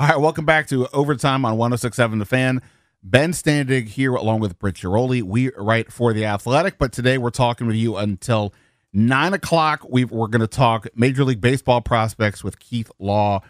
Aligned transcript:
All 0.00 0.06
right, 0.06 0.20
welcome 0.20 0.44
back 0.44 0.68
to 0.68 0.86
Overtime 0.92 1.44
on 1.44 1.56
1067 1.56 2.20
The 2.20 2.24
Fan. 2.24 2.62
Ben 3.02 3.32
Standig 3.32 3.88
here 3.88 4.14
along 4.14 4.38
with 4.38 4.56
Britt 4.56 4.76
Ghiroli. 4.76 5.24
We 5.24 5.50
write 5.56 5.90
for 5.92 6.12
The 6.12 6.24
Athletic, 6.24 6.78
but 6.78 6.92
today 6.92 7.18
we're 7.18 7.30
talking 7.30 7.66
with 7.66 7.74
you 7.74 7.96
until 7.96 8.54
9 8.92 9.34
o'clock. 9.34 9.84
we 9.90 10.04
are 10.04 10.06
going 10.06 10.38
to 10.38 10.46
talk 10.46 10.86
Major 10.94 11.24
League 11.24 11.40
Baseball 11.40 11.80
prospects 11.80 12.44
with 12.44 12.60
Keith 12.60 12.92
Law 13.00 13.40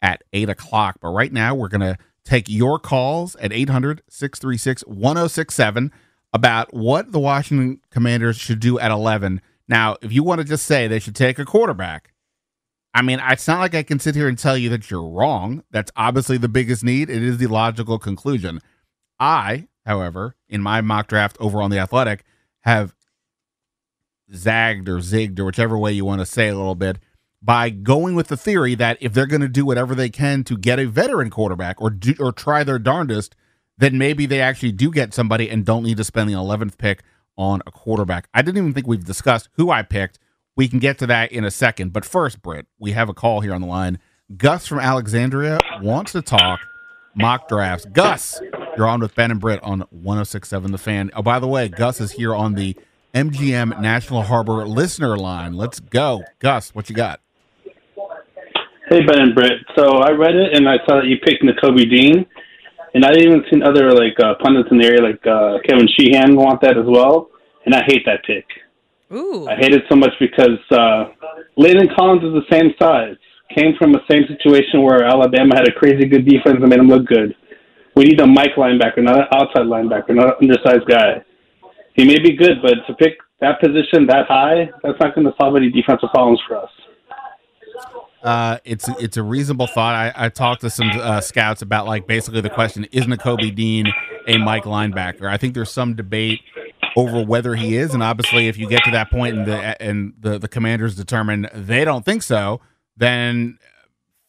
at 0.00 0.24
8 0.32 0.48
o'clock. 0.48 0.96
But 1.02 1.10
right 1.10 1.30
now, 1.30 1.54
we're 1.54 1.68
going 1.68 1.82
to 1.82 1.98
take 2.24 2.48
your 2.48 2.78
calls 2.78 3.36
at 3.36 3.52
800 3.52 4.00
636 4.08 4.86
1067 4.86 5.92
about 6.32 6.72
what 6.72 7.12
the 7.12 7.20
Washington 7.20 7.82
Commanders 7.90 8.38
should 8.38 8.60
do 8.60 8.78
at 8.78 8.90
11. 8.90 9.42
Now, 9.68 9.98
if 10.00 10.10
you 10.10 10.22
want 10.22 10.38
to 10.38 10.44
just 10.46 10.64
say 10.64 10.88
they 10.88 11.00
should 11.00 11.14
take 11.14 11.38
a 11.38 11.44
quarterback, 11.44 12.14
I 12.98 13.02
mean, 13.02 13.20
it's 13.28 13.46
not 13.46 13.60
like 13.60 13.76
I 13.76 13.84
can 13.84 14.00
sit 14.00 14.16
here 14.16 14.26
and 14.26 14.36
tell 14.36 14.58
you 14.58 14.70
that 14.70 14.90
you're 14.90 15.08
wrong. 15.08 15.62
That's 15.70 15.92
obviously 15.94 16.36
the 16.36 16.48
biggest 16.48 16.82
need. 16.82 17.08
It 17.08 17.22
is 17.22 17.38
the 17.38 17.46
logical 17.46 17.96
conclusion. 17.96 18.60
I, 19.20 19.68
however, 19.86 20.34
in 20.48 20.62
my 20.62 20.80
mock 20.80 21.06
draft 21.06 21.36
over 21.38 21.62
on 21.62 21.70
the 21.70 21.78
Athletic, 21.78 22.24
have 22.62 22.96
zagged 24.34 24.88
or 24.88 24.96
zigged 24.96 25.38
or 25.38 25.44
whichever 25.44 25.78
way 25.78 25.92
you 25.92 26.04
want 26.04 26.22
to 26.22 26.26
say 26.26 26.48
a 26.48 26.56
little 26.56 26.74
bit 26.74 26.98
by 27.40 27.70
going 27.70 28.16
with 28.16 28.26
the 28.26 28.36
theory 28.36 28.74
that 28.74 28.98
if 29.00 29.12
they're 29.12 29.26
going 29.26 29.42
to 29.42 29.48
do 29.48 29.64
whatever 29.64 29.94
they 29.94 30.10
can 30.10 30.42
to 30.42 30.58
get 30.58 30.80
a 30.80 30.86
veteran 30.86 31.30
quarterback 31.30 31.80
or 31.80 31.90
do, 31.90 32.16
or 32.18 32.32
try 32.32 32.64
their 32.64 32.80
darndest, 32.80 33.36
then 33.76 33.96
maybe 33.96 34.26
they 34.26 34.40
actually 34.40 34.72
do 34.72 34.90
get 34.90 35.14
somebody 35.14 35.48
and 35.48 35.64
don't 35.64 35.84
need 35.84 35.98
to 35.98 36.04
spend 36.04 36.28
the 36.28 36.34
11th 36.34 36.76
pick 36.78 37.04
on 37.36 37.62
a 37.64 37.70
quarterback. 37.70 38.28
I 38.34 38.42
didn't 38.42 38.58
even 38.58 38.74
think 38.74 38.88
we've 38.88 39.04
discussed 39.04 39.50
who 39.52 39.70
I 39.70 39.82
picked. 39.82 40.18
We 40.58 40.66
can 40.66 40.80
get 40.80 40.98
to 40.98 41.06
that 41.06 41.30
in 41.30 41.44
a 41.44 41.52
second. 41.52 41.92
But 41.92 42.04
first, 42.04 42.42
Britt, 42.42 42.66
we 42.80 42.90
have 42.90 43.08
a 43.08 43.14
call 43.14 43.42
here 43.42 43.54
on 43.54 43.60
the 43.60 43.68
line. 43.68 44.00
Gus 44.36 44.66
from 44.66 44.80
Alexandria 44.80 45.60
wants 45.80 46.10
to 46.12 46.20
talk 46.20 46.58
mock 47.14 47.46
drafts. 47.48 47.86
Gus, 47.86 48.40
you're 48.76 48.88
on 48.88 48.98
with 48.98 49.14
Ben 49.14 49.30
and 49.30 49.38
Britt 49.38 49.62
on 49.62 49.84
1067 49.90 50.72
The 50.72 50.78
Fan. 50.78 51.12
Oh, 51.14 51.22
by 51.22 51.38
the 51.38 51.46
way, 51.46 51.68
Gus 51.68 52.00
is 52.00 52.10
here 52.10 52.34
on 52.34 52.54
the 52.54 52.76
MGM 53.14 53.80
National 53.80 54.22
Harbor 54.22 54.66
listener 54.66 55.16
line. 55.16 55.52
Let's 55.52 55.78
go. 55.78 56.24
Gus, 56.40 56.74
what 56.74 56.90
you 56.90 56.96
got? 56.96 57.20
Hey, 58.88 59.06
Ben 59.06 59.20
and 59.20 59.36
Britt. 59.36 59.60
So 59.76 59.98
I 59.98 60.10
read 60.10 60.34
it 60.34 60.56
and 60.56 60.68
I 60.68 60.78
saw 60.88 60.96
that 60.96 61.06
you 61.06 61.18
picked 61.24 61.44
Nakobe 61.44 61.88
Dean. 61.88 62.26
And 62.94 63.04
I 63.04 63.12
didn't 63.12 63.28
even 63.28 63.44
seen 63.48 63.62
other 63.62 63.92
like 63.92 64.18
uh, 64.18 64.34
pundits 64.42 64.70
in 64.72 64.78
the 64.78 64.86
area, 64.86 65.02
like 65.02 65.24
uh, 65.24 65.58
Kevin 65.68 65.86
Sheehan, 65.96 66.34
want 66.34 66.60
that 66.62 66.76
as 66.76 66.84
well. 66.84 67.30
And 67.64 67.76
I 67.76 67.84
hate 67.86 68.04
that 68.06 68.24
pick. 68.24 68.44
Ooh. 69.12 69.48
I 69.48 69.56
hate 69.56 69.72
it 69.72 69.84
so 69.88 69.96
much 69.96 70.12
because 70.20 70.58
uh, 70.70 71.04
Landon 71.56 71.88
Collins 71.96 72.22
is 72.24 72.32
the 72.32 72.46
same 72.50 72.74
size. 72.80 73.16
Came 73.56 73.74
from 73.78 73.92
the 73.92 74.00
same 74.10 74.24
situation 74.28 74.82
where 74.82 75.04
Alabama 75.04 75.54
had 75.56 75.66
a 75.66 75.72
crazy 75.72 76.06
good 76.06 76.26
defense 76.26 76.58
and 76.60 76.68
made 76.68 76.78
him 76.78 76.88
look 76.88 77.06
good. 77.06 77.34
We 77.96 78.04
need 78.04 78.20
a 78.20 78.26
Mike 78.26 78.54
linebacker, 78.56 79.02
not 79.02 79.18
an 79.18 79.24
outside 79.32 79.66
linebacker, 79.66 80.14
not 80.14 80.40
an 80.40 80.50
undersized 80.50 80.86
guy. 80.86 81.24
He 81.94 82.04
may 82.04 82.18
be 82.18 82.36
good, 82.36 82.62
but 82.62 82.74
to 82.86 82.94
pick 82.94 83.18
that 83.40 83.60
position 83.60 84.06
that 84.06 84.26
high, 84.28 84.70
that's 84.82 84.98
not 85.00 85.14
going 85.14 85.26
to 85.26 85.32
solve 85.40 85.56
any 85.56 85.70
defensive 85.70 86.10
problems 86.10 86.40
for 86.46 86.58
us. 86.58 86.70
Uh, 88.22 88.58
it's 88.64 88.88
it's 89.00 89.16
a 89.16 89.22
reasonable 89.22 89.68
thought. 89.68 89.94
I, 89.94 90.26
I 90.26 90.28
talked 90.28 90.62
to 90.62 90.70
some 90.70 90.90
uh, 90.90 91.20
scouts 91.20 91.62
about 91.62 91.86
like 91.86 92.06
basically 92.06 92.40
the 92.40 92.50
question: 92.50 92.84
Is 92.90 93.06
Nakobe 93.06 93.54
Dean 93.54 93.86
a 94.26 94.38
Mike 94.38 94.64
linebacker? 94.64 95.30
I 95.30 95.36
think 95.36 95.54
there's 95.54 95.70
some 95.70 95.94
debate 95.94 96.40
over 96.98 97.22
whether 97.22 97.54
he 97.54 97.76
is. 97.76 97.94
And 97.94 98.02
obviously, 98.02 98.48
if 98.48 98.58
you 98.58 98.68
get 98.68 98.82
to 98.84 98.90
that 98.90 99.08
point 99.08 99.38
and 99.38 99.46
the 99.46 99.80
and 99.80 100.14
the, 100.18 100.38
the 100.38 100.48
commanders 100.48 100.96
determine 100.96 101.48
they 101.54 101.84
don't 101.84 102.04
think 102.04 102.24
so, 102.24 102.60
then 102.96 103.58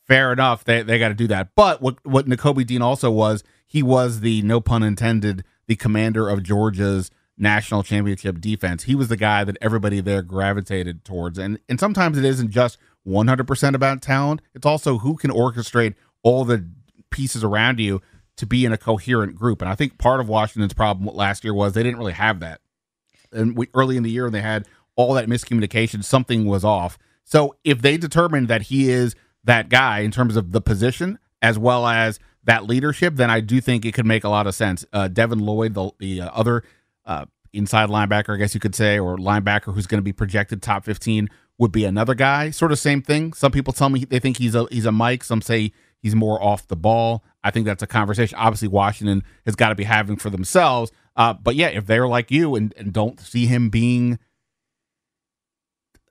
fair 0.07 0.31
enough, 0.31 0.63
they 0.63 0.83
they 0.83 0.99
got 0.99 1.09
to 1.09 1.15
do 1.15 1.27
that. 1.27 1.55
But 1.55 1.81
what 1.81 2.05
what 2.05 2.27
Nakobe 2.27 2.65
Dean 2.67 2.83
also 2.83 3.09
was, 3.09 3.43
he 3.65 3.81
was 3.81 4.19
the 4.19 4.43
no 4.43 4.61
pun 4.61 4.83
intended, 4.83 5.43
the 5.65 5.75
commander 5.75 6.29
of 6.29 6.43
Georgia's 6.43 7.09
national 7.39 7.81
championship 7.81 8.39
defense. 8.39 8.83
He 8.83 8.93
was 8.93 9.07
the 9.07 9.17
guy 9.17 9.43
that 9.43 9.57
everybody 9.61 9.99
there 9.99 10.21
gravitated 10.21 11.03
towards. 11.03 11.39
And 11.39 11.59
and 11.67 11.79
sometimes 11.79 12.19
it 12.19 12.25
isn't 12.25 12.51
just 12.51 12.77
100% 13.07 13.73
about 13.73 14.01
talent. 14.03 14.41
It's 14.53 14.65
also 14.65 14.99
who 14.99 15.15
can 15.15 15.31
orchestrate 15.31 15.95
all 16.21 16.45
the 16.45 16.69
pieces 17.09 17.43
around 17.43 17.79
you 17.79 18.01
to 18.39 18.45
be 18.45 18.65
in 18.65 18.71
a 18.71 18.77
coherent 18.77 19.35
group. 19.35 19.61
And 19.61 19.69
I 19.69 19.75
think 19.75 19.97
part 19.97 20.19
of 20.19 20.29
Washington's 20.29 20.73
problem 20.73 21.13
last 21.13 21.43
year 21.43 21.53
was 21.53 21.73
they 21.73 21.83
didn't 21.83 21.99
really 21.99 22.13
have 22.13 22.39
that. 22.39 22.61
And 23.31 23.55
we, 23.55 23.67
early 23.73 23.97
in 23.97 24.03
the 24.03 24.09
year, 24.09 24.29
they 24.29 24.41
had 24.41 24.65
all 24.95 25.13
that 25.13 25.27
miscommunication. 25.27 26.03
Something 26.03 26.45
was 26.45 26.63
off. 26.63 26.97
So 27.25 27.55
if 27.63 27.81
they 27.81 27.97
determine 27.97 28.47
that 28.47 28.63
he 28.63 28.89
is 28.89 29.15
that 29.43 29.69
guy 29.69 29.99
in 29.99 30.11
terms 30.11 30.35
of 30.35 30.51
the 30.51 30.61
position 30.61 31.19
as 31.41 31.59
well 31.59 31.85
as 31.85 32.19
that 32.45 32.65
leadership, 32.65 33.15
then 33.15 33.29
I 33.29 33.41
do 33.41 33.59
think 33.61 33.85
it 33.85 33.93
could 33.93 34.05
make 34.05 34.23
a 34.23 34.29
lot 34.29 34.47
of 34.47 34.55
sense. 34.55 34.85
Uh, 34.93 35.09
Devin 35.09 35.39
Lloyd, 35.39 35.73
the, 35.73 35.91
the 35.99 36.21
uh, 36.21 36.29
other 36.33 36.63
uh, 37.05 37.25
inside 37.51 37.89
linebacker, 37.89 38.33
I 38.33 38.37
guess 38.37 38.53
you 38.53 38.59
could 38.59 38.75
say, 38.75 38.97
or 38.97 39.17
linebacker 39.17 39.73
who's 39.73 39.85
going 39.85 39.99
to 39.99 40.03
be 40.03 40.13
projected 40.13 40.61
top 40.61 40.85
15 40.85 41.29
would 41.57 41.71
be 41.73 41.83
another 41.83 42.15
guy. 42.15 42.51
Sort 42.51 42.71
of 42.71 42.79
same 42.79 43.01
thing. 43.01 43.33
Some 43.33 43.51
people 43.51 43.73
tell 43.73 43.89
me 43.89 44.05
they 44.05 44.19
think 44.19 44.37
he's 44.37 44.55
a 44.55 44.65
he's 44.71 44.85
a 44.85 44.91
Mike. 44.91 45.23
Some 45.25 45.41
say 45.41 45.73
he's 46.01 46.15
more 46.15 46.41
off 46.41 46.67
the 46.67 46.77
ball. 46.77 47.23
I 47.43 47.51
think 47.51 47.65
that's 47.65 47.83
a 47.83 47.87
conversation. 47.87 48.37
Obviously, 48.37 48.67
Washington 48.67 49.23
has 49.45 49.55
got 49.55 49.69
to 49.69 49.75
be 49.75 49.85
having 49.85 50.17
for 50.17 50.29
themselves. 50.29 50.91
Uh, 51.15 51.33
but 51.33 51.55
yeah, 51.55 51.67
if 51.67 51.85
they're 51.85 52.07
like 52.07 52.31
you 52.31 52.55
and, 52.55 52.73
and 52.77 52.93
don't 52.93 53.19
see 53.19 53.45
him 53.45 53.69
being 53.69 54.19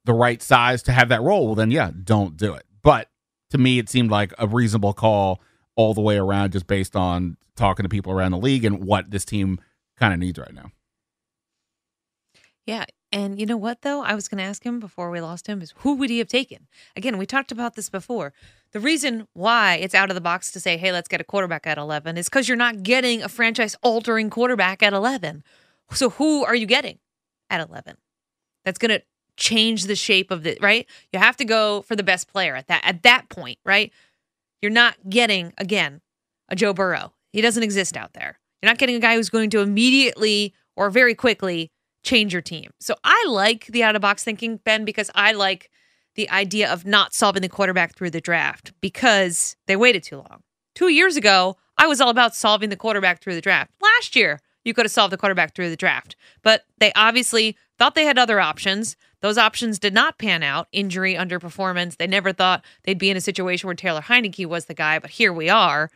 the 0.04 0.14
right 0.14 0.42
size 0.42 0.82
to 0.84 0.92
have 0.92 1.08
that 1.10 1.22
role, 1.22 1.46
well, 1.46 1.54
then 1.54 1.70
yeah, 1.70 1.90
don't 2.04 2.36
do 2.36 2.54
it. 2.54 2.64
But 2.82 3.10
to 3.50 3.58
me, 3.58 3.78
it 3.78 3.88
seemed 3.88 4.10
like 4.10 4.32
a 4.38 4.46
reasonable 4.46 4.92
call 4.92 5.40
all 5.76 5.94
the 5.94 6.00
way 6.00 6.16
around, 6.16 6.52
just 6.52 6.66
based 6.66 6.96
on 6.96 7.36
talking 7.56 7.84
to 7.84 7.88
people 7.88 8.12
around 8.12 8.32
the 8.32 8.38
league 8.38 8.64
and 8.64 8.84
what 8.84 9.10
this 9.10 9.24
team 9.24 9.60
kind 9.96 10.12
of 10.12 10.18
needs 10.18 10.38
right 10.38 10.54
now. 10.54 10.70
Yeah. 12.66 12.84
And 13.10 13.40
you 13.40 13.46
know 13.46 13.56
what, 13.56 13.82
though? 13.82 14.02
I 14.02 14.14
was 14.14 14.28
going 14.28 14.38
to 14.38 14.44
ask 14.44 14.64
him 14.64 14.80
before 14.80 15.10
we 15.10 15.20
lost 15.20 15.46
him 15.46 15.62
is 15.62 15.72
who 15.78 15.94
would 15.94 16.10
he 16.10 16.18
have 16.18 16.28
taken? 16.28 16.66
Again, 16.94 17.16
we 17.16 17.24
talked 17.24 17.50
about 17.50 17.74
this 17.74 17.88
before. 17.88 18.34
The 18.72 18.80
reason 18.80 19.26
why 19.32 19.76
it's 19.76 19.94
out 19.94 20.10
of 20.10 20.14
the 20.14 20.20
box 20.20 20.50
to 20.52 20.60
say, 20.60 20.76
hey, 20.76 20.92
let's 20.92 21.08
get 21.08 21.20
a 21.20 21.24
quarterback 21.24 21.66
at 21.66 21.78
11 21.78 22.18
is 22.18 22.28
because 22.28 22.48
you're 22.48 22.56
not 22.56 22.82
getting 22.82 23.22
a 23.22 23.28
franchise 23.28 23.76
altering 23.82 24.28
quarterback 24.28 24.82
at 24.82 24.92
11. 24.92 25.42
So 25.92 26.10
who 26.10 26.44
are 26.44 26.54
you 26.54 26.66
getting 26.66 26.98
at 27.48 27.66
11? 27.66 27.96
That's 28.64 28.78
going 28.78 28.90
to 28.90 29.02
change 29.38 29.84
the 29.84 29.96
shape 29.96 30.30
of 30.30 30.42
the, 30.42 30.58
right? 30.60 30.86
You 31.12 31.18
have 31.18 31.36
to 31.38 31.44
go 31.44 31.82
for 31.82 31.96
the 31.96 32.02
best 32.02 32.30
player 32.30 32.54
at 32.54 32.66
that, 32.66 32.82
at 32.84 33.02
that 33.04 33.30
point, 33.30 33.58
right? 33.64 33.90
You're 34.60 34.70
not 34.70 34.96
getting, 35.08 35.54
again, 35.56 36.02
a 36.48 36.56
Joe 36.56 36.74
Burrow. 36.74 37.14
He 37.32 37.40
doesn't 37.40 37.62
exist 37.62 37.96
out 37.96 38.12
there. 38.12 38.38
You're 38.60 38.70
not 38.70 38.78
getting 38.78 38.96
a 38.96 39.00
guy 39.00 39.14
who's 39.14 39.30
going 39.30 39.50
to 39.50 39.60
immediately 39.60 40.52
or 40.76 40.90
very 40.90 41.14
quickly 41.14 41.70
change 42.02 42.32
your 42.32 42.42
team. 42.42 42.70
So 42.80 42.96
I 43.04 43.26
like 43.28 43.66
the 43.66 43.82
out 43.82 43.96
of 43.96 44.02
box 44.02 44.24
thinking, 44.24 44.58
Ben, 44.58 44.84
because 44.84 45.10
I 45.14 45.32
like 45.32 45.70
the 46.18 46.28
idea 46.30 46.68
of 46.68 46.84
not 46.84 47.14
solving 47.14 47.42
the 47.42 47.48
quarterback 47.48 47.94
through 47.94 48.10
the 48.10 48.20
draft 48.20 48.72
because 48.80 49.56
they 49.68 49.76
waited 49.76 50.02
too 50.02 50.16
long. 50.16 50.42
Two 50.74 50.88
years 50.88 51.16
ago, 51.16 51.56
I 51.76 51.86
was 51.86 52.00
all 52.00 52.10
about 52.10 52.34
solving 52.34 52.70
the 52.70 52.76
quarterback 52.76 53.22
through 53.22 53.36
the 53.36 53.40
draft. 53.40 53.70
Last 53.80 54.16
year, 54.16 54.40
you 54.64 54.74
could 54.74 54.84
have 54.84 54.90
solved 54.90 55.12
the 55.12 55.16
quarterback 55.16 55.54
through 55.54 55.70
the 55.70 55.76
draft. 55.76 56.16
But 56.42 56.64
they 56.78 56.92
obviously 56.96 57.56
thought 57.78 57.94
they 57.94 58.04
had 58.04 58.18
other 58.18 58.40
options. 58.40 58.96
Those 59.22 59.38
options 59.38 59.78
did 59.78 59.94
not 59.94 60.18
pan 60.18 60.42
out. 60.42 60.66
Injury, 60.72 61.14
underperformance. 61.14 61.98
They 61.98 62.08
never 62.08 62.32
thought 62.32 62.64
they'd 62.82 62.98
be 62.98 63.10
in 63.10 63.16
a 63.16 63.20
situation 63.20 63.68
where 63.68 63.76
Taylor 63.76 64.00
Heinicke 64.00 64.44
was 64.44 64.64
the 64.64 64.74
guy, 64.74 64.98
but 64.98 65.10
here 65.10 65.32
we 65.32 65.48
are. 65.48 65.88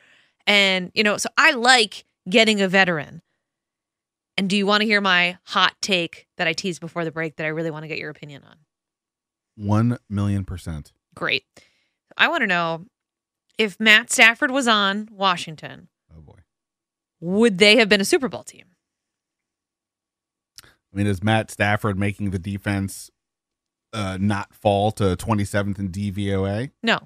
And, 0.46 0.92
you 0.94 1.02
know, 1.02 1.16
so 1.16 1.30
I 1.36 1.50
like 1.50 2.04
getting 2.30 2.62
a 2.62 2.69
veteran. 2.69 3.22
And 4.38 4.48
do 4.48 4.56
you 4.56 4.66
want 4.66 4.82
to 4.82 4.86
hear 4.86 5.00
my 5.00 5.38
hot 5.46 5.74
take 5.80 6.28
that 6.36 6.46
I 6.46 6.52
teased 6.52 6.80
before 6.80 7.04
the 7.04 7.10
break 7.10 7.34
that 7.36 7.44
I 7.44 7.48
really 7.48 7.72
want 7.72 7.82
to 7.82 7.88
get 7.88 7.98
your 7.98 8.10
opinion 8.10 8.44
on? 8.48 8.54
One 9.56 9.99
million 10.08 10.44
percent. 10.44 10.93
Great. 11.14 11.44
I 12.16 12.28
want 12.28 12.43
to 12.43 12.46
know 12.46 12.87
if 13.58 13.78
Matt 13.78 14.10
Stafford 14.10 14.50
was 14.50 14.66
on 14.69 15.08
Washington, 15.12 15.88
Oh 16.16 16.20
boy. 16.20 16.38
would 17.20 17.58
they 17.58 17.76
have 17.76 17.88
been 17.88 18.00
a 18.00 18.04
Super 18.04 18.28
Bowl 18.28 18.43
team? 18.44 18.66
I 20.64 20.96
mean, 20.96 21.06
is 21.06 21.22
Matt 21.22 21.50
Stafford 21.50 21.99
making 21.99 22.31
the 22.31 22.38
defense 22.38 23.10
uh, 23.93 24.19
not 24.20 24.54
fall 24.54 24.90
to 24.93 25.16
27th 25.16 25.78
in 25.78 25.90
DVOA? 25.90 26.70
No. 26.82 26.98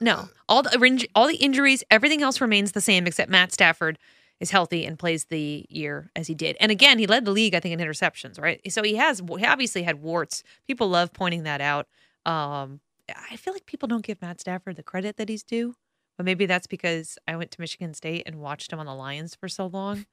No. 0.00 0.28
All 0.48 0.62
the 0.62 1.06
all 1.14 1.26
the 1.28 1.36
injuries, 1.36 1.82
everything 1.90 2.22
else 2.22 2.40
remains 2.40 2.72
the 2.72 2.80
same 2.80 3.06
except 3.06 3.30
Matt 3.30 3.52
Stafford 3.52 3.98
is 4.44 4.50
healthy 4.50 4.84
and 4.84 4.98
plays 4.98 5.24
the 5.24 5.66
year 5.70 6.10
as 6.14 6.26
he 6.26 6.34
did. 6.34 6.56
And 6.60 6.70
again, 6.70 6.98
he 6.98 7.06
led 7.06 7.24
the 7.24 7.30
league 7.30 7.54
I 7.54 7.60
think 7.60 7.78
in 7.78 7.86
interceptions, 7.86 8.40
right? 8.40 8.60
So 8.70 8.82
he 8.82 8.96
has 8.96 9.20
he 9.20 9.46
obviously 9.46 9.82
had 9.82 10.02
warts. 10.02 10.42
People 10.66 10.88
love 10.88 11.12
pointing 11.12 11.44
that 11.44 11.60
out. 11.60 11.88
Um 12.26 12.80
I 13.08 13.36
feel 13.36 13.52
like 13.52 13.66
people 13.66 13.86
don't 13.86 14.04
give 14.04 14.22
Matt 14.22 14.40
Stafford 14.40 14.76
the 14.76 14.82
credit 14.82 15.16
that 15.16 15.28
he's 15.28 15.42
due. 15.42 15.74
But 16.16 16.26
maybe 16.26 16.46
that's 16.46 16.66
because 16.66 17.18
I 17.26 17.36
went 17.36 17.50
to 17.52 17.60
Michigan 17.60 17.92
State 17.94 18.22
and 18.26 18.36
watched 18.36 18.72
him 18.72 18.78
on 18.78 18.86
the 18.86 18.94
Lions 18.94 19.34
for 19.34 19.48
so 19.48 19.66
long. 19.66 20.06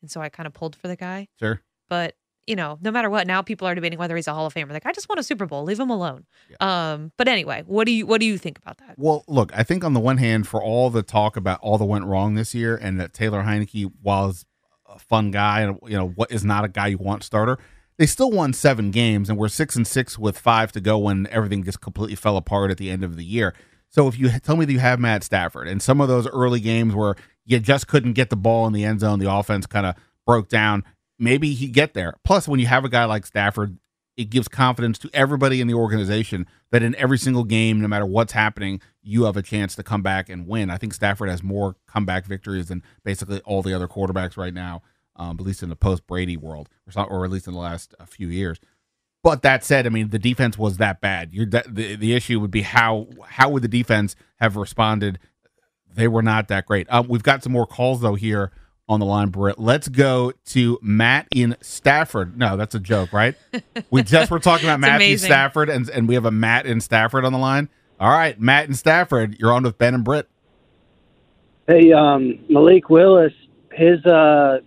And 0.00 0.10
so 0.10 0.20
I 0.20 0.28
kind 0.28 0.46
of 0.46 0.52
pulled 0.52 0.76
for 0.76 0.86
the 0.86 0.96
guy. 0.96 1.28
Sure. 1.38 1.60
But 1.88 2.14
you 2.46 2.56
know, 2.56 2.78
no 2.80 2.90
matter 2.90 3.08
what, 3.08 3.26
now 3.26 3.42
people 3.42 3.68
are 3.68 3.74
debating 3.74 3.98
whether 3.98 4.16
he's 4.16 4.26
a 4.26 4.34
Hall 4.34 4.46
of 4.46 4.54
Famer. 4.54 4.72
Like, 4.72 4.86
I 4.86 4.92
just 4.92 5.08
want 5.08 5.20
a 5.20 5.22
Super 5.22 5.46
Bowl. 5.46 5.62
Leave 5.62 5.78
him 5.78 5.90
alone. 5.90 6.24
Um, 6.58 7.12
but 7.16 7.28
anyway, 7.28 7.62
what 7.66 7.84
do 7.84 7.92
you 7.92 8.06
what 8.06 8.20
do 8.20 8.26
you 8.26 8.38
think 8.38 8.58
about 8.58 8.78
that? 8.78 8.94
Well, 8.98 9.24
look, 9.28 9.52
I 9.54 9.62
think 9.62 9.84
on 9.84 9.92
the 9.92 10.00
one 10.00 10.18
hand, 10.18 10.48
for 10.48 10.62
all 10.62 10.90
the 10.90 11.02
talk 11.02 11.36
about 11.36 11.60
all 11.60 11.78
that 11.78 11.84
went 11.84 12.06
wrong 12.06 12.34
this 12.34 12.54
year, 12.54 12.76
and 12.76 12.98
that 13.00 13.12
Taylor 13.12 13.42
Heinicke, 13.42 13.90
was 14.02 14.44
a 14.88 14.98
fun 14.98 15.30
guy 15.30 15.60
and 15.60 15.78
you 15.86 15.96
know 15.96 16.08
what 16.08 16.32
is 16.32 16.44
not 16.44 16.64
a 16.64 16.68
guy 16.68 16.88
you 16.88 16.98
want 16.98 17.22
starter, 17.22 17.58
they 17.98 18.06
still 18.06 18.30
won 18.30 18.52
seven 18.52 18.90
games, 18.90 19.28
and 19.28 19.38
we're 19.38 19.48
six 19.48 19.76
and 19.76 19.86
six 19.86 20.18
with 20.18 20.38
five 20.38 20.72
to 20.72 20.80
go 20.80 20.98
when 20.98 21.26
everything 21.30 21.62
just 21.62 21.80
completely 21.80 22.16
fell 22.16 22.36
apart 22.36 22.70
at 22.70 22.78
the 22.78 22.90
end 22.90 23.04
of 23.04 23.16
the 23.16 23.24
year. 23.24 23.54
So 23.90 24.08
if 24.08 24.18
you 24.18 24.30
tell 24.38 24.56
me 24.56 24.64
that 24.64 24.72
you 24.72 24.78
have 24.78 25.00
Matt 25.00 25.24
Stafford 25.24 25.68
and 25.68 25.82
some 25.82 26.00
of 26.00 26.08
those 26.08 26.26
early 26.28 26.60
games 26.60 26.94
where 26.94 27.16
you 27.44 27.58
just 27.58 27.88
couldn't 27.88 28.12
get 28.12 28.30
the 28.30 28.36
ball 28.36 28.66
in 28.66 28.72
the 28.72 28.84
end 28.84 29.00
zone, 29.00 29.18
the 29.18 29.30
offense 29.30 29.66
kind 29.66 29.84
of 29.84 29.96
broke 30.26 30.48
down. 30.48 30.84
Maybe 31.20 31.52
he 31.52 31.68
get 31.68 31.92
there. 31.92 32.14
Plus, 32.24 32.48
when 32.48 32.60
you 32.60 32.66
have 32.66 32.84
a 32.84 32.88
guy 32.88 33.04
like 33.04 33.26
Stafford, 33.26 33.76
it 34.16 34.30
gives 34.30 34.48
confidence 34.48 34.98
to 34.98 35.10
everybody 35.12 35.60
in 35.60 35.66
the 35.66 35.74
organization 35.74 36.46
that 36.70 36.82
in 36.82 36.94
every 36.96 37.18
single 37.18 37.44
game, 37.44 37.80
no 37.80 37.88
matter 37.88 38.06
what's 38.06 38.32
happening, 38.32 38.80
you 39.02 39.24
have 39.24 39.36
a 39.36 39.42
chance 39.42 39.74
to 39.76 39.82
come 39.82 40.02
back 40.02 40.30
and 40.30 40.46
win. 40.46 40.70
I 40.70 40.78
think 40.78 40.94
Stafford 40.94 41.28
has 41.28 41.42
more 41.42 41.76
comeback 41.86 42.24
victories 42.24 42.68
than 42.68 42.82
basically 43.04 43.40
all 43.40 43.62
the 43.62 43.74
other 43.74 43.86
quarterbacks 43.86 44.36
right 44.38 44.54
now, 44.54 44.82
um, 45.16 45.36
at 45.38 45.44
least 45.44 45.62
in 45.62 45.68
the 45.68 45.76
post 45.76 46.06
Brady 46.06 46.38
world, 46.38 46.70
or, 46.96 47.04
or 47.04 47.24
at 47.24 47.30
least 47.30 47.46
in 47.46 47.52
the 47.52 47.60
last 47.60 47.94
uh, 48.00 48.06
few 48.06 48.28
years. 48.28 48.58
But 49.22 49.42
that 49.42 49.62
said, 49.62 49.86
I 49.86 49.90
mean, 49.90 50.08
the 50.08 50.18
defense 50.18 50.56
was 50.56 50.78
that 50.78 51.02
bad. 51.02 51.34
You're, 51.34 51.46
the 51.46 51.96
the 51.98 52.14
issue 52.14 52.40
would 52.40 52.50
be 52.50 52.62
how 52.62 53.08
how 53.26 53.50
would 53.50 53.62
the 53.62 53.68
defense 53.68 54.16
have 54.36 54.56
responded? 54.56 55.18
They 55.94 56.08
were 56.08 56.22
not 56.22 56.48
that 56.48 56.64
great. 56.64 56.86
Um, 56.90 57.08
we've 57.08 57.22
got 57.22 57.42
some 57.42 57.52
more 57.52 57.66
calls 57.66 58.00
though 58.00 58.14
here 58.14 58.50
on 58.90 58.98
the 58.98 59.06
line, 59.06 59.28
Britt. 59.28 59.58
Let's 59.58 59.88
go 59.88 60.32
to 60.46 60.78
Matt 60.82 61.28
in 61.32 61.56
Stafford. 61.62 62.36
No, 62.36 62.56
that's 62.56 62.74
a 62.74 62.80
joke, 62.80 63.12
right? 63.12 63.36
we 63.90 64.02
just 64.02 64.32
were 64.32 64.40
talking 64.40 64.68
about 64.68 64.80
Matthew 64.80 65.06
amazing. 65.06 65.28
Stafford, 65.28 65.70
and 65.70 65.88
and 65.88 66.08
we 66.08 66.14
have 66.14 66.26
a 66.26 66.32
Matt 66.32 66.66
in 66.66 66.80
Stafford 66.80 67.24
on 67.24 67.32
the 67.32 67.38
line. 67.38 67.68
All 68.00 68.10
right, 68.10 68.38
Matt 68.40 68.66
in 68.66 68.74
Stafford, 68.74 69.38
you're 69.38 69.52
on 69.52 69.62
with 69.62 69.78
Ben 69.78 69.94
and 69.94 70.02
Britt. 70.04 70.28
Hey, 71.68 71.92
um, 71.92 72.40
Malik 72.48 72.90
Willis, 72.90 73.32
his 73.72 74.04
uh, 74.04 74.58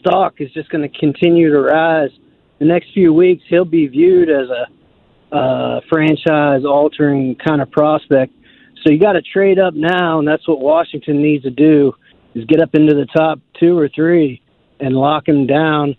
stock 0.00 0.40
is 0.40 0.50
just 0.52 0.68
going 0.70 0.90
to 0.90 0.98
continue 0.98 1.52
to 1.52 1.60
rise. 1.60 2.10
The 2.58 2.64
next 2.64 2.92
few 2.92 3.14
weeks, 3.14 3.44
he'll 3.48 3.64
be 3.64 3.86
viewed 3.86 4.28
as 4.28 4.48
a 4.50 5.34
uh, 5.34 5.80
franchise-altering 5.88 7.36
kind 7.36 7.62
of 7.62 7.70
prospect. 7.70 8.34
So 8.82 8.90
you 8.90 8.98
got 8.98 9.12
to 9.12 9.22
trade 9.22 9.60
up 9.60 9.74
now, 9.74 10.18
and 10.18 10.26
that's 10.26 10.48
what 10.48 10.60
Washington 10.60 11.22
needs 11.22 11.44
to 11.44 11.50
do: 11.50 11.94
is 12.34 12.44
get 12.44 12.60
up 12.60 12.74
into 12.74 12.94
the 12.94 13.06
top 13.06 13.40
two 13.58 13.78
or 13.78 13.88
three 13.88 14.42
and 14.78 14.94
lock 14.94 15.28
him 15.28 15.46
down. 15.46 15.96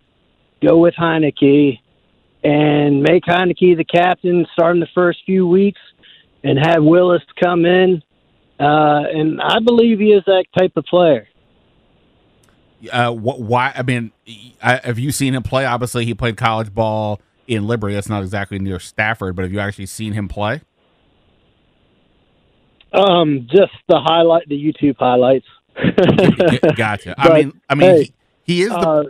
Go 0.61 0.77
with 0.77 0.93
Heinicke 0.95 1.79
and 2.43 3.01
make 3.01 3.23
Heinicke 3.23 3.77
the 3.77 3.85
captain, 3.85 4.45
starting 4.53 4.79
the 4.79 4.87
first 4.93 5.19
few 5.25 5.47
weeks, 5.47 5.79
and 6.43 6.57
have 6.57 6.83
Willis 6.83 7.23
come 7.41 7.65
in 7.65 8.01
uh, 8.61 9.01
and 9.11 9.41
I 9.41 9.59
believe 9.59 9.99
he 9.99 10.11
is 10.11 10.23
that 10.27 10.45
type 10.55 10.73
of 10.75 10.85
player. 10.85 11.27
Uh, 12.91 13.11
wh- 13.11 13.39
why? 13.39 13.73
I 13.75 13.81
mean, 13.81 14.11
I, 14.61 14.79
have 14.83 14.99
you 14.99 15.11
seen 15.11 15.33
him 15.33 15.41
play? 15.41 15.65
Obviously, 15.65 16.05
he 16.05 16.13
played 16.13 16.37
college 16.37 16.71
ball 16.71 17.19
in 17.47 17.65
Liberty. 17.65 17.95
That's 17.95 18.09
not 18.09 18.21
exactly 18.21 18.59
near 18.59 18.79
Stafford, 18.79 19.35
but 19.35 19.43
have 19.43 19.51
you 19.51 19.59
actually 19.59 19.87
seen 19.87 20.13
him 20.13 20.27
play? 20.27 20.61
Um, 22.93 23.47
just 23.49 23.71
the 23.87 23.99
highlight, 23.99 24.47
the 24.47 24.55
YouTube 24.55 24.97
highlights. 24.99 25.47
Gotcha. 26.75 27.15
I 27.17 27.29
But, 27.29 27.33
mean, 27.33 27.61
I 27.69 27.75
mean, 27.75 27.95
hey, 27.95 28.03
he, 28.03 28.13
he 28.43 28.61
is 28.63 28.77
the. 28.77 28.87
uh, 28.87 29.03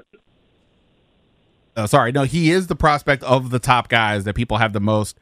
oh, 1.78 1.86
sorry, 1.86 2.12
no, 2.12 2.24
he 2.24 2.52
is 2.52 2.68
the 2.68 2.76
prospect 2.76 3.24
of 3.24 3.50
the 3.50 3.60
top 3.60 3.90
guys 3.90 4.24
that 4.26 4.36
people 4.36 4.58
have 4.58 4.74
the 4.74 4.80
most 4.82 5.18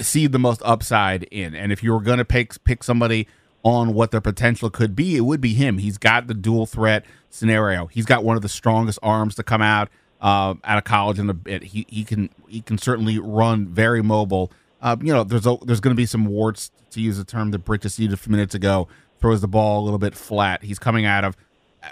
see 0.00 0.26
the 0.26 0.38
most 0.38 0.62
upside 0.64 1.24
in. 1.24 1.54
And 1.54 1.72
if 1.72 1.82
you 1.82 1.92
were 1.92 2.00
going 2.00 2.18
to 2.18 2.24
pick 2.24 2.62
pick 2.64 2.84
somebody 2.84 3.26
on 3.62 3.94
what 3.94 4.10
their 4.10 4.20
potential 4.20 4.70
could 4.70 4.96
be, 4.96 5.16
it 5.16 5.22
would 5.22 5.40
be 5.40 5.54
him. 5.54 5.78
He's 5.78 5.98
got 5.98 6.26
the 6.28 6.34
dual 6.34 6.66
threat 6.66 7.04
scenario. 7.30 7.86
He's 7.86 8.06
got 8.06 8.24
one 8.24 8.36
of 8.36 8.42
the 8.42 8.48
strongest 8.48 8.98
arms 9.02 9.34
to 9.36 9.42
come 9.42 9.62
out 9.62 9.88
uh, 10.20 10.54
out 10.64 10.78
of 10.78 10.84
college 10.84 11.18
and. 11.18 11.46
He 11.62 11.86
he 11.88 12.04
can 12.04 12.30
he 12.48 12.62
can 12.62 12.78
certainly 12.78 13.18
run 13.18 13.66
very 13.68 14.02
mobile. 14.02 14.52
Uh, 14.82 14.96
you 15.02 15.12
know, 15.12 15.24
there's 15.24 15.46
a, 15.46 15.56
there's 15.64 15.80
going 15.80 15.94
to 15.94 15.96
be 16.00 16.06
some 16.06 16.24
warts 16.26 16.70
to 16.90 17.00
use 17.00 17.18
a 17.18 17.24
term 17.24 17.50
that 17.50 17.60
Britt 17.60 17.82
just 17.82 17.98
used 17.98 18.12
a 18.14 18.16
few 18.16 18.30
minutes 18.32 18.54
ago. 18.54 18.88
Throws 19.20 19.40
the 19.40 19.48
ball 19.48 19.82
a 19.82 19.84
little 19.84 19.98
bit 19.98 20.14
flat. 20.14 20.62
He's 20.62 20.78
coming 20.78 21.04
out 21.04 21.24
of 21.24 21.36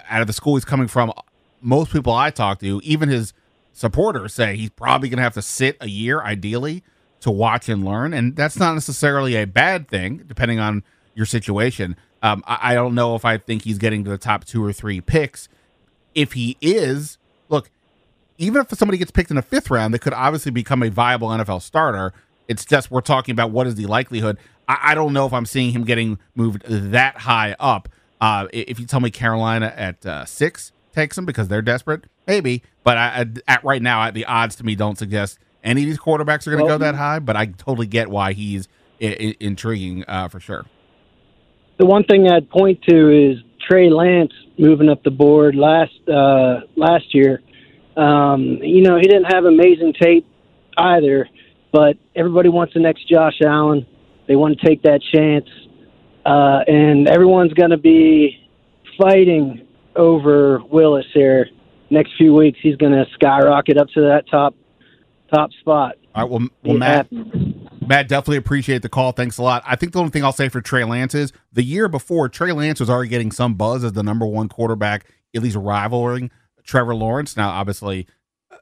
out 0.09 0.21
of 0.21 0.27
the 0.27 0.33
school 0.33 0.55
he's 0.55 0.65
coming 0.65 0.87
from. 0.87 1.11
Most 1.61 1.91
people 1.91 2.13
I 2.13 2.29
talk 2.31 2.59
to, 2.59 2.79
even 2.83 3.09
his 3.09 3.33
supporters, 3.73 4.33
say 4.33 4.55
he's 4.55 4.69
probably 4.69 5.09
going 5.09 5.17
to 5.17 5.23
have 5.23 5.33
to 5.33 5.41
sit 5.41 5.77
a 5.81 5.87
year, 5.87 6.21
ideally, 6.21 6.83
to 7.21 7.31
watch 7.31 7.69
and 7.69 7.83
learn. 7.83 8.13
And 8.13 8.35
that's 8.35 8.57
not 8.57 8.73
necessarily 8.73 9.35
a 9.35 9.45
bad 9.45 9.89
thing, 9.89 10.23
depending 10.27 10.59
on 10.59 10.83
your 11.15 11.25
situation. 11.25 11.95
Um, 12.21 12.43
I, 12.47 12.71
I 12.71 12.73
don't 12.73 12.95
know 12.95 13.15
if 13.15 13.25
I 13.25 13.37
think 13.37 13.63
he's 13.63 13.77
getting 13.77 14.03
to 14.05 14.09
the 14.09 14.17
top 14.17 14.45
two 14.45 14.63
or 14.63 14.73
three 14.73 15.01
picks. 15.01 15.49
If 16.15 16.33
he 16.33 16.57
is, 16.61 17.17
look, 17.49 17.69
even 18.37 18.61
if 18.61 18.69
somebody 18.77 18.97
gets 18.97 19.11
picked 19.11 19.29
in 19.29 19.35
the 19.35 19.41
fifth 19.41 19.69
round, 19.69 19.93
they 19.93 19.99
could 19.99 20.13
obviously 20.13 20.51
become 20.51 20.81
a 20.81 20.89
viable 20.89 21.27
NFL 21.27 21.61
starter. 21.61 22.13
It's 22.47 22.65
just 22.65 22.89
we're 22.89 23.01
talking 23.01 23.33
about 23.33 23.51
what 23.51 23.67
is 23.67 23.75
the 23.75 23.85
likelihood. 23.85 24.37
I, 24.69 24.91
I 24.91 24.95
don't 24.95 25.11
know 25.11 25.25
if 25.25 25.33
I'm 25.33 25.45
seeing 25.45 25.71
him 25.71 25.83
getting 25.83 26.19
moved 26.35 26.63
that 26.67 27.17
high 27.17 27.55
up. 27.59 27.89
Uh, 28.21 28.47
if 28.53 28.79
you 28.79 28.85
tell 28.85 28.99
me 29.01 29.09
Carolina 29.11 29.73
at 29.75 30.05
uh, 30.05 30.23
six 30.25 30.71
takes 30.93 31.17
him 31.17 31.25
because 31.25 31.47
they're 31.49 31.61
desperate, 31.61 32.05
maybe. 32.27 32.63
But 32.83 32.97
I, 32.97 33.25
at 33.47 33.63
right 33.63 33.81
now, 33.81 33.99
I, 34.01 34.11
the 34.11 34.25
odds 34.25 34.55
to 34.57 34.63
me 34.65 34.75
don't 34.75 34.97
suggest 34.97 35.39
any 35.63 35.81
of 35.83 35.87
these 35.89 35.99
quarterbacks 35.99 36.45
are 36.47 36.51
going 36.51 36.59
to 36.59 36.65
Well- 36.65 36.77
go 36.79 36.85
that 36.85 36.95
high. 36.95 37.19
But 37.19 37.35
I 37.35 37.47
totally 37.47 37.87
get 37.87 38.09
why 38.09 38.33
he's 38.33 38.67
I- 39.01 39.05
I- 39.05 39.35
intriguing 39.39 40.05
uh, 40.07 40.27
for 40.29 40.39
sure. 40.39 40.65
the 41.77 41.85
one 41.85 42.03
thing 42.03 42.29
I'd 42.29 42.49
point 42.49 42.81
to 42.89 43.31
is 43.31 43.37
Trey 43.67 43.89
Lance 43.89 44.33
moving 44.57 44.89
up 44.89 45.03
the 45.03 45.11
board 45.11 45.55
last 45.55 45.93
uh, 46.07 46.61
last 46.75 47.13
year. 47.15 47.41
Um, 47.95 48.59
you 48.61 48.81
know, 48.81 48.97
he 48.97 49.03
didn't 49.03 49.25
have 49.33 49.45
amazing 49.45 49.93
tape 49.93 50.25
either, 50.77 51.27
but 51.71 51.97
everybody 52.15 52.49
wants 52.49 52.73
the 52.73 52.79
next 52.79 53.07
Josh 53.09 53.39
Allen. 53.45 53.85
They 54.29 54.35
want 54.35 54.59
to 54.59 54.65
take 54.65 54.83
that 54.83 55.01
chance, 55.11 55.49
uh, 56.23 56.59
and 56.67 57.07
everyone's 57.09 57.51
going 57.53 57.71
to 57.71 57.77
be 57.77 58.47
fighting 58.95 59.67
over 59.95 60.59
Willis 60.71 61.07
here. 61.15 61.47
Next 61.89 62.11
few 62.15 62.35
weeks, 62.35 62.59
he's 62.61 62.75
going 62.75 62.91
to 62.91 63.05
skyrocket 63.15 63.79
up 63.79 63.87
to 63.95 64.01
that 64.01 64.29
top 64.29 64.53
top 65.33 65.49
spot. 65.59 65.95
All 66.13 66.21
right, 66.21 66.31
well, 66.31 66.47
well, 66.63 66.77
Matt. 66.77 67.07
Matt, 67.11 68.07
definitely 68.07 68.37
appreciate 68.37 68.83
the 68.83 68.89
call. 68.89 69.13
Thanks 69.13 69.39
a 69.39 69.41
lot. 69.41 69.63
I 69.65 69.75
think 69.75 69.93
the 69.93 69.99
only 69.99 70.11
thing 70.11 70.23
I'll 70.23 70.31
say 70.31 70.47
for 70.47 70.61
Trey 70.61 70.83
Lance 70.83 71.15
is 71.15 71.33
the 71.51 71.63
year 71.63 71.87
before, 71.87 72.29
Trey 72.29 72.51
Lance 72.51 72.79
was 72.79 72.89
already 72.89 73.09
getting 73.09 73.31
some 73.31 73.55
buzz 73.55 73.83
as 73.83 73.93
the 73.93 74.03
number 74.03 74.27
one 74.27 74.47
quarterback, 74.47 75.07
at 75.35 75.41
least 75.41 75.55
rivaling 75.55 76.29
Trevor 76.63 76.93
Lawrence. 76.93 77.35
Now, 77.35 77.49
obviously, 77.49 78.05
uh, 78.51 78.57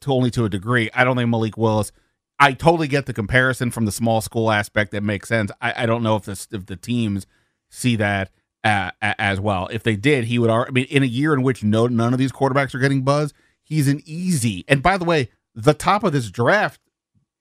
to 0.00 0.12
only 0.14 0.30
to 0.30 0.46
a 0.46 0.48
degree. 0.48 0.88
I 0.94 1.04
don't 1.04 1.16
think 1.16 1.28
Malik 1.28 1.58
Willis. 1.58 1.92
I 2.40 2.54
totally 2.54 2.88
get 2.88 3.06
the 3.06 3.12
comparison 3.14 3.70
from 3.70 3.84
the 3.84 3.92
small 3.92 4.20
school 4.22 4.50
aspect. 4.50 4.92
That 4.92 5.04
makes 5.04 5.28
sense. 5.28 5.52
I, 5.60 5.84
I 5.84 5.86
don't 5.86 6.02
know 6.02 6.16
if 6.16 6.28
if 6.28 6.66
the 6.66 6.76
teams 6.76 7.26
see 7.70 7.96
that. 7.96 8.30
uh, 8.64 8.90
as 9.00 9.40
well. 9.40 9.68
If 9.70 9.82
they 9.82 9.96
did, 9.96 10.24
he 10.24 10.38
would. 10.38 10.50
I 10.50 10.70
mean, 10.70 10.86
in 10.86 11.02
a 11.02 11.06
year 11.06 11.32
in 11.34 11.42
which 11.42 11.62
no 11.64 11.86
none 11.86 12.12
of 12.12 12.18
these 12.18 12.32
quarterbacks 12.32 12.74
are 12.74 12.78
getting 12.78 13.02
buzz, 13.02 13.32
he's 13.62 13.88
an 13.88 14.02
easy. 14.04 14.64
And 14.68 14.82
by 14.82 14.98
the 14.98 15.04
way, 15.04 15.30
the 15.54 15.74
top 15.74 16.04
of 16.04 16.12
this 16.12 16.30
draft, 16.30 16.80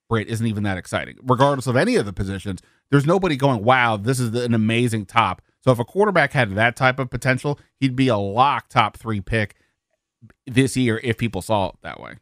Britt, 0.08 0.28
isn't 0.28 0.46
even 0.48 0.64
that 0.64 0.78
exciting, 0.78 1.18
regardless 1.24 1.68
of 1.68 1.76
any 1.76 1.96
of 1.96 2.06
the 2.06 2.14
positions. 2.14 2.62
There's 2.92 3.06
nobody 3.06 3.36
going, 3.36 3.64
wow, 3.64 3.98
this 3.98 4.20
is 4.20 4.34
an 4.34 4.54
amazing 4.54 5.06
top. 5.06 5.42
So 5.62 5.72
if 5.72 5.80
a 5.80 5.86
quarterback 5.86 6.34
had 6.34 6.56
that 6.56 6.76
type 6.76 7.00
of 7.00 7.10
potential, 7.10 7.60
he'd 7.80 7.96
be 7.96 8.08
a 8.08 8.18
lock 8.18 8.70
top 8.70 8.98
three 8.98 9.22
pick 9.22 9.56
this 10.48 10.76
year 10.78 11.00
if 11.04 11.18
people 11.18 11.42
saw 11.42 11.70
it 11.70 11.76
that 11.84 12.00
way. 12.00 12.14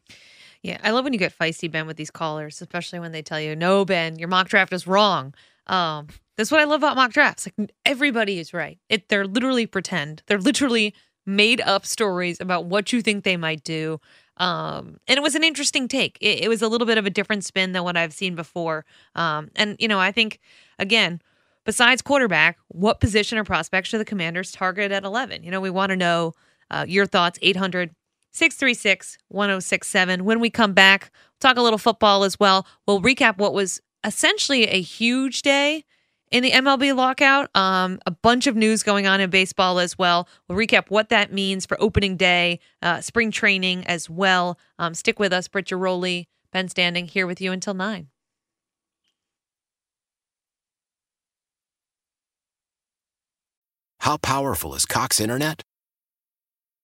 Yeah, 0.62 0.78
I 0.82 0.90
love 0.90 1.04
when 1.04 1.12
you 1.12 1.18
get 1.18 1.36
feisty, 1.36 1.70
Ben, 1.70 1.86
with 1.86 1.96
these 1.96 2.10
callers, 2.10 2.60
especially 2.60 2.98
when 2.98 3.12
they 3.12 3.22
tell 3.22 3.40
you, 3.40 3.54
"No, 3.54 3.84
Ben, 3.84 4.18
your 4.18 4.28
mock 4.28 4.48
draft 4.48 4.72
is 4.72 4.86
wrong." 4.86 5.34
Um, 5.66 6.08
that's 6.36 6.50
what 6.50 6.60
I 6.60 6.64
love 6.64 6.80
about 6.80 6.96
mock 6.96 7.12
drafts. 7.12 7.48
Like 7.58 7.72
everybody 7.84 8.38
is 8.38 8.54
right. 8.54 8.78
It 8.88 9.08
they're 9.08 9.26
literally 9.26 9.66
pretend. 9.66 10.22
They're 10.26 10.38
literally 10.38 10.94
made 11.26 11.60
up 11.60 11.84
stories 11.84 12.40
about 12.40 12.64
what 12.64 12.92
you 12.92 13.02
think 13.02 13.22
they 13.22 13.36
might 13.36 13.62
do. 13.62 14.00
Um, 14.38 14.98
and 15.06 15.18
it 15.18 15.22
was 15.22 15.34
an 15.34 15.44
interesting 15.44 15.88
take. 15.88 16.16
It, 16.20 16.44
it, 16.44 16.48
was 16.48 16.62
a 16.62 16.68
little 16.68 16.86
bit 16.86 16.96
of 16.96 17.04
a 17.04 17.10
different 17.10 17.44
spin 17.44 17.72
than 17.72 17.82
what 17.82 17.96
I've 17.96 18.12
seen 18.12 18.34
before. 18.34 18.84
Um, 19.14 19.50
and 19.56 19.76
you 19.78 19.88
know, 19.88 19.98
I 19.98 20.12
think 20.12 20.38
again, 20.78 21.20
besides 21.64 22.02
quarterback, 22.02 22.56
what 22.68 23.00
position 23.00 23.36
or 23.36 23.44
prospect 23.44 23.88
should 23.88 24.00
the 24.00 24.04
Commanders 24.04 24.52
target 24.52 24.92
at 24.92 25.04
11? 25.04 25.42
You 25.42 25.50
know, 25.50 25.60
we 25.60 25.70
want 25.70 25.90
to 25.90 25.96
know 25.96 26.34
uh, 26.70 26.84
your 26.88 27.04
thoughts. 27.04 27.38
800 27.42 27.94
636 28.32 29.18
1067. 29.28 30.24
When 30.24 30.40
we 30.40 30.50
come 30.50 30.72
back, 30.72 31.10
talk 31.40 31.56
a 31.56 31.62
little 31.62 31.78
football 31.78 32.24
as 32.24 32.38
well. 32.38 32.66
We'll 32.86 33.02
recap 33.02 33.38
what 33.38 33.54
was 33.54 33.80
essentially 34.04 34.64
a 34.64 34.80
huge 34.80 35.42
day 35.42 35.84
in 36.30 36.42
the 36.42 36.50
MLB 36.52 36.94
lockout. 36.94 37.54
Um, 37.56 37.98
a 38.06 38.10
bunch 38.10 38.46
of 38.46 38.56
news 38.56 38.82
going 38.82 39.06
on 39.06 39.20
in 39.20 39.30
baseball 39.30 39.78
as 39.78 39.98
well. 39.98 40.28
We'll 40.48 40.58
recap 40.58 40.90
what 40.90 41.08
that 41.08 41.32
means 41.32 41.66
for 41.66 41.80
opening 41.80 42.16
day, 42.16 42.60
uh, 42.82 43.00
spring 43.00 43.30
training 43.30 43.86
as 43.86 44.08
well. 44.08 44.58
Um, 44.78 44.94
stick 44.94 45.18
with 45.18 45.32
us, 45.32 45.48
Britt 45.48 45.66
Ghiroli, 45.66 46.26
Ben 46.52 46.68
Standig 46.68 47.10
here 47.10 47.26
with 47.26 47.40
you 47.40 47.52
until 47.52 47.74
9. 47.74 48.08
How 54.00 54.16
powerful 54.16 54.74
is 54.74 54.86
Cox 54.86 55.20
Internet? 55.20 55.62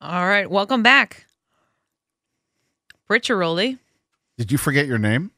All 0.00 0.26
right, 0.26 0.50
welcome 0.50 0.82
back. 0.82 1.26
Britt 3.06 3.24
Ghiroli. 3.24 3.78
Did 4.38 4.50
you 4.50 4.58
forget 4.58 4.86
your 4.86 4.98
name? 4.98 5.30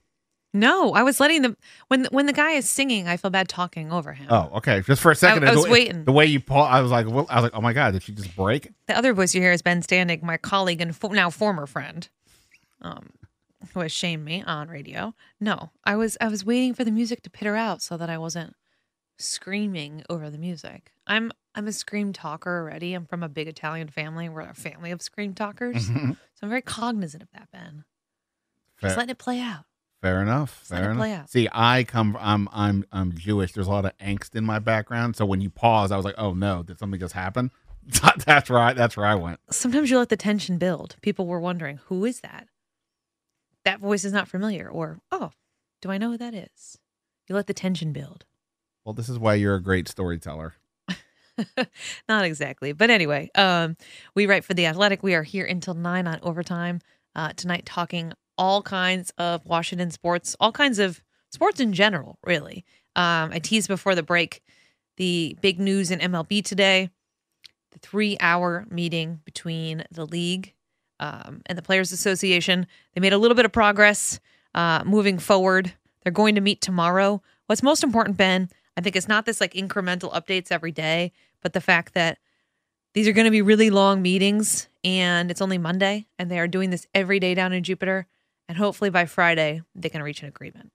No, 0.55 0.93
I 0.93 1.03
was 1.03 1.19
letting 1.19 1.41
them 1.43 1.57
when 1.89 2.05
when 2.11 2.27
the 2.27 2.33
guy 2.35 2.53
is 2.53 2.69
singing. 2.69 3.09
I 3.09 3.17
feel 3.17 3.31
bad 3.31 3.49
talking 3.49 3.91
over 3.91 4.13
him. 4.13 4.27
Oh, 4.31 4.51
okay. 4.57 4.83
Just 4.83 5.01
for 5.01 5.11
a 5.11 5.17
second, 5.17 5.45
I- 5.45 5.51
I 5.53 5.55
was 5.55 5.65
the, 5.65 5.71
waiting. 5.71 6.05
The 6.05 6.13
way 6.13 6.27
you 6.27 6.41
paused, 6.41 6.71
I 6.71 6.83
was 6.83 6.91
like, 6.91 7.07
well, 7.09 7.27
I 7.31 7.37
was 7.37 7.45
like, 7.45 7.55
oh 7.55 7.63
my 7.63 7.73
god, 7.73 7.93
did 7.95 8.03
she 8.03 8.13
just 8.13 8.37
break? 8.37 8.69
The 8.87 8.97
other 8.97 9.15
voice 9.15 9.35
you 9.35 9.41
hear 9.41 9.53
is 9.53 9.63
Ben 9.63 9.81
Standig, 9.81 10.23
my 10.23 10.37
colleague 10.37 10.83
and 10.83 10.95
fo- 10.95 11.09
now 11.09 11.31
former 11.31 11.67
friend, 11.67 12.07
um, 12.83 13.11
who 13.73 13.81
has 13.81 13.93
shamed 13.93 14.27
me 14.27 14.43
on 14.47 14.69
radio. 14.69 15.15
No, 15.41 15.71
I 15.85 15.97
was 15.97 16.19
I 16.21 16.29
was 16.29 16.45
waiting 16.45 16.75
for 16.75 16.85
the 16.85 16.93
music 16.93 17.23
to 17.23 17.31
peter 17.31 17.57
out 17.57 17.81
so 17.81 17.97
that 17.97 18.11
I 18.11 18.19
wasn't 18.19 18.55
screaming 19.19 20.03
over 20.11 20.29
the 20.29 20.39
music. 20.39 20.93
I'm 21.07 21.33
I'm 21.55 21.67
a 21.67 21.73
scream 21.73 22.13
talker 22.13 22.51
already. 22.61 22.95
I'm 22.95 23.07
from 23.07 23.23
a 23.23 23.29
big 23.29 23.49
Italian 23.49 23.89
family. 23.89 24.29
We're 24.29 24.41
a 24.41 24.55
family 24.55 24.91
of 24.91 25.03
scream 25.03 25.35
talkers, 25.35 25.89
mm-hmm. 25.89 26.13
so 26.13 26.17
I'm 26.43 26.49
very 26.49 26.63
cognizant 26.63 27.23
of 27.23 27.29
that. 27.35 27.49
Ben, 27.53 27.85
Fair, 28.77 28.89
just 28.89 28.97
letting 28.97 29.11
it 29.11 29.19
play 29.19 29.41
out. 29.41 29.65
fair 30.01 30.23
enough. 30.23 30.65
let 30.71 30.79
Fair 30.79 30.91
enough. 30.91 30.99
play 31.01 31.13
out. 31.13 31.31
See, 31.31 31.49
I 31.53 31.85
come. 31.85 32.17
I'm. 32.19 32.49
I'm. 32.53 32.85
I'm 32.91 33.13
Jewish. 33.13 33.53
There's 33.53 33.67
a 33.67 33.71
lot 33.71 33.85
of 33.85 33.97
angst 33.99 34.35
in 34.35 34.45
my 34.45 34.59
background. 34.59 35.17
So 35.17 35.27
when 35.27 35.41
you 35.41 35.51
pause, 35.51 35.93
I 35.93 35.97
was 35.97 36.05
like, 36.05 36.15
oh 36.19 36.33
no, 36.33 36.63
did 36.63 36.79
something 36.79 36.99
just 36.99 37.15
happen? 37.15 37.51
that's 38.27 38.49
right. 38.49 38.75
That's 38.77 38.97
where 38.97 39.07
I 39.07 39.15
went. 39.17 39.41
Sometimes 39.51 39.91
you 39.91 39.99
let 39.99 40.09
the 40.09 40.17
tension 40.17 40.57
build. 40.57 40.97
People 41.03 41.27
were 41.27 41.41
wondering, 41.41 41.81
who 41.87 42.05
is 42.05 42.21
that? 42.21 42.47
That 43.65 43.81
voice 43.81 44.05
is 44.05 44.13
not 44.13 44.29
familiar, 44.29 44.69
or 44.69 45.01
oh, 45.11 45.31
do 45.81 45.91
I 45.91 45.99
know 45.99 46.13
who 46.13 46.19
that 46.19 46.35
is? 46.35 46.79
You 47.29 47.35
let 47.35 47.47
the 47.47 47.55
tension 47.55 47.93
build. 47.93 48.25
Well, 48.85 48.95
this 48.95 49.09
is 49.09 49.19
why 49.19 49.35
you're 49.35 49.55
a 49.55 49.63
great 49.63 49.87
storyteller. 49.89 50.55
Not 52.09 52.25
exactly. 52.25 52.73
But 52.73 52.91
anyway, 52.91 53.31
um, 53.35 53.77
we 54.15 54.27
write 54.27 54.45
for 54.45 54.55
The 54.55 54.67
Athletic. 54.67 55.03
We 55.03 55.15
are 55.15 55.23
here 55.23 55.45
until 55.45 55.75
nine 55.75 56.07
on 56.07 56.19
overtime 56.23 56.81
uh, 57.15 57.33
tonight, 57.35 57.67
talking 57.67 58.13
all 58.39 58.63
kinds 58.63 59.13
of 59.19 59.45
Washington 59.45 59.91
sports, 59.91 60.35
all 60.41 60.53
kinds 60.53 60.79
of 60.79 61.03
sports 61.31 61.61
in 61.61 61.73
general, 61.73 62.19
really. 62.25 62.65
Um, 62.97 63.31
I 63.33 63.39
teased 63.39 63.69
before 63.69 63.95
the 63.95 64.03
break 64.03 64.43
the 64.97 65.37
big 65.41 65.59
news 65.59 65.91
in 65.91 65.99
MLB 65.99 66.45
today 66.45 66.91
the 67.73 67.79
three 67.79 68.17
hour 68.21 68.67
meeting 68.71 69.21
between 69.25 69.85
the 69.91 70.07
league 70.07 70.55
um, 71.01 71.43
and 71.47 71.59
the 71.59 71.63
Players 71.63 71.91
Association. 71.91 72.67
They 72.95 73.01
made 73.01 73.13
a 73.13 73.19
little 73.19 73.35
bit 73.35 73.45
of 73.45 73.53
progress 73.53 74.21
uh, 74.55 74.85
moving 74.85 75.19
forward. 75.19 75.73
They're 76.03 76.13
going 76.13 76.35
to 76.37 76.41
meet 76.41 76.61
tomorrow. 76.61 77.23
What's 77.47 77.63
most 77.63 77.83
important, 77.83 78.17
Ben, 78.17 78.49
I 78.77 78.81
think 78.81 78.97
it's 78.97 79.09
not 79.09 79.27
this 79.27 79.41
like 79.41 79.55
incremental 79.55 80.13
updates 80.13 80.53
every 80.53 80.73
day, 80.73 81.13
but 81.43 81.53
the 81.53 81.61
fact 81.61 81.95
that 81.95 82.19
these 82.95 83.09
are 83.09 83.13
going 83.13 83.25
to 83.25 83.31
be 83.31 83.43
really 83.43 83.71
long 83.71 84.03
meetings 84.03 84.69
and 84.85 85.31
it's 85.31 85.41
only 85.41 85.59
Monday 85.59 86.07
and 86.19 86.31
they 86.31 86.39
are 86.39 86.49
doing 86.49 86.71
this 86.71 86.87
every 86.95 87.21
day 87.21 87.35
down 87.35 87.53
in 87.53 87.63
Jupiter. 87.63 88.07
And 88.49 88.59
hopefully 88.59 88.91
by 88.91 89.07
Friday, 89.07 89.63
they 89.75 89.89
can 89.89 90.03
reach 90.03 90.23
an 90.23 90.29
agreement. 90.29 90.73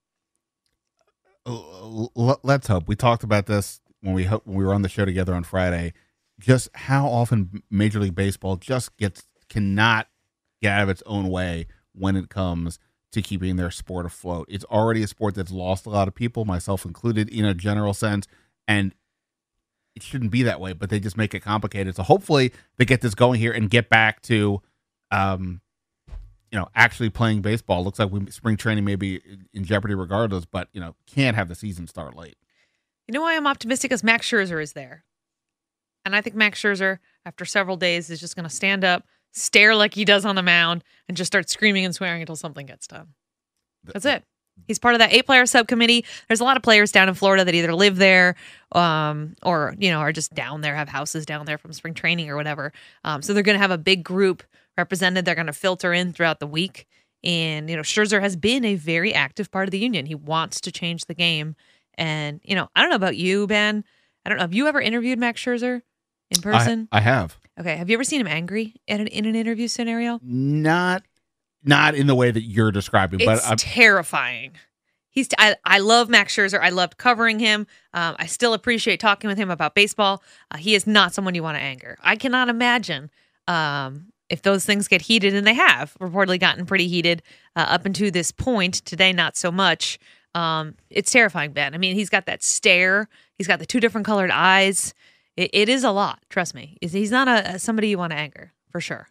Uh, 1.45 2.07
l- 2.15 2.39
let's 2.43 2.67
hope. 2.67 2.87
We 2.87 2.95
talked 2.95 3.23
about 3.23 3.45
this 3.45 3.81
when 4.01 4.13
we 4.13 4.25
when 4.25 4.41
we 4.45 4.63
were 4.63 4.73
on 4.73 4.81
the 4.81 4.89
show 4.89 5.05
together 5.05 5.33
on 5.33 5.43
Friday. 5.43 5.93
Just 6.39 6.69
how 6.73 7.07
often 7.07 7.63
Major 7.69 7.99
League 7.99 8.15
Baseball 8.15 8.55
just 8.55 8.95
gets 8.97 9.27
cannot 9.49 10.07
get 10.61 10.73
out 10.73 10.83
of 10.83 10.89
its 10.89 11.03
own 11.05 11.29
way 11.29 11.67
when 11.93 12.15
it 12.15 12.29
comes 12.29 12.79
to 13.11 13.21
keeping 13.21 13.55
their 13.55 13.71
sport 13.71 14.05
afloat. 14.05 14.47
It's 14.49 14.65
already 14.65 15.03
a 15.03 15.07
sport 15.07 15.35
that's 15.35 15.51
lost 15.51 15.85
a 15.85 15.89
lot 15.89 16.07
of 16.07 16.15
people, 16.15 16.45
myself 16.45 16.85
included, 16.85 17.29
in 17.29 17.45
a 17.45 17.53
general 17.53 17.93
sense, 17.93 18.27
and 18.67 18.93
it 19.97 20.03
shouldn't 20.03 20.31
be 20.31 20.43
that 20.43 20.61
way. 20.61 20.73
But 20.73 20.89
they 20.89 20.99
just 20.99 21.17
make 21.17 21.33
it 21.33 21.41
complicated. 21.41 21.95
So 21.95 22.03
hopefully 22.03 22.53
they 22.77 22.85
get 22.85 23.01
this 23.01 23.15
going 23.15 23.39
here 23.39 23.51
and 23.51 23.69
get 23.69 23.89
back 23.89 24.21
to, 24.23 24.61
um, 25.11 25.59
you 26.51 26.59
know, 26.59 26.69
actually 26.75 27.09
playing 27.09 27.41
baseball. 27.41 27.83
Looks 27.83 27.99
like 27.99 28.11
we, 28.11 28.29
spring 28.31 28.55
training 28.55 28.85
may 28.85 28.95
be 28.95 29.21
in 29.53 29.65
jeopardy 29.65 29.95
regardless, 29.95 30.45
but 30.45 30.69
you 30.71 30.79
know, 30.79 30.95
can't 31.07 31.35
have 31.35 31.49
the 31.49 31.55
season 31.55 31.87
start 31.87 32.15
late. 32.15 32.37
You 33.07 33.13
know 33.13 33.21
why 33.21 33.35
I'm 33.35 33.47
optimistic? 33.47 33.89
Because 33.89 34.03
Max 34.03 34.29
Scherzer 34.29 34.61
is 34.61 34.73
there. 34.73 35.03
And 36.05 36.15
I 36.15 36.21
think 36.21 36.35
Max 36.35 36.61
Scherzer, 36.61 36.99
after 37.25 37.43
several 37.43 37.75
days, 37.75 38.09
is 38.09 38.19
just 38.19 38.35
going 38.35 38.47
to 38.47 38.53
stand 38.53 38.85
up, 38.85 39.03
stare 39.33 39.75
like 39.75 39.93
he 39.93 40.05
does 40.05 40.25
on 40.25 40.35
the 40.35 40.43
mound, 40.43 40.83
and 41.07 41.17
just 41.17 41.27
start 41.27 41.49
screaming 41.49 41.85
and 41.85 41.95
swearing 41.95 42.21
until 42.21 42.35
something 42.35 42.65
gets 42.65 42.87
done. 42.87 43.09
That's 43.83 44.05
it. 44.05 44.23
He's 44.65 44.79
part 44.79 44.95
of 44.95 44.99
that 44.99 45.13
eight 45.13 45.25
player 45.25 45.45
subcommittee. 45.45 46.05
There's 46.27 46.41
a 46.41 46.43
lot 46.43 46.57
of 46.57 46.63
players 46.63 46.91
down 46.91 47.07
in 47.07 47.15
Florida 47.15 47.45
that 47.45 47.53
either 47.53 47.73
live 47.73 47.95
there 47.95 48.35
um, 48.73 49.35
or, 49.43 49.75
you 49.77 49.89
know, 49.89 49.99
are 49.99 50.11
just 50.11 50.33
down 50.33 50.61
there, 50.61 50.75
have 50.75 50.89
houses 50.89 51.25
down 51.25 51.45
there 51.45 51.57
from 51.57 51.73
spring 51.73 51.93
training 51.93 52.29
or 52.29 52.35
whatever. 52.35 52.73
Um, 53.03 53.21
so 53.21 53.33
they're 53.33 53.43
going 53.43 53.55
to 53.55 53.61
have 53.61 53.71
a 53.71 53.77
big 53.77 54.03
group 54.03 54.43
represented. 54.77 55.25
They're 55.25 55.35
going 55.35 55.47
to 55.47 55.53
filter 55.53 55.93
in 55.93 56.13
throughout 56.13 56.39
the 56.39 56.47
week. 56.47 56.87
And, 57.23 57.69
you 57.69 57.75
know, 57.75 57.81
Scherzer 57.81 58.21
has 58.21 58.35
been 58.35 58.63
a 58.63 58.75
very 58.75 59.13
active 59.13 59.49
part 59.51 59.67
of 59.67 59.71
the 59.71 59.79
union. 59.79 60.05
He 60.05 60.15
wants 60.15 60.61
to 60.61 60.71
change 60.71 61.05
the 61.05 61.15
game. 61.15 61.55
And, 61.95 62.39
you 62.43 62.55
know, 62.55 62.69
I 62.75 62.81
don't 62.81 62.89
know 62.89 62.95
about 62.95 63.17
you, 63.17 63.47
Ben. 63.47 63.83
I 64.25 64.29
don't 64.29 64.37
know. 64.37 64.43
Have 64.43 64.53
you 64.53 64.67
ever 64.67 64.79
interviewed 64.79 65.17
Max 65.17 65.41
Scherzer 65.41 65.81
in 66.29 66.41
person? 66.41 66.87
I, 66.91 66.97
I 66.97 67.01
have. 67.01 67.39
Okay. 67.59 67.75
Have 67.75 67.89
you 67.89 67.95
ever 67.95 68.03
seen 68.03 68.21
him 68.21 68.27
angry 68.27 68.75
in 68.85 69.01
an, 69.01 69.07
in 69.07 69.25
an 69.25 69.35
interview 69.35 69.67
scenario? 69.67 70.19
Not 70.21 71.03
not 71.67 71.95
in 71.95 72.07
the 72.07 72.15
way 72.15 72.31
that 72.31 72.41
you're 72.43 72.71
describing, 72.71 73.19
but 73.25 73.37
It's 73.37 73.49
I'm, 73.49 73.57
terrifying. 73.57 74.53
He's. 75.09 75.29
I, 75.37 75.55
I 75.65 75.79
love 75.79 76.09
Max 76.09 76.35
Scherzer. 76.35 76.59
I 76.61 76.69
loved 76.69 76.97
covering 76.97 77.39
him. 77.39 77.65
Um, 77.93 78.15
I 78.19 78.27
still 78.27 78.53
appreciate 78.53 78.99
talking 78.99 79.27
with 79.27 79.37
him 79.37 79.49
about 79.49 79.73
baseball. 79.73 80.21
Uh, 80.51 80.57
he 80.57 80.75
is 80.75 80.85
not 80.85 81.13
someone 81.13 81.33
you 81.35 81.41
want 81.43 81.57
to 81.57 81.61
anger. 81.61 81.97
I 82.03 82.15
cannot 82.15 82.49
imagine 82.49 83.09
um, 83.47 84.11
if 84.29 84.43
those 84.43 84.63
things 84.65 84.87
get 84.87 85.01
heated, 85.01 85.33
and 85.33 85.47
they 85.47 85.55
have 85.55 85.95
reportedly 85.99 86.39
gotten 86.39 86.65
pretty 86.67 86.87
heated 86.87 87.23
uh, 87.55 87.65
up 87.67 87.85
until 87.85 88.11
this 88.11 88.29
point. 88.31 88.75
Today, 88.85 89.11
not 89.11 89.35
so 89.35 89.51
much. 89.51 89.97
Um, 90.35 90.75
it's 90.91 91.11
terrifying, 91.11 91.51
Ben. 91.51 91.73
I 91.73 91.79
mean, 91.79 91.95
he's 91.95 92.09
got 92.11 92.27
that 92.27 92.43
stare. 92.43 93.09
He's 93.39 93.47
got 93.47 93.57
the 93.57 93.65
two 93.65 93.79
different 93.79 94.05
colored 94.05 94.29
eyes. 94.31 94.93
It, 95.35 95.49
it 95.53 95.67
is 95.69 95.83
a 95.83 95.89
lot. 95.91 96.19
Trust 96.29 96.53
me. 96.53 96.77
He's- 96.79 96.93
He's 96.93 97.09
not 97.11 97.27
a, 97.27 97.55
a 97.55 97.59
somebody 97.59 97.87
you 97.89 97.97
want 97.97 98.11
to 98.11 98.17
anger 98.19 98.53
for 98.69 98.79
sure. 98.81 99.07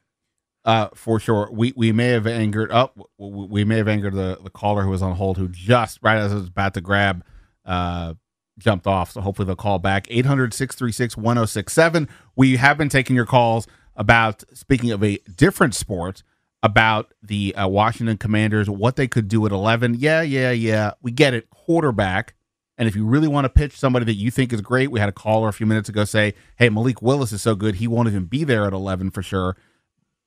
Uh, 0.66 0.88
for 0.94 1.18
sure, 1.20 1.48
we 1.52 1.72
we 1.76 1.92
may 1.92 2.08
have 2.08 2.26
angered 2.26 2.72
up. 2.72 2.98
we 3.18 3.62
may 3.64 3.76
have 3.76 3.86
angered 3.86 4.14
the 4.14 4.36
the 4.42 4.50
caller 4.50 4.82
who 4.82 4.90
was 4.90 5.00
on 5.00 5.14
hold, 5.14 5.38
who 5.38 5.46
just 5.48 6.00
right 6.02 6.18
as 6.18 6.32
I 6.32 6.34
was 6.34 6.48
about 6.48 6.74
to 6.74 6.80
grab, 6.80 7.24
uh, 7.64 8.14
jumped 8.58 8.88
off. 8.88 9.12
So 9.12 9.20
hopefully 9.20 9.46
they'll 9.46 9.54
call 9.54 9.78
back 9.78 10.08
800-636-1067. 10.08 12.08
We 12.34 12.56
have 12.56 12.76
been 12.76 12.88
taking 12.88 13.14
your 13.14 13.26
calls 13.26 13.68
about 13.94 14.42
speaking 14.54 14.90
of 14.90 15.04
a 15.04 15.18
different 15.36 15.76
sport 15.76 16.24
about 16.64 17.14
the 17.22 17.54
uh, 17.54 17.68
Washington 17.68 18.16
Commanders, 18.16 18.68
what 18.68 18.96
they 18.96 19.06
could 19.06 19.28
do 19.28 19.46
at 19.46 19.52
11. 19.52 19.94
Yeah, 19.98 20.22
yeah, 20.22 20.50
yeah. 20.50 20.94
We 21.00 21.12
get 21.12 21.32
it. 21.32 21.48
Quarterback. 21.50 22.34
And 22.76 22.88
if 22.88 22.96
you 22.96 23.06
really 23.06 23.28
want 23.28 23.44
to 23.44 23.48
pitch 23.48 23.78
somebody 23.78 24.04
that 24.06 24.14
you 24.14 24.32
think 24.32 24.52
is 24.52 24.60
great, 24.60 24.90
we 24.90 24.98
had 24.98 25.08
a 25.08 25.12
caller 25.12 25.48
a 25.48 25.52
few 25.52 25.66
minutes 25.66 25.88
ago 25.88 26.04
say, 26.04 26.34
hey, 26.56 26.70
Malik 26.70 27.00
Willis 27.00 27.30
is 27.32 27.40
so 27.40 27.54
good, 27.54 27.76
he 27.76 27.86
won't 27.86 28.08
even 28.08 28.24
be 28.24 28.42
there 28.42 28.66
at 28.66 28.72
11 28.72 29.12
for 29.12 29.22
sure. 29.22 29.56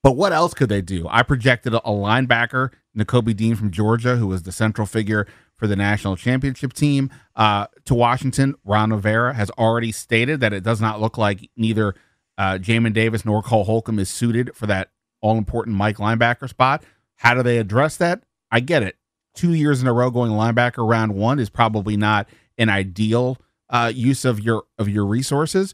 But 0.01 0.13
what 0.13 0.31
else 0.31 0.53
could 0.53 0.69
they 0.69 0.81
do? 0.81 1.07
I 1.09 1.23
projected 1.23 1.73
a, 1.73 1.81
linebacker, 1.81 2.71
Nakobe 2.97 3.35
Dean 3.35 3.55
from 3.55 3.71
Georgia, 3.71 4.15
who 4.15 4.27
was 4.27 4.43
the 4.43 4.51
central 4.51 4.87
figure 4.87 5.27
for 5.55 5.67
the 5.67 5.75
national 5.75 6.15
championship 6.15 6.71
team, 6.71 7.09
uh, 7.35 7.67
to 7.85 7.93
Washington. 7.93 8.55
Ron 8.63 8.91
Rivera 8.91 9.33
has 9.33 9.49
already 9.51 9.91
stated 9.91 10.39
that 10.39 10.53
it 10.53 10.63
does 10.63 10.79
not 10.79 11.01
look 11.01 11.17
like 11.17 11.49
neither 11.57 11.95
uh, 12.37 12.57
Jamin 12.57 12.93
Davis 12.93 13.25
nor 13.25 13.43
Cole 13.43 13.65
Holcomb 13.65 13.99
is 13.99 14.09
suited 14.09 14.55
for 14.55 14.67
that 14.67 14.91
all 15.21 15.37
important 15.37 15.75
Mike 15.75 15.97
linebacker 15.97 16.47
spot. 16.47 16.81
How 17.17 17.33
do 17.33 17.43
they 17.43 17.57
address 17.57 17.97
that? 17.97 18.23
I 18.49 18.61
get 18.61 18.83
it. 18.83 18.95
Two 19.35 19.53
years 19.53 19.81
in 19.81 19.87
a 19.87 19.93
row 19.93 20.09
going 20.09 20.31
linebacker 20.31 20.87
round 20.87 21.13
one 21.13 21.39
is 21.39 21.49
probably 21.49 21.97
not 21.97 22.29
an 22.57 22.69
ideal 22.69 23.37
uh, 23.69 23.91
use 23.93 24.25
of 24.25 24.39
your 24.39 24.63
of 24.77 24.87
your 24.87 25.05
resources. 25.05 25.73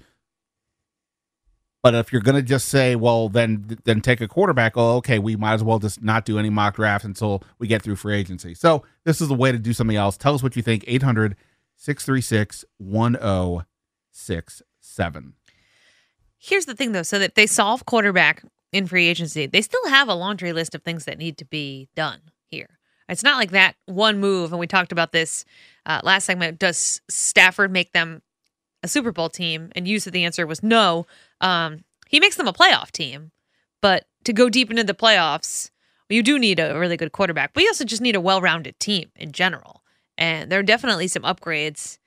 But 1.86 1.94
if 1.94 2.12
you're 2.12 2.24
going 2.24 2.36
to 2.36 2.42
just 2.42 2.70
say, 2.70 2.96
well, 2.96 3.30
then 3.30 3.78
then 3.84 4.02
take 4.02 4.20
a 4.20 4.28
quarterback, 4.28 4.76
oh, 4.76 4.96
okay, 4.96 5.20
we 5.20 5.36
might 5.36 5.54
as 5.54 5.64
well 5.64 5.78
just 5.78 6.02
not 6.02 6.26
do 6.26 6.40
any 6.40 6.50
mock 6.50 6.78
drafts 6.78 7.06
until 7.06 7.44
we 7.60 7.68
get 7.68 7.84
through 7.84 7.98
free 7.98 8.16
agency. 8.16 8.56
So 8.56 8.84
this 9.04 9.22
is 9.22 9.30
a 9.30 9.36
way 9.36 9.52
to 9.52 9.60
do 9.60 9.72
something 9.72 9.96
else. 9.96 10.18
Tell 10.18 10.34
us 10.34 10.42
what 10.42 10.56
you 10.56 10.64
think. 10.64 10.84
800 10.88 11.36
636 11.76 12.66
1067. 12.80 15.34
Here's 16.40 16.66
the 16.66 16.74
thing, 16.74 16.94
though. 16.94 17.04
So 17.04 17.20
that 17.20 17.36
they 17.36 17.46
solve 17.46 17.86
quarterback 17.86 18.44
in 18.72 18.88
free 18.88 19.08
agency, 19.08 19.46
they 19.46 19.62
still 19.62 19.88
have 19.88 20.08
a 20.08 20.16
laundry 20.16 20.54
list 20.54 20.74
of 20.74 20.82
things 20.82 21.06
that 21.06 21.20
need 21.20 21.38
to 21.38 21.46
be 21.46 21.88
done 21.96 22.22
here. 22.48 22.80
It's 23.08 23.22
not 23.22 23.38
like 23.38 23.52
that 23.52 23.76
one 23.86 24.20
move, 24.20 24.52
and 24.52 24.60
we 24.60 24.66
talked 24.66 24.92
about 24.92 25.12
this 25.12 25.46
uh, 25.86 26.02
last 26.04 26.26
segment. 26.26 26.58
Does 26.58 27.02
Stafford 27.12 27.72
make 27.72 27.94
them 27.94 28.24
a 28.86 28.88
Super 28.88 29.12
Bowl 29.12 29.30
team? 29.30 29.72
And 29.76 29.88
you 29.88 30.00
said 30.00 30.14
the 30.14 30.24
answer 30.24 30.48
was 30.48 30.64
no. 30.64 31.06
Um, 31.42 31.84
he 32.08 32.20
makes 32.20 32.38
them 32.38 32.48
a 32.48 32.54
playoff 32.54 32.92
team, 32.92 33.32
but 33.82 34.06
to 34.24 34.32
go 34.32 34.50
deep 34.50 34.70
into 34.70 34.84
the 34.84 34.94
playoffs, 34.94 35.72
you 36.10 36.24
do 36.24 36.40
need 36.40 36.60
a 36.60 36.78
really 36.80 36.98
good 36.98 37.12
quarterback. 37.12 37.54
But 37.54 37.64
you 37.64 37.70
also 37.70 37.84
just 37.84 38.02
need 38.02 38.16
a 38.16 38.22
well-rounded 38.22 38.80
team 38.80 39.10
in 39.16 39.32
general. 39.32 39.84
And 40.18 40.52
there 40.52 40.60
are 40.60 40.64
definitely 40.64 41.08
some 41.08 41.24
upgrades 41.24 41.98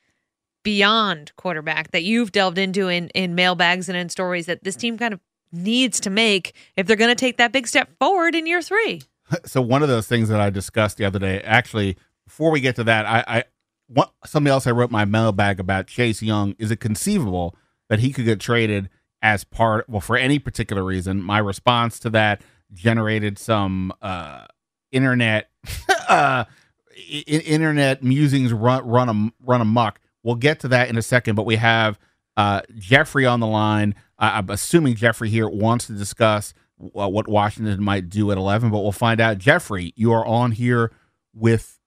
beyond 0.62 1.32
quarterback 1.36 1.90
that 1.90 2.04
you've 2.04 2.32
delved 2.32 2.58
into 2.58 2.88
in 2.88 3.08
in 3.08 3.34
mailbags 3.34 3.88
and 3.88 3.96
in 3.96 4.08
stories 4.08 4.46
that 4.46 4.64
this 4.64 4.76
team 4.76 4.98
kind 4.98 5.14
of 5.14 5.20
needs 5.52 6.00
to 6.00 6.10
make 6.10 6.54
if 6.76 6.86
they're 6.86 6.96
going 6.96 7.10
to 7.10 7.14
take 7.14 7.36
that 7.38 7.52
big 7.52 7.66
step 7.66 7.88
forward 7.98 8.34
in 8.34 8.46
year 8.46 8.62
three. 8.62 9.02
So 9.44 9.60
one 9.60 9.82
of 9.82 9.90
those 9.90 10.06
things 10.06 10.30
that 10.30 10.40
I 10.40 10.48
discussed 10.48 10.96
the 10.96 11.04
other 11.04 11.18
day, 11.18 11.42
actually, 11.42 11.98
before 12.24 12.50
we 12.50 12.60
get 12.60 12.76
to 12.76 12.84
that, 12.84 13.04
I, 13.04 13.24
I 13.26 13.44
what 13.88 14.12
somebody 14.24 14.52
else 14.52 14.66
I 14.66 14.70
wrote 14.70 14.90
my 14.90 15.04
mailbag 15.04 15.58
about 15.58 15.86
Chase 15.86 16.22
Young. 16.22 16.54
Is 16.58 16.70
it 16.70 16.80
conceivable 16.80 17.56
that 17.88 18.00
he 18.00 18.12
could 18.12 18.24
get 18.26 18.38
traded 18.40 18.88
as 19.22 19.44
part, 19.44 19.88
well, 19.88 20.00
for 20.00 20.16
any 20.16 20.38
particular 20.38 20.84
reason? 20.84 21.22
My 21.22 21.38
response 21.38 21.98
to 22.00 22.10
that 22.10 22.42
generated 22.72 23.38
some 23.38 23.92
uh, 24.02 24.46
internet, 24.92 25.50
uh, 26.08 26.44
I- 26.46 27.24
internet 27.26 28.02
musings 28.02 28.52
run 28.52 28.86
run 28.86 29.08
am, 29.08 29.32
run 29.42 29.60
amok. 29.60 30.00
We'll 30.22 30.36
get 30.36 30.60
to 30.60 30.68
that 30.68 30.88
in 30.88 30.98
a 30.98 31.02
second, 31.02 31.34
but 31.36 31.46
we 31.46 31.56
have 31.56 31.98
uh, 32.36 32.62
Jeffrey 32.76 33.24
on 33.24 33.40
the 33.40 33.46
line. 33.46 33.94
I'm 34.18 34.50
assuming 34.50 34.96
Jeffrey 34.96 35.30
here 35.30 35.48
wants 35.48 35.86
to 35.86 35.92
discuss 35.92 36.52
what 36.76 37.28
Washington 37.28 37.82
might 37.82 38.08
do 38.08 38.30
at 38.30 38.38
11, 38.38 38.70
but 38.70 38.80
we'll 38.80 38.92
find 38.92 39.20
out. 39.20 39.38
Jeffrey, 39.38 39.92
you 39.96 40.12
are 40.12 40.26
on 40.26 40.52
here 40.52 40.92
with 41.34 41.77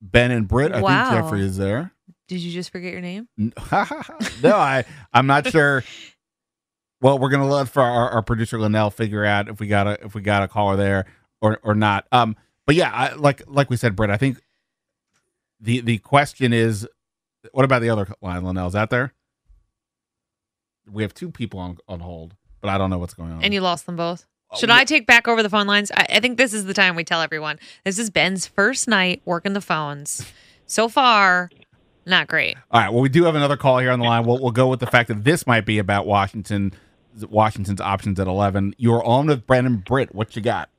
Ben 0.00 0.30
and 0.30 0.46
Britt. 0.46 0.72
I 0.72 0.80
Wow. 0.80 1.10
think 1.10 1.22
Jeffrey 1.24 1.42
is 1.42 1.56
there. 1.56 1.92
Did 2.28 2.40
you 2.40 2.52
just 2.52 2.70
forget 2.70 2.92
your 2.92 3.00
name? 3.00 3.28
no, 3.38 4.56
I 4.56 4.84
I'm 5.12 5.26
not 5.26 5.48
sure. 5.48 5.84
Well, 7.00 7.18
we're 7.18 7.28
gonna 7.28 7.46
let 7.46 7.68
for 7.68 7.82
our, 7.82 8.10
our 8.10 8.22
producer 8.22 8.58
Linnell 8.58 8.90
figure 8.90 9.24
out 9.24 9.48
if 9.48 9.60
we 9.60 9.66
got 9.68 9.86
a 9.86 10.04
if 10.04 10.14
we 10.14 10.22
got 10.22 10.42
a 10.42 10.48
caller 10.48 10.76
there 10.76 11.06
or 11.40 11.58
or 11.62 11.74
not. 11.74 12.06
Um, 12.10 12.34
but 12.66 12.74
yeah, 12.74 12.90
I, 12.92 13.14
like 13.14 13.42
like 13.46 13.70
we 13.70 13.76
said, 13.76 13.94
Britt, 13.94 14.10
I 14.10 14.16
think 14.16 14.40
the 15.60 15.80
the 15.80 15.98
question 15.98 16.52
is, 16.52 16.88
what 17.52 17.64
about 17.64 17.80
the 17.82 17.90
other 17.90 18.08
line? 18.20 18.42
Linnell 18.44 18.66
is 18.66 18.72
that 18.72 18.90
there? 18.90 19.12
We 20.90 21.02
have 21.02 21.14
two 21.14 21.30
people 21.30 21.60
on 21.60 21.78
on 21.88 22.00
hold, 22.00 22.34
but 22.60 22.70
I 22.70 22.78
don't 22.78 22.90
know 22.90 22.98
what's 22.98 23.14
going 23.14 23.30
on. 23.32 23.44
And 23.44 23.52
you 23.54 23.60
lost 23.60 23.86
them 23.86 23.96
both. 23.96 24.26
Should 24.54 24.70
I 24.70 24.84
take 24.84 25.06
back 25.06 25.26
over 25.26 25.42
the 25.42 25.50
phone 25.50 25.66
lines? 25.66 25.90
I, 25.90 26.06
I 26.08 26.20
think 26.20 26.38
this 26.38 26.54
is 26.54 26.66
the 26.66 26.74
time 26.74 26.94
we 26.94 27.02
tell 27.02 27.20
everyone 27.20 27.58
this 27.84 27.98
is 27.98 28.10
Ben's 28.10 28.46
first 28.46 28.86
night 28.86 29.20
working 29.24 29.54
the 29.54 29.60
phones. 29.60 30.32
So 30.66 30.88
far, 30.88 31.50
not 32.06 32.28
great. 32.28 32.56
All 32.70 32.80
right. 32.80 32.92
Well, 32.92 33.02
we 33.02 33.08
do 33.08 33.24
have 33.24 33.34
another 33.34 33.56
call 33.56 33.78
here 33.78 33.90
on 33.90 33.98
the 33.98 34.04
line. 34.04 34.24
We'll, 34.24 34.40
we'll 34.40 34.52
go 34.52 34.68
with 34.68 34.80
the 34.80 34.86
fact 34.86 35.08
that 35.08 35.24
this 35.24 35.46
might 35.46 35.66
be 35.66 35.78
about 35.78 36.06
Washington, 36.06 36.72
Washington's 37.28 37.80
options 37.80 38.20
at 38.20 38.28
eleven. 38.28 38.74
You're 38.78 39.04
on 39.04 39.26
with 39.26 39.46
Ben 39.46 39.66
and 39.66 39.84
Britt. 39.84 40.14
What 40.14 40.36
you 40.36 40.42
got? 40.42 40.70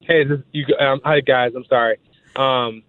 Hey, 0.00 0.24
this, 0.24 0.40
you, 0.52 0.64
um, 0.80 1.00
hi 1.04 1.20
guys. 1.20 1.52
I'm 1.54 1.64
sorry. 1.66 1.98
Um, 2.34 2.82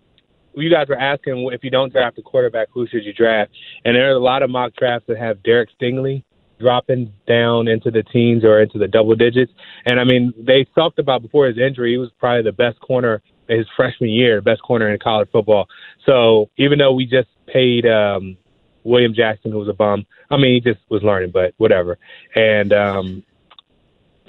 you 0.56 0.70
guys 0.70 0.88
were 0.88 0.98
asking 0.98 1.50
if 1.52 1.64
you 1.64 1.70
don't 1.70 1.92
draft 1.92 2.18
a 2.18 2.22
quarterback, 2.22 2.70
who 2.72 2.88
should 2.88 3.04
you 3.04 3.14
draft? 3.14 3.52
And 3.84 3.96
there 3.96 4.10
are 4.12 4.16
a 4.16 4.20
lot 4.20 4.44
of 4.44 4.50
mock 4.50 4.74
drafts 4.76 5.08
that 5.08 5.18
have 5.18 5.44
Derek 5.44 5.70
Stingley 5.78 6.24
dropping 6.60 7.14
down 7.28 7.68
into 7.68 7.92
the 7.92 8.04
teens 8.04 8.44
or 8.44 8.62
into 8.62 8.78
the 8.78 8.88
double 8.88 9.16
digits. 9.16 9.52
And 9.86 10.00
I 10.00 10.04
mean, 10.04 10.34
they 10.38 10.66
talked 10.76 11.00
about 11.00 11.22
before 11.22 11.48
his 11.48 11.58
injury, 11.58 11.92
he 11.92 11.98
was 11.98 12.10
probably 12.20 12.44
the 12.44 12.52
best 12.52 12.80
corner 12.80 13.22
his 13.48 13.66
freshman 13.76 14.10
year, 14.10 14.42
best 14.42 14.62
corner 14.62 14.90
in 14.90 15.00
college 15.00 15.30
football. 15.32 15.68
So 16.06 16.50
even 16.58 16.80
though 16.80 16.94
we 16.94 17.06
just 17.06 17.28
paid 17.48 17.86
um, 17.86 18.38
William 18.84 19.14
Jackson, 19.14 19.52
who 19.52 19.60
was 19.60 19.68
a 19.68 19.74
bum, 19.74 20.06
I 20.30 20.38
mean, 20.38 20.54
he 20.54 20.72
just 20.72 20.80
was 20.90 21.04
learning, 21.04 21.32
but 21.32 21.54
whatever. 21.58 21.98
And 22.36 22.74
um, 22.74 23.24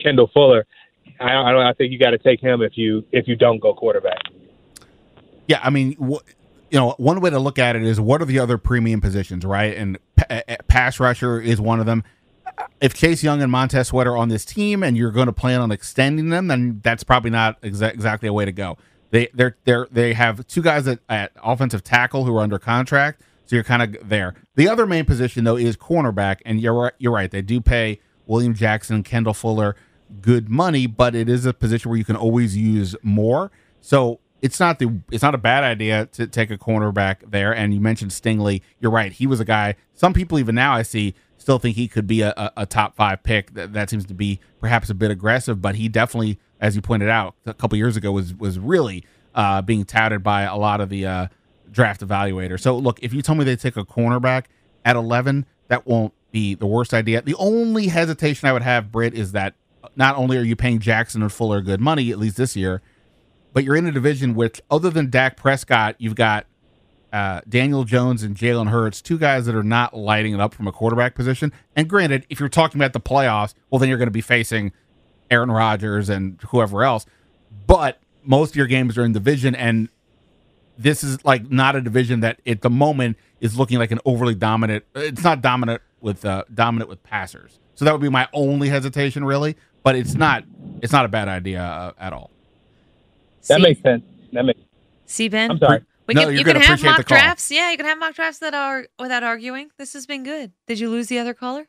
Kendall 0.03 0.31
Fuller, 0.33 0.67
I, 1.21 1.33
I, 1.33 1.71
I 1.71 1.73
think 1.75 1.93
you 1.93 1.99
got 1.99 2.11
to 2.11 2.19
take 2.19 2.41
him 2.41 2.63
if 2.63 2.77
you 2.77 3.05
if 3.13 3.29
you 3.29 3.37
don't 3.37 3.61
go 3.61 3.75
quarterback. 3.75 4.23
Yeah, 5.47 5.61
I 5.63 5.71
mean, 5.71 5.97
wh- 6.01 6.25
you 6.71 6.79
know, 6.79 6.95
one 6.99 7.21
way 7.21 7.31
to 7.31 7.39
look 7.39 7.59
at 7.59 7.77
it 7.77 7.83
is 7.83 8.01
what 8.01 8.21
are 8.23 8.25
the 8.25 8.39
other 8.39 8.59
premium 8.59 9.01
positions, 9.01 9.45
right? 9.45 9.77
And 9.77 9.99
pa- 10.16 10.27
eh, 10.31 10.42
eh, 10.48 10.57
pass 10.68 11.00
rusher 11.00 11.40
is 11.40 11.61
one 11.61 11.81
of 11.81 11.87
them. 11.87 12.05
If 12.81 12.94
Chase 12.94 13.22
Young 13.22 13.42
and 13.42 13.50
Montez 13.50 13.88
Sweat 13.88 14.07
are 14.07 14.16
on 14.16 14.29
this 14.29 14.44
team, 14.44 14.83
and 14.83 14.96
you're 14.96 15.11
going 15.11 15.27
to 15.27 15.33
plan 15.33 15.61
on 15.61 15.72
extending 15.72 16.29
them, 16.29 16.46
then 16.48 16.81
that's 16.85 17.03
probably 17.03 17.31
not 17.31 17.61
exa- 17.62 17.92
exactly 17.92 18.29
a 18.29 18.33
way 18.33 18.44
to 18.44 18.53
go. 18.53 18.77
They 19.11 19.29
they're 19.35 19.57
they 19.64 19.85
they 19.90 20.12
have 20.14 20.46
two 20.46 20.62
guys 20.62 20.87
at, 20.87 21.00
at 21.09 21.33
offensive 21.42 21.83
tackle 21.83 22.24
who 22.24 22.37
are 22.37 22.42
under 22.42 22.59
contract, 22.59 23.22
so 23.46 23.57
you're 23.57 23.64
kind 23.64 23.83
of 23.83 24.09
there. 24.09 24.35
The 24.57 24.68
other 24.68 24.87
main 24.87 25.05
position 25.05 25.44
though 25.44 25.57
is 25.57 25.77
cornerback, 25.77 26.38
and 26.44 26.61
you're 26.61 26.74
right, 26.74 26.92
you're 26.98 27.12
right. 27.12 27.31
They 27.31 27.42
do 27.42 27.61
pay 27.61 28.00
William 28.27 28.55
Jackson, 28.55 29.03
Kendall 29.03 29.35
Fuller 29.35 29.77
good 30.20 30.48
money, 30.48 30.87
but 30.87 31.14
it 31.14 31.29
is 31.29 31.46
a 31.46 31.53
position 31.53 31.90
where 31.90 31.98
you 31.98 32.05
can 32.05 32.16
always 32.16 32.57
use 32.57 32.94
more. 33.03 33.50
So 33.81 34.20
it's 34.45 34.61
not 34.61 34.79
the 34.79 35.01
it's 35.11 35.23
not 35.23 35.35
a 35.35 35.39
bad 35.39 35.65
idea 35.65 36.05
to 36.13 36.27
take 36.27 36.51
a 36.51 36.59
cornerback 36.59 37.31
there. 37.31 37.55
And 37.55 37.73
you 37.73 37.81
mentioned 37.81 38.11
Stingley. 38.11 38.61
You're 38.79 38.91
right. 38.91 39.11
He 39.11 39.27
was 39.27 39.41
a 39.41 39.45
guy. 39.45 39.75
Some 39.95 40.13
people 40.13 40.39
even 40.39 40.55
now 40.55 40.75
I 40.75 40.83
see 40.83 41.15
still 41.39 41.59
think 41.59 41.77
he 41.77 41.89
could 41.89 42.07
be 42.07 42.21
a, 42.21 42.35
a, 42.37 42.53
a 42.59 42.67
top 42.67 42.95
five 42.95 43.23
pick. 43.23 43.55
That, 43.55 43.73
that 43.73 43.89
seems 43.89 44.05
to 44.05 44.13
be 44.13 44.41
perhaps 44.61 44.91
a 44.91 44.95
bit 44.95 45.11
aggressive, 45.11 45.63
but 45.63 45.77
he 45.77 45.89
definitely, 45.89 46.39
as 46.61 46.77
you 46.77 46.83
pointed 46.83 47.09
out 47.09 47.35
a 47.47 47.55
couple 47.55 47.79
years 47.79 47.97
ago, 47.97 48.13
was 48.13 48.35
was 48.35 48.59
really 48.59 49.03
uh, 49.35 49.63
being 49.63 49.87
touted 49.87 50.23
by 50.23 50.43
a 50.43 50.57
lot 50.57 50.83
of 50.83 50.91
the 50.91 51.07
uh, 51.07 51.27
draft 51.71 52.03
evaluators. 52.03 52.61
So 52.61 52.77
look, 52.77 53.03
if 53.03 53.15
you 53.15 53.23
tell 53.23 53.37
me 53.37 53.47
they 53.47 53.57
take 53.57 53.79
a 53.79 53.85
cornerback 53.85 54.45
at 54.85 54.95
11, 54.95 55.47
that 55.69 55.87
won't 55.87 56.13
be 56.33 56.55
the 56.55 56.67
worst 56.67 56.93
idea. 56.93 57.23
The 57.23 57.35
only 57.37 57.87
hesitation 57.87 58.47
I 58.47 58.53
would 58.53 58.61
have, 58.61 58.93
Britt, 58.93 59.15
is 59.15 59.33
that 59.33 59.55
not 59.97 60.17
only 60.17 60.37
are 60.37 60.43
you 60.43 60.55
paying 60.55 60.81
Jackson 60.81 61.23
and 61.23 61.33
Fuller 61.33 61.63
good 61.63 61.81
money, 61.81 62.11
at 62.11 62.19
least 62.19 62.37
this 62.37 62.55
year, 62.55 62.83
but 63.55 63.64
you're 63.64 63.77
in 63.77 63.87
a 63.87 63.93
division 63.93 64.35
which, 64.35 64.61
other 64.71 64.90
than 64.90 65.09
Dak 65.09 65.37
Prescott, 65.37 65.95
you've 65.99 66.17
got 66.17 66.47
uh, 67.12 67.40
Daniel 67.49 67.85
Jones 67.85 68.25
and 68.25 68.37
Jalen 68.37 68.69
Hurts, 68.69 69.01
two 69.01 69.17
guys 69.17 69.47
that 69.47 69.55
are 69.55 69.62
not 69.62 69.97
lighting 69.97 70.35
it 70.35 70.40
up 70.40 70.53
from 70.53 70.67
a 70.67 70.73
quarterback 70.73 71.14
position. 71.14 71.53
And 71.77 71.88
granted, 71.88 72.27
if 72.29 72.40
you're 72.40 72.49
talking 72.49 72.81
about 72.81 72.93
the 72.93 73.01
playoffs, 73.01 73.55
well, 73.71 73.79
then 73.79 73.88
you're 73.88 73.99
going 73.99 74.09
to 74.09 74.12
be 74.12 74.21
facing 74.21 74.73
Aaron 75.31 75.53
Rodgers 75.53 76.09
and 76.09 76.43
whoever 76.49 76.83
else. 76.83 77.07
But 77.67 78.01
most 78.25 78.51
of 78.51 78.57
your 78.57 78.67
games 78.67 78.99
are 78.99 79.05
in 79.05 79.12
division, 79.12 79.55
and 79.55 79.88
this 80.77 81.05
is 81.05 81.25
like 81.25 81.49
not 81.49 81.77
a 81.77 81.81
division 81.81 82.19
that 82.21 82.40
at 82.45 82.62
the 82.62 82.71
moment 82.71 83.17
is 83.40 83.57
looking 83.57 83.79
like 83.79 83.93
an 83.93 84.01
overly 84.05 84.35
dominant. 84.35 84.85
It's 84.97 85.23
not 85.23 85.40
dominant 85.40 85.81
with 86.01 86.25
uh, 86.25 86.43
dominant 86.53 86.90
with 86.90 87.05
passers. 87.05 87.61
So 87.77 87.85
that 87.85 87.93
would 87.93 88.01
be 88.01 88.09
my 88.09 88.29
only 88.33 88.69
hesitation, 88.69 89.25
really. 89.25 89.57
But 89.85 89.95
it's 89.95 90.14
not. 90.14 90.43
It's 90.83 90.93
not 90.93 91.05
a 91.05 91.09
bad 91.09 91.29
idea 91.29 91.62
uh, 91.62 91.93
at 91.97 92.12
all. 92.12 92.33
That 93.49 93.61
makes 93.61 93.81
sense. 93.83 94.03
That 94.33 94.45
makes. 94.45 94.61
See 95.07 95.29
Ben. 95.29 95.51
I'm 95.51 95.59
sorry. 95.59 95.83
We 96.07 96.15
No, 96.15 96.23
can, 96.23 96.31
you're 96.31 96.39
you 96.39 96.45
can 96.45 96.55
gonna 96.55 96.65
have 96.67 96.79
appreciate 96.79 96.91
the 96.93 96.99
mock 96.99 97.07
drafts. 97.07 97.51
Yeah, 97.51 97.71
you 97.71 97.77
can 97.77 97.87
have 97.87 97.99
mock 97.99 98.15
drafts 98.15 98.39
that 98.41 98.55
are 98.55 98.87
without 98.99 99.23
arguing. 99.23 99.71
This 99.79 99.93
has 99.95 100.07
been 100.07 100.23
good. 100.23 100.53
Did 100.67 100.79
you 100.79 100.91
lose 100.91 101.07
the 101.09 101.19
other 101.19 101.35
caller? 101.35 101.67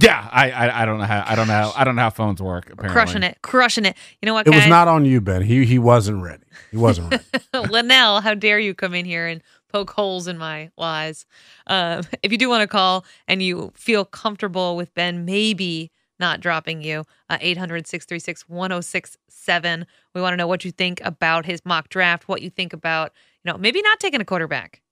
Yeah, 0.00 0.28
I, 0.30 0.50
I 0.50 0.82
I 0.82 0.84
don't 0.86 0.98
know 0.98 1.04
how 1.06 1.24
I 1.26 1.34
don't 1.34 1.48
know 1.48 1.54
how, 1.54 1.72
I 1.74 1.82
don't 1.84 1.96
know 1.96 2.02
how 2.02 2.10
phones 2.10 2.40
work. 2.40 2.70
Apparently. 2.70 2.92
Crushing 2.92 3.22
it, 3.24 3.38
crushing 3.42 3.84
it. 3.84 3.96
You 4.22 4.26
know 4.26 4.34
what, 4.34 4.46
It 4.46 4.54
was 4.54 4.66
not 4.68 4.86
on 4.86 5.04
you, 5.04 5.20
Ben. 5.20 5.42
He 5.42 5.64
he 5.64 5.78
wasn't 5.78 6.22
ready. 6.22 6.44
He 6.70 6.76
wasn't 6.76 7.10
ready. 7.10 7.24
Linnell, 7.70 8.20
how 8.20 8.34
dare 8.34 8.60
you 8.60 8.74
come 8.74 8.94
in 8.94 9.04
here 9.04 9.26
and 9.26 9.42
poke 9.72 9.90
holes 9.90 10.28
in 10.28 10.38
my 10.38 10.70
lies? 10.76 11.26
Um, 11.66 12.02
if 12.22 12.30
you 12.30 12.38
do 12.38 12.48
want 12.48 12.60
to 12.60 12.68
call 12.68 13.04
and 13.26 13.42
you 13.42 13.72
feel 13.74 14.04
comfortable 14.04 14.76
with 14.76 14.94
Ben, 14.94 15.24
maybe 15.24 15.90
not 16.18 16.40
dropping 16.40 16.82
you, 16.82 17.04
uh, 17.30 17.38
800 17.40 17.86
636 17.86 18.48
1067. 18.48 19.86
We 20.14 20.20
want 20.20 20.32
to 20.32 20.36
know 20.36 20.46
what 20.46 20.64
you 20.64 20.70
think 20.70 21.00
about 21.04 21.46
his 21.46 21.64
mock 21.64 21.88
draft, 21.88 22.28
what 22.28 22.42
you 22.42 22.50
think 22.50 22.72
about, 22.72 23.12
you 23.44 23.52
know, 23.52 23.58
maybe 23.58 23.82
not 23.82 24.00
taking 24.00 24.20
a 24.20 24.24
quarterback 24.24 24.82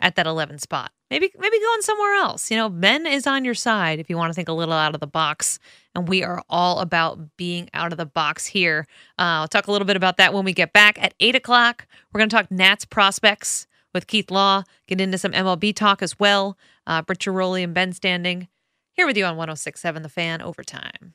at 0.00 0.16
that 0.16 0.26
11 0.26 0.58
spot. 0.58 0.90
Maybe 1.10 1.30
maybe 1.38 1.58
going 1.58 1.82
somewhere 1.82 2.14
else. 2.14 2.50
You 2.50 2.56
know, 2.56 2.68
Ben 2.68 3.06
is 3.06 3.26
on 3.26 3.44
your 3.44 3.54
side 3.54 3.98
if 3.98 4.08
you 4.08 4.16
want 4.16 4.30
to 4.30 4.34
think 4.34 4.48
a 4.48 4.52
little 4.52 4.74
out 4.74 4.94
of 4.94 5.00
the 5.00 5.06
box. 5.06 5.58
And 5.94 6.08
we 6.08 6.24
are 6.24 6.42
all 6.48 6.80
about 6.80 7.36
being 7.36 7.68
out 7.74 7.92
of 7.92 7.98
the 7.98 8.06
box 8.06 8.46
here. 8.46 8.86
Uh, 9.18 9.44
I'll 9.44 9.48
talk 9.48 9.66
a 9.66 9.72
little 9.72 9.86
bit 9.86 9.96
about 9.96 10.16
that 10.16 10.32
when 10.32 10.44
we 10.44 10.52
get 10.52 10.72
back 10.72 11.02
at 11.02 11.14
8 11.20 11.36
o'clock. 11.36 11.86
We're 12.12 12.18
going 12.18 12.30
to 12.30 12.36
talk 12.36 12.50
Nats 12.50 12.86
prospects 12.86 13.66
with 13.92 14.06
Keith 14.06 14.30
Law, 14.30 14.64
get 14.86 15.00
into 15.00 15.18
some 15.18 15.32
MLB 15.32 15.74
talk 15.76 16.02
as 16.02 16.18
well. 16.18 16.56
Uh, 16.86 17.02
Britt 17.02 17.26
and 17.26 17.74
Ben 17.74 17.92
Standig 17.92 18.48
here 18.94 19.06
with 19.06 19.16
you 19.16 19.24
on 19.24 19.36
1067 19.36 20.02
The 20.02 20.08
Fan 20.08 20.42
Overtime. 20.42 21.14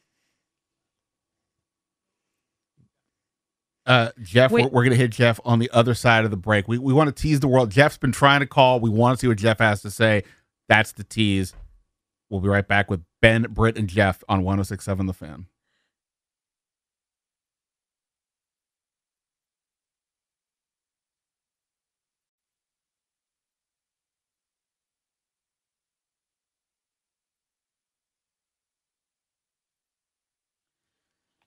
Uh, 3.85 4.09
Jeff, 4.21 4.51
Wait. 4.51 4.65
we're, 4.65 4.69
we're 4.69 4.83
going 4.83 4.91
to 4.91 4.97
hit 4.97 5.11
Jeff 5.11 5.39
on 5.45 5.59
the 5.59 5.69
other 5.71 5.93
side 5.93 6.25
of 6.25 6.31
the 6.31 6.37
break. 6.37 6.67
We, 6.67 6.77
we 6.77 6.91
want 6.91 7.07
to 7.07 7.21
tease 7.21 7.39
the 7.39 7.47
world. 7.47 7.71
Jeff's 7.71 7.97
been 7.97 8.11
trying 8.11 8.41
to 8.41 8.45
call. 8.45 8.81
We 8.81 8.89
want 8.89 9.17
to 9.17 9.21
see 9.21 9.27
what 9.29 9.37
Jeff 9.37 9.59
has 9.59 9.81
to 9.83 9.89
say. 9.89 10.23
That's 10.67 10.91
the 10.91 11.05
tease. 11.05 11.53
We'll 12.29 12.41
be 12.41 12.49
right 12.49 12.67
back 12.67 12.91
with 12.91 13.03
Ben, 13.21 13.43
Britt, 13.43 13.77
and 13.77 13.87
Jeff 13.87 14.23
on 14.27 14.43
1067 14.43 15.05
The 15.05 15.13
Fan. 15.13 15.45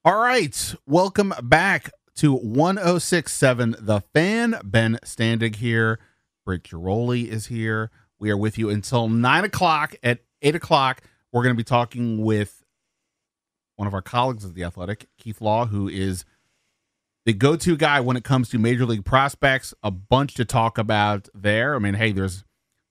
All 0.02 0.16
right. 0.18 0.74
Welcome 0.86 1.34
back 1.42 1.90
to 2.16 2.32
1067 2.32 3.76
The 3.80 4.00
Fan. 4.14 4.58
Ben 4.64 4.98
Standig 5.04 5.56
here. 5.56 5.98
Britt 6.46 6.62
Ghiroli 6.62 7.26
is 7.26 7.48
here. 7.48 7.90
We 8.18 8.30
are 8.30 8.36
with 8.38 8.56
you 8.56 8.70
until 8.70 9.10
nine 9.10 9.44
o'clock. 9.44 9.94
At 10.02 10.20
eight 10.40 10.54
o'clock, 10.54 11.02
we're 11.30 11.42
going 11.42 11.54
to 11.54 11.58
be 11.58 11.64
talking 11.64 12.24
with 12.24 12.64
one 13.76 13.86
of 13.86 13.92
our 13.92 14.00
colleagues 14.00 14.46
at 14.46 14.54
The 14.54 14.64
Athletic, 14.64 15.06
Keith 15.18 15.42
Law, 15.42 15.66
who 15.66 15.86
is 15.86 16.24
the 17.26 17.34
go 17.34 17.54
to 17.56 17.76
guy 17.76 18.00
when 18.00 18.16
it 18.16 18.24
comes 18.24 18.48
to 18.48 18.58
major 18.58 18.86
league 18.86 19.04
prospects. 19.04 19.74
A 19.82 19.90
bunch 19.90 20.32
to 20.36 20.46
talk 20.46 20.78
about 20.78 21.28
there. 21.34 21.74
I 21.74 21.78
mean, 21.78 21.92
hey, 21.92 22.12
there's 22.12 22.42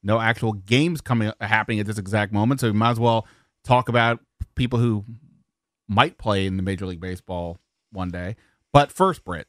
no 0.04 0.20
actual 0.20 0.54
games 0.54 1.02
coming 1.02 1.32
happening 1.42 1.80
at 1.80 1.88
this 1.88 1.98
exact 1.98 2.32
moment, 2.32 2.60
so 2.60 2.68
we 2.68 2.74
might 2.74 2.92
as 2.92 3.00
well 3.00 3.26
talk 3.64 3.90
about 3.90 4.20
people 4.54 4.78
who 4.78 5.06
might 5.90 6.18
play 6.18 6.46
in 6.46 6.56
the 6.56 6.64
Major 6.64 6.86
League 6.86 7.02
Baseball 7.02 7.58
one 7.92 8.10
day. 8.10 8.36
But 8.72 8.92
first, 8.92 9.26
Britt, 9.26 9.48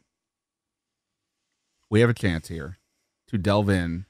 we 1.91 2.01
have 2.01 2.11
a 2.11 2.15
chance 2.15 2.49
here 2.49 2.79
to 3.29 3.39
delve 3.39 3.69
in 3.69 4.07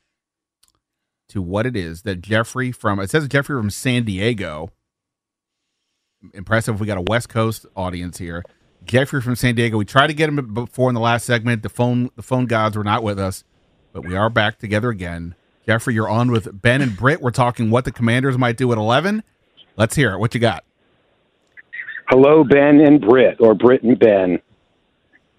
to 1.28 1.42
what 1.42 1.66
it 1.66 1.76
is 1.76 2.02
that 2.02 2.22
Jeffrey 2.22 2.72
from 2.72 3.00
it 3.00 3.10
says 3.10 3.28
Jeffrey 3.28 3.58
from 3.58 3.70
San 3.70 4.04
Diego. 4.04 4.70
Impressive. 6.34 6.80
We 6.80 6.86
got 6.86 6.98
a 6.98 7.02
West 7.02 7.28
Coast 7.28 7.66
audience 7.74 8.18
here. 8.18 8.44
Jeffrey 8.84 9.20
from 9.20 9.36
San 9.36 9.54
Diego. 9.54 9.78
We 9.78 9.84
tried 9.84 10.08
to 10.08 10.14
get 10.14 10.28
him 10.28 10.54
before 10.54 10.88
in 10.88 10.94
the 10.94 11.00
last 11.00 11.24
segment. 11.24 11.62
The 11.62 11.68
phone 11.68 12.10
the 12.16 12.22
phone 12.22 12.46
gods 12.46 12.76
were 12.76 12.84
not 12.84 13.02
with 13.02 13.18
us, 13.18 13.44
but 13.92 14.04
we 14.04 14.16
are 14.16 14.30
back 14.30 14.58
together 14.58 14.90
again. 14.90 15.34
Jeffrey, 15.66 15.94
you're 15.94 16.08
on 16.08 16.30
with 16.30 16.62
Ben 16.62 16.80
and 16.80 16.96
Britt. 16.96 17.20
We're 17.20 17.30
talking 17.30 17.70
what 17.70 17.84
the 17.84 17.92
Commanders 17.92 18.38
might 18.38 18.56
do 18.56 18.72
at 18.72 18.78
11. 18.78 19.22
Let's 19.76 19.94
hear 19.94 20.12
it. 20.12 20.18
What 20.18 20.34
you 20.34 20.40
got? 20.40 20.64
Hello, 22.10 22.42
Ben 22.42 22.80
and 22.80 23.00
Britt, 23.00 23.36
or 23.38 23.54
Brit 23.54 23.84
and 23.84 23.96
Ben. 23.96 24.40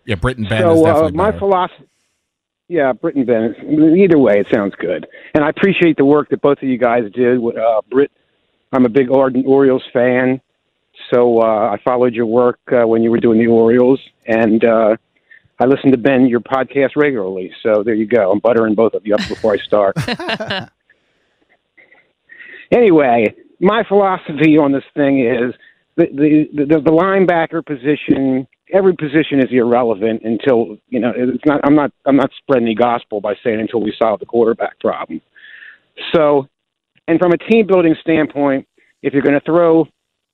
Yeah, 0.05 0.15
Brit 0.15 0.37
and 0.37 0.47
Ben 0.47 0.65
is 0.69 0.79
so, 0.79 1.05
uh, 1.05 1.09
my 1.13 1.25
better. 1.25 1.39
philosophy. 1.39 1.85
Yeah, 2.69 2.93
Brit 2.93 3.17
and 3.17 3.27
Ben. 3.27 3.97
Either 3.97 4.17
way, 4.17 4.39
it 4.39 4.47
sounds 4.49 4.73
good, 4.75 5.05
and 5.35 5.43
I 5.43 5.49
appreciate 5.49 5.97
the 5.97 6.05
work 6.05 6.29
that 6.29 6.41
both 6.41 6.59
of 6.59 6.63
you 6.63 6.77
guys 6.77 7.11
did. 7.13 7.39
Uh, 7.43 7.81
Britt, 7.89 8.09
I'm 8.71 8.85
a 8.85 8.89
big 8.89 9.11
ardent 9.11 9.45
Orioles 9.45 9.83
fan, 9.91 10.39
so 11.13 11.41
uh, 11.41 11.71
I 11.71 11.77
followed 11.83 12.13
your 12.13 12.25
work 12.25 12.61
uh, 12.71 12.87
when 12.87 13.03
you 13.03 13.11
were 13.11 13.19
doing 13.19 13.37
the 13.37 13.47
Orioles, 13.47 13.99
and 14.25 14.63
uh, 14.63 14.95
I 15.59 15.65
listen 15.65 15.91
to 15.91 15.97
Ben 15.97 16.25
your 16.27 16.39
podcast 16.39 16.91
regularly. 16.95 17.51
So 17.63 17.83
there 17.83 17.95
you 17.95 18.05
go. 18.05 18.31
I'm 18.31 18.39
buttering 18.39 18.75
both 18.75 18.93
of 18.93 19.05
you 19.05 19.13
up 19.13 19.27
before 19.27 19.53
I 19.53 19.57
start. 19.57 19.97
anyway, 22.71 23.35
my 23.59 23.83
philosophy 23.83 24.57
on 24.57 24.71
this 24.71 24.85
thing 24.95 25.19
is 25.19 25.53
the 25.95 26.07
the 26.13 26.65
the, 26.65 26.81
the 26.81 26.91
linebacker 26.91 27.65
position. 27.65 28.47
Every 28.73 28.95
position 28.95 29.39
is 29.39 29.49
irrelevant 29.51 30.21
until 30.23 30.77
you 30.89 30.99
know 30.99 31.11
it's 31.15 31.45
not. 31.45 31.61
I'm 31.63 31.75
not. 31.75 31.91
I'm 32.05 32.15
not 32.15 32.31
spreading 32.37 32.67
the 32.67 32.75
gospel 32.75 33.19
by 33.19 33.35
saying 33.43 33.59
until 33.59 33.81
we 33.81 33.93
solve 34.01 34.19
the 34.19 34.25
quarterback 34.25 34.79
problem. 34.79 35.21
So, 36.15 36.47
and 37.07 37.19
from 37.19 37.33
a 37.33 37.37
team 37.37 37.67
building 37.67 37.95
standpoint, 38.01 38.67
if 39.01 39.13
you're 39.13 39.23
going 39.23 39.39
to 39.39 39.45
throw 39.45 39.87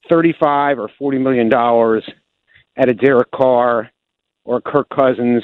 thirty-five 0.09 0.77
or 0.77 0.89
forty 0.99 1.17
million 1.17 1.49
dollars 1.49 2.07
at 2.75 2.89
a 2.89 2.93
Derek 2.93 3.31
Carr 3.31 3.89
or 4.45 4.61
Kirk 4.61 4.87
Cousins 4.89 5.43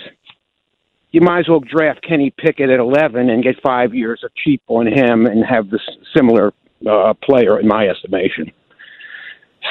you 1.13 1.21
might 1.21 1.41
as 1.41 1.47
well 1.47 1.61
draft 1.61 2.03
Kenny 2.05 2.33
Pickett 2.37 2.69
at 2.69 2.79
11 2.79 3.29
and 3.29 3.43
get 3.43 3.55
five 3.63 3.93
years 3.93 4.21
of 4.23 4.31
cheap 4.35 4.61
on 4.67 4.87
him 4.87 5.27
and 5.27 5.45
have 5.45 5.69
this 5.69 5.81
similar 6.13 6.51
uh, 6.89 7.13
player, 7.23 7.59
in 7.59 7.67
my 7.67 7.87
estimation. 7.87 8.51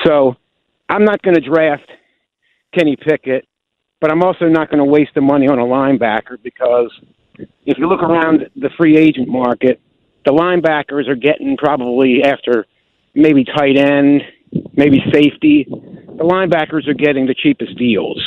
So 0.04 0.36
I'm 0.88 1.04
not 1.04 1.22
going 1.22 1.34
to 1.34 1.40
draft 1.40 1.88
Kenny 2.76 2.96
Pickett, 2.96 3.46
but 4.00 4.10
I'm 4.10 4.22
also 4.22 4.46
not 4.46 4.68
going 4.68 4.78
to 4.78 4.84
waste 4.84 5.12
the 5.14 5.20
money 5.20 5.48
on 5.48 5.58
a 5.58 5.64
linebacker 5.64 6.42
because 6.42 6.90
if 7.64 7.78
you 7.78 7.88
look 7.88 8.02
around 8.02 8.48
the 8.56 8.70
free 8.76 8.96
agent 8.96 9.28
market, 9.28 9.80
the 10.24 10.32
linebackers 10.32 11.08
are 11.08 11.16
getting 11.16 11.56
probably 11.56 12.22
after 12.22 12.66
maybe 13.14 13.44
tight 13.44 13.76
end, 13.76 14.22
maybe 14.74 15.00
safety. 15.12 15.66
The 15.68 16.24
linebackers 16.24 16.88
are 16.88 16.94
getting 16.94 17.26
the 17.26 17.34
cheapest 17.34 17.76
deals. 17.76 18.20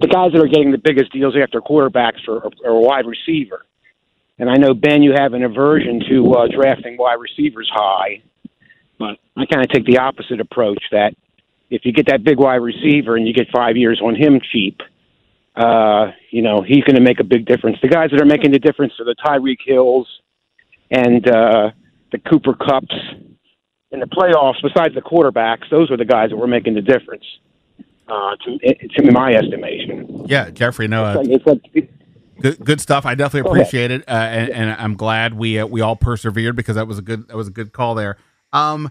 The 0.00 0.08
guys 0.08 0.32
that 0.32 0.40
are 0.40 0.48
getting 0.48 0.72
the 0.72 0.78
biggest 0.82 1.12
deals 1.12 1.34
after 1.40 1.60
quarterbacks 1.60 2.26
are, 2.28 2.44
are 2.66 2.80
wide 2.80 3.04
receiver. 3.06 3.66
And 4.38 4.50
I 4.50 4.56
know 4.56 4.74
Ben, 4.74 5.02
you 5.02 5.12
have 5.14 5.34
an 5.34 5.44
aversion 5.44 6.00
to 6.08 6.32
uh, 6.32 6.48
drafting 6.48 6.96
wide 6.96 7.18
receivers 7.20 7.70
high, 7.72 8.22
but 8.98 9.18
I 9.36 9.46
kind 9.46 9.64
of 9.64 9.70
take 9.70 9.86
the 9.86 9.98
opposite 9.98 10.40
approach. 10.40 10.82
That 10.90 11.14
if 11.70 11.84
you 11.84 11.92
get 11.92 12.06
that 12.06 12.24
big 12.24 12.38
wide 12.38 12.56
receiver 12.56 13.16
and 13.16 13.26
you 13.26 13.34
get 13.34 13.48
five 13.54 13.76
years 13.76 14.00
on 14.04 14.14
him 14.14 14.40
cheap, 14.52 14.80
uh, 15.56 16.12
you 16.30 16.42
know 16.42 16.62
he's 16.62 16.84
going 16.84 16.96
to 16.96 17.02
make 17.02 17.20
a 17.20 17.24
big 17.24 17.46
difference. 17.46 17.78
The 17.82 17.88
guys 17.88 18.10
that 18.10 18.20
are 18.20 18.26
making 18.26 18.52
the 18.52 18.58
difference 18.58 18.92
are 18.98 19.04
the 19.04 19.16
Tyreek 19.24 19.58
Hills 19.66 20.08
and 20.90 21.26
uh, 21.28 21.70
the 22.10 22.18
Cooper 22.18 22.52
Kupps. 22.54 22.94
in 23.90 24.00
the 24.00 24.06
playoffs. 24.06 24.62
Besides 24.62 24.94
the 24.94 25.02
quarterbacks, 25.02 25.68
those 25.70 25.90
are 25.90 25.96
the 25.96 26.04
guys 26.04 26.30
that 26.30 26.36
were 26.36 26.46
making 26.46 26.74
the 26.74 26.80
difference. 26.82 27.24
Uh, 28.08 28.36
to, 28.44 28.88
to 28.88 29.12
my 29.12 29.32
estimation. 29.32 30.24
Yeah, 30.26 30.50
Jeffrey. 30.50 30.86
No, 30.88 31.04
uh, 31.04 31.22
It's 31.24 31.46
like- 31.46 31.60
it's 31.62 31.74
like- 31.74 31.90
good, 32.40 32.58
good 32.64 32.80
stuff. 32.80 33.06
I 33.06 33.14
definitely 33.14 33.48
appreciate 33.50 33.90
it, 33.90 34.02
uh, 34.08 34.10
and, 34.12 34.50
and 34.50 34.70
I'm 34.72 34.96
glad 34.96 35.32
we 35.34 35.58
uh, 35.60 35.66
we 35.66 35.80
all 35.80 35.96
persevered 35.96 36.56
because 36.56 36.74
that 36.76 36.86
was 36.86 36.98
a 36.98 37.02
good 37.02 37.28
that 37.28 37.36
was 37.36 37.48
a 37.48 37.50
good 37.52 37.72
call 37.72 37.94
there. 37.94 38.18
Um, 38.52 38.90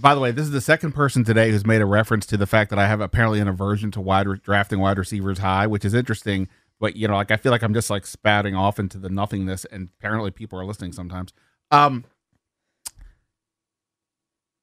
by 0.00 0.14
the 0.14 0.20
way, 0.20 0.30
this 0.32 0.44
is 0.44 0.50
the 0.50 0.60
second 0.60 0.92
person 0.92 1.24
today 1.24 1.50
who's 1.50 1.64
made 1.66 1.80
a 1.80 1.86
reference 1.86 2.26
to 2.26 2.36
the 2.36 2.46
fact 2.46 2.70
that 2.70 2.78
I 2.78 2.86
have 2.88 3.00
apparently 3.00 3.40
an 3.40 3.48
aversion 3.48 3.90
to 3.92 4.00
wide 4.00 4.26
re- 4.26 4.38
drafting 4.42 4.80
wide 4.80 4.98
receivers 4.98 5.38
high, 5.38 5.66
which 5.66 5.84
is 5.84 5.94
interesting. 5.94 6.48
But 6.80 6.96
you 6.96 7.06
know, 7.06 7.14
like 7.14 7.30
I 7.30 7.36
feel 7.36 7.52
like 7.52 7.62
I'm 7.62 7.74
just 7.74 7.90
like 7.90 8.04
spouting 8.06 8.56
off 8.56 8.78
into 8.78 8.98
the 8.98 9.08
nothingness, 9.08 9.64
and 9.66 9.88
apparently 9.98 10.30
people 10.32 10.58
are 10.58 10.64
listening 10.64 10.92
sometimes. 10.92 11.32
Um, 11.70 12.04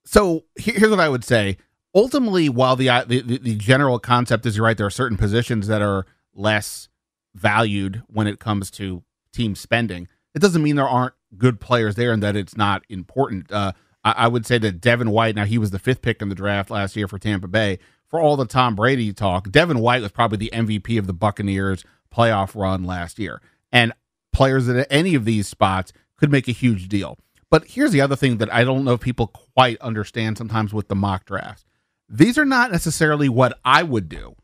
so 0.06 0.44
here- 0.56 0.76
here's 0.78 0.92
what 0.92 1.00
I 1.00 1.10
would 1.10 1.24
say. 1.24 1.58
Ultimately, 1.96 2.48
while 2.50 2.76
the, 2.76 2.90
uh, 2.90 3.04
the 3.06 3.22
the 3.22 3.38
the 3.38 3.56
general 3.56 4.00
concept 4.00 4.46
is 4.46 4.56
you're 4.58 4.66
right, 4.66 4.78
there 4.78 4.86
are 4.86 4.90
certain 4.92 5.18
positions 5.18 5.68
that 5.68 5.82
are 5.82 6.06
less 6.34 6.88
valued 7.36 8.04
when 8.08 8.28
it 8.28 8.40
comes 8.40 8.72
to 8.72 9.04
team 9.34 9.56
spending. 9.56 10.08
It 10.34 10.40
doesn't 10.42 10.64
mean 10.64 10.76
there 10.78 10.88
aren't 10.88 11.14
good 11.38 11.60
players 11.60 11.96
there 11.96 12.12
and 12.14 12.24
that 12.24 12.36
it's 12.36 12.56
not 12.56 12.84
important. 12.90 13.52
Uh, 13.52 13.74
I, 14.04 14.12
I 14.12 14.28
would 14.28 14.46
say 14.46 14.58
that 14.60 14.82
Devin 14.82 15.12
White, 15.12 15.36
now 15.36 15.46
he 15.46 15.58
was 15.58 15.72
the 15.72 15.80
fifth 15.80 16.02
pick 16.02 16.22
in 16.22 16.30
the 16.30 16.36
draft 16.36 16.70
last 16.70 16.96
year 16.96 17.08
for 17.08 17.20
Tampa 17.20 17.48
Bay. 17.48 17.80
For 18.08 18.20
all 18.20 18.36
the 18.36 18.46
Tom 18.46 18.76
Brady 18.76 19.14
talk, 19.14 19.52
Devin 19.52 19.80
White 19.80 20.02
was 20.02 20.12
probably 20.12 20.38
the 20.38 20.52
MVP 20.54 21.00
of 21.00 21.08
the 21.08 21.14
Buccaneers 21.14 21.86
playoff 22.14 22.60
run 22.60 22.84
last 22.84 23.18
year. 23.20 23.42
And 23.72 23.94
players 24.34 24.68
at 24.68 24.88
any 24.90 25.16
of 25.16 25.26
these 25.26 25.48
spots 25.48 25.94
could 26.18 26.32
make 26.32 26.48
a 26.48 26.54
huge 26.54 26.90
deal. 26.90 27.18
But 27.50 27.66
here's 27.68 27.92
the 27.92 28.02
other 28.02 28.16
thing 28.16 28.38
that 28.38 28.54
I 28.54 28.64
don't 28.64 28.84
know 28.84 28.94
if 28.94 29.02
people 29.02 29.28
quite 29.28 29.80
understand 29.82 30.38
sometimes 30.38 30.74
with 30.74 30.88
the 30.88 30.96
mock 30.96 31.26
drafts. 31.26 31.66
These 32.10 32.38
are 32.38 32.46
not 32.46 32.72
necessarily 32.72 33.30
what 33.30 33.58
I 33.64 33.84
would 33.84 34.10
do. 34.10 34.36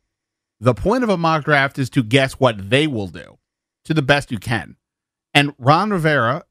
The 0.59 0.73
point 0.73 1.03
of 1.03 1.09
a 1.09 1.17
mock 1.17 1.45
draft 1.45 1.77
is 1.77 1.89
to 1.91 2.03
guess 2.03 2.33
what 2.33 2.69
they 2.69 2.87
will 2.87 3.07
do 3.07 3.37
to 3.85 3.93
the 3.93 4.01
best 4.01 4.31
you 4.31 4.39
can. 4.39 4.75
And 5.33 5.53
Ron 5.57 5.91
Rivera 5.91 6.43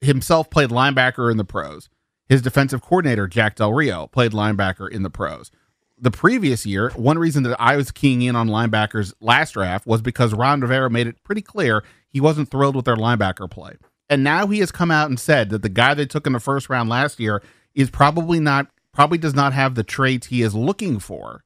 himself 0.00 0.50
played 0.50 0.70
linebacker 0.70 1.30
in 1.30 1.36
the 1.36 1.44
pros. 1.44 1.88
His 2.30 2.42
defensive 2.42 2.80
coordinator, 2.80 3.26
Jack 3.26 3.56
Del 3.56 3.72
Rio, 3.72 4.06
played 4.06 4.30
linebacker 4.30 4.88
in 4.88 5.02
the 5.02 5.10
pros. 5.10 5.50
The 5.98 6.12
previous 6.12 6.64
year, 6.64 6.90
one 6.90 7.18
reason 7.18 7.42
that 7.42 7.60
I 7.60 7.76
was 7.76 7.90
keying 7.90 8.22
in 8.22 8.36
on 8.36 8.48
linebackers 8.48 9.12
last 9.20 9.54
draft 9.54 9.84
was 9.84 10.00
because 10.00 10.32
Ron 10.32 10.60
Rivera 10.60 10.88
made 10.88 11.08
it 11.08 11.20
pretty 11.24 11.42
clear 11.42 11.82
he 12.08 12.20
wasn't 12.20 12.48
thrilled 12.48 12.76
with 12.76 12.84
their 12.84 12.94
linebacker 12.94 13.50
play. 13.50 13.72
And 14.08 14.22
now 14.22 14.46
he 14.46 14.60
has 14.60 14.70
come 14.70 14.92
out 14.92 15.10
and 15.10 15.18
said 15.18 15.50
that 15.50 15.62
the 15.62 15.68
guy 15.68 15.92
they 15.94 16.06
took 16.06 16.24
in 16.24 16.32
the 16.32 16.38
first 16.38 16.70
round 16.70 16.88
last 16.88 17.18
year 17.18 17.42
is 17.74 17.90
probably 17.90 18.38
not, 18.38 18.68
probably 18.92 19.18
does 19.18 19.34
not 19.34 19.52
have 19.52 19.74
the 19.74 19.82
traits 19.82 20.28
he 20.28 20.42
is 20.42 20.54
looking 20.54 21.00
for 21.00 21.42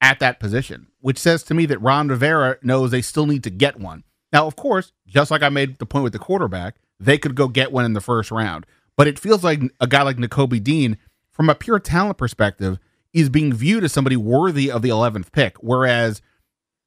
at 0.00 0.20
that 0.20 0.38
position, 0.38 0.86
which 1.00 1.18
says 1.18 1.42
to 1.42 1.54
me 1.54 1.66
that 1.66 1.82
Ron 1.82 2.06
Rivera 2.06 2.58
knows 2.62 2.92
they 2.92 3.02
still 3.02 3.26
need 3.26 3.42
to 3.42 3.50
get 3.50 3.80
one. 3.80 4.04
Now, 4.32 4.46
of 4.46 4.54
course, 4.54 4.92
just 5.04 5.32
like 5.32 5.42
I 5.42 5.48
made 5.48 5.80
the 5.80 5.86
point 5.86 6.04
with 6.04 6.12
the 6.12 6.20
quarterback, 6.20 6.76
they 7.00 7.18
could 7.18 7.34
go 7.34 7.48
get 7.48 7.72
one 7.72 7.84
in 7.84 7.94
the 7.94 8.00
first 8.00 8.30
round. 8.30 8.66
But 9.00 9.08
it 9.08 9.18
feels 9.18 9.42
like 9.42 9.62
a 9.80 9.86
guy 9.86 10.02
like 10.02 10.18
Nakobe 10.18 10.62
Dean, 10.62 10.98
from 11.32 11.48
a 11.48 11.54
pure 11.54 11.78
talent 11.78 12.18
perspective, 12.18 12.78
is 13.14 13.30
being 13.30 13.50
viewed 13.50 13.82
as 13.82 13.94
somebody 13.94 14.14
worthy 14.14 14.70
of 14.70 14.82
the 14.82 14.90
11th 14.90 15.32
pick, 15.32 15.56
whereas 15.62 16.20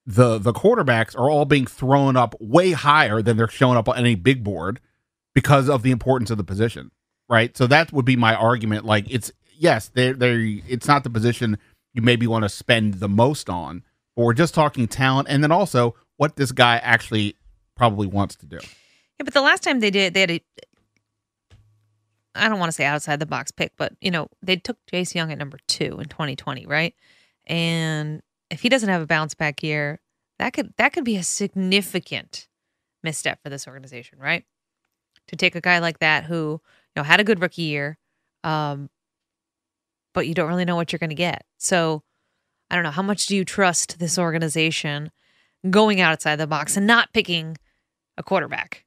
the 0.06 0.38
the 0.38 0.54
quarterbacks 0.54 1.18
are 1.18 1.28
all 1.32 1.46
being 1.46 1.66
thrown 1.66 2.16
up 2.16 2.36
way 2.40 2.74
higher 2.74 3.24
than 3.24 3.36
they're 3.36 3.48
showing 3.48 3.78
up 3.78 3.90
on 3.90 3.98
any 3.98 4.14
big 4.14 4.44
board 4.44 4.80
because 5.34 5.68
of 5.68 5.82
the 5.82 5.90
importance 5.90 6.30
of 6.30 6.38
the 6.38 6.44
position, 6.44 6.92
right? 7.30 7.58
So 7.58 7.66
that 7.66 7.92
would 7.92 8.06
be 8.06 8.16
my 8.16 8.36
argument. 8.36 8.86
Like 8.86 9.10
it's 9.10 9.32
yes, 9.58 9.88
they 9.88 10.12
they 10.12 10.62
it's 10.68 10.88
not 10.88 11.04
the 11.04 11.10
position 11.10 11.58
you 11.96 12.04
maybe 12.04 12.28
want 12.28 12.44
to 12.44 12.50
spend 12.50 13.00
the 13.00 13.10
most 13.10 13.50
on, 13.50 13.82
but 14.16 14.22
we're 14.22 14.34
just 14.34 14.54
talking 14.54 14.88
talent, 14.88 15.30
and 15.32 15.44
then 15.44 15.52
also 15.52 15.96
what 16.18 16.36
this 16.36 16.52
guy 16.52 16.78
actually 16.84 17.38
probably 17.76 18.06
wants 18.06 18.36
to 18.36 18.46
do. 18.46 18.60
Yeah, 19.20 19.24
but 19.26 19.34
the 19.34 19.42
last 19.42 19.64
time 19.64 19.80
they 19.80 19.90
did, 19.90 20.14
they 20.14 20.22
had 20.22 20.30
a. 20.30 20.42
I 22.36 22.50
don't 22.50 22.60
want 22.60 22.70
to 22.70 22.76
say 22.76 22.86
outside 22.86 23.20
the 23.20 23.26
box 23.26 23.52
pick, 23.52 23.74
but 23.78 23.94
you 24.02 24.12
know 24.12 24.28
they 24.42 24.56
took 24.56 24.78
Chase 24.90 25.16
Young 25.16 25.32
at 25.32 25.38
number 25.38 25.60
two 25.68 26.00
in 26.00 26.06
2020, 26.06 26.66
right? 26.66 26.96
And 27.46 28.22
if 28.50 28.62
he 28.62 28.70
doesn't 28.70 28.90
have 28.90 29.02
a 29.02 29.08
bounce 29.08 29.34
back 29.34 29.62
year, 29.64 30.00
that 30.40 30.54
could 30.54 30.74
that 30.78 30.94
could 30.94 31.04
be 31.04 31.18
a 31.18 31.24
significant 31.24 32.48
misstep 33.04 33.42
for 33.44 33.50
this 33.50 33.68
organization, 33.68 34.20
right? 34.20 34.44
To 35.28 35.36
take 35.36 35.56
a 35.56 35.62
guy 35.62 35.80
like 35.80 36.00
that 36.00 36.26
who 36.26 36.62
you 36.96 36.96
know 36.98 37.04
had 37.04 37.20
a 37.20 37.24
good 37.24 37.42
rookie 37.42 37.64
year, 37.64 37.98
um, 38.44 38.90
but 40.14 40.28
you 40.28 40.34
don't 40.34 40.50
really 40.50 40.66
know 40.66 40.76
what 40.76 40.92
you're 40.92 41.00
going 41.00 41.10
to 41.10 41.16
get. 41.16 41.46
So 41.58 42.04
I 42.70 42.76
don't 42.76 42.84
know 42.84 42.92
how 42.92 43.04
much 43.04 43.28
do 43.28 43.36
you 43.36 43.46
trust 43.46 44.00
this 44.00 44.18
organization 44.18 45.12
going 45.70 46.02
outside 46.02 46.38
the 46.38 46.48
box 46.48 46.76
and 46.76 46.88
not 46.88 47.14
picking 47.14 47.58
a 48.18 48.24
quarterback 48.24 48.86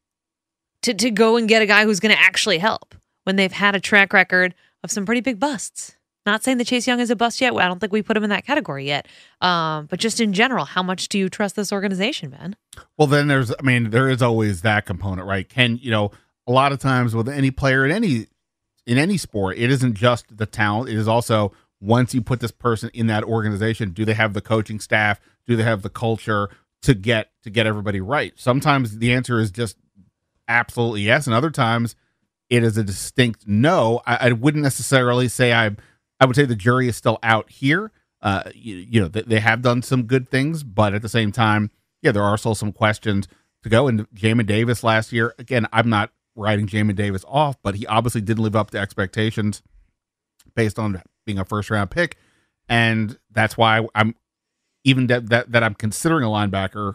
to 0.83 0.95
to 0.95 1.11
go 1.11 1.37
and 1.37 1.49
get 1.49 1.63
a 1.63 1.67
guy 1.67 1.85
who's 1.85 2.01
going 2.01 2.15
to 2.15 2.21
actually 2.21 2.59
help 2.59 2.95
when 3.27 3.35
they've 3.35 3.53
had 3.53 3.75
a 3.75 3.81
track 3.81 4.13
record 4.13 4.55
of 4.85 4.91
some 4.93 5.05
pretty 5.05 5.21
big 5.21 5.41
busts. 5.41 5.97
Not 6.25 6.45
saying 6.45 6.59
that 6.59 6.67
Chase 6.67 6.87
Young 6.87 7.01
is 7.01 7.11
a 7.11 7.17
bust 7.17 7.41
yet. 7.41 7.55
I 7.55 7.67
don't 7.67 7.81
think 7.81 7.93
we 7.93 8.03
put 8.03 8.17
him 8.17 8.23
in 8.23 8.31
that 8.31 8.47
category 8.47 8.87
yet. 8.87 9.07
Um, 9.41 9.87
but 9.87 9.99
just 9.99 10.21
in 10.21 10.33
general, 10.33 10.65
how 10.65 10.83
much 10.83 11.09
do 11.09 11.19
you 11.19 11.29
trust 11.29 11.57
this 11.57 11.73
organization, 11.73 12.31
man? 12.31 12.57
Well, 12.97 13.09
then 13.09 13.27
there's, 13.27 13.51
I 13.53 13.63
mean, 13.63 13.91
there 13.91 14.09
is 14.09 14.23
always 14.23 14.63
that 14.63 14.87
component, 14.87 15.27
right? 15.27 15.49
Can 15.49 15.79
you 15.83 15.91
know, 15.91 16.13
a 16.47 16.53
lot 16.53 16.71
of 16.71 16.79
times 16.79 17.15
with 17.15 17.29
any 17.29 17.51
player 17.51 17.85
in 17.85 17.91
any 17.91 18.29
in 18.87 18.99
any 18.99 19.17
sport, 19.17 19.59
it 19.59 19.71
isn't 19.71 19.95
just 19.95 20.37
the 20.37 20.47
talent; 20.47 20.89
it 20.89 20.97
is 20.97 21.09
also 21.09 21.53
once 21.81 22.15
you 22.15 22.23
put 22.23 22.41
this 22.41 22.53
person 22.53 22.91
in 22.95 23.09
that 23.09 23.25
organization, 23.25 23.91
do 23.91 24.05
they 24.05 24.15
have 24.15 24.35
the 24.35 24.41
coaching 24.41 24.79
staff? 24.81 25.21
Do 25.47 25.57
they 25.57 25.65
have 25.65 25.83
the 25.83 25.91
culture 25.91 26.49
to 26.83 26.95
get 26.95 27.31
to 27.43 27.51
get 27.51 27.67
everybody 27.67 28.01
right? 28.01 28.33
Sometimes 28.37 28.99
the 28.99 29.13
answer 29.13 29.41
is 29.41 29.51
just 29.51 29.77
absolutely 30.49 31.03
yes, 31.03 31.27
and 31.27 31.35
other 31.35 31.51
times 31.51 31.97
it 32.51 32.63
is 32.63 32.77
a 32.77 32.85
distinct 32.85 33.47
no. 33.47 34.03
I, 34.07 34.29
I 34.29 34.33
wouldn't 34.33 34.63
necessarily 34.63 35.29
say 35.29 35.53
I. 35.53 35.71
I 36.19 36.25
would 36.25 36.35
say 36.35 36.47
the 36.47 36.57
jury 36.57 36.89
is 36.89 36.97
still 36.97 37.19
out 37.23 37.51
here. 37.51 37.93
Uh, 38.23 38.45
you, 38.55 38.77
you 38.77 39.01
know, 39.01 39.09
they, 39.09 39.21
they 39.21 39.41
have 39.41 39.61
done 39.61 39.83
some 39.83 40.05
good 40.05 40.29
things, 40.29 40.63
but 40.63 40.95
at 40.95 41.03
the 41.03 41.11
same 41.11 41.31
time, 41.31 41.71
yeah, 42.01 42.11
there 42.11 42.23
are 42.23 42.39
still 42.39 42.55
some 42.55 42.73
questions 42.73 43.29
to 43.63 43.69
go. 43.69 43.87
And 43.87 44.09
Jamin 44.15 44.47
Davis 44.47 44.83
last 44.83 45.13
year, 45.13 45.35
again, 45.39 45.67
I'm 45.73 45.91
not 45.91 46.11
writing 46.35 46.67
Jamin 46.67 46.97
Davis 46.97 47.25
off, 47.29 47.57
but 47.63 47.75
he 47.75 47.87
obviously 47.87 48.23
didn't 48.23 48.43
live 48.43 48.57
up 48.57 48.71
to 48.71 48.79
expectations 48.79 49.63
based 50.55 50.79
on 50.79 51.03
being 51.27 51.39
a 51.39 51.45
first 51.45 51.71
round 51.71 51.91
pick, 51.91 52.17
and 52.69 53.19
that's 53.31 53.57
why 53.57 53.87
I'm 53.95 54.15
even 54.85 55.09
that 55.09 55.29
that, 55.31 55.53
that 55.53 55.63
I'm 55.63 55.75
considering 55.75 56.25
a 56.25 56.29
linebacker 56.29 56.95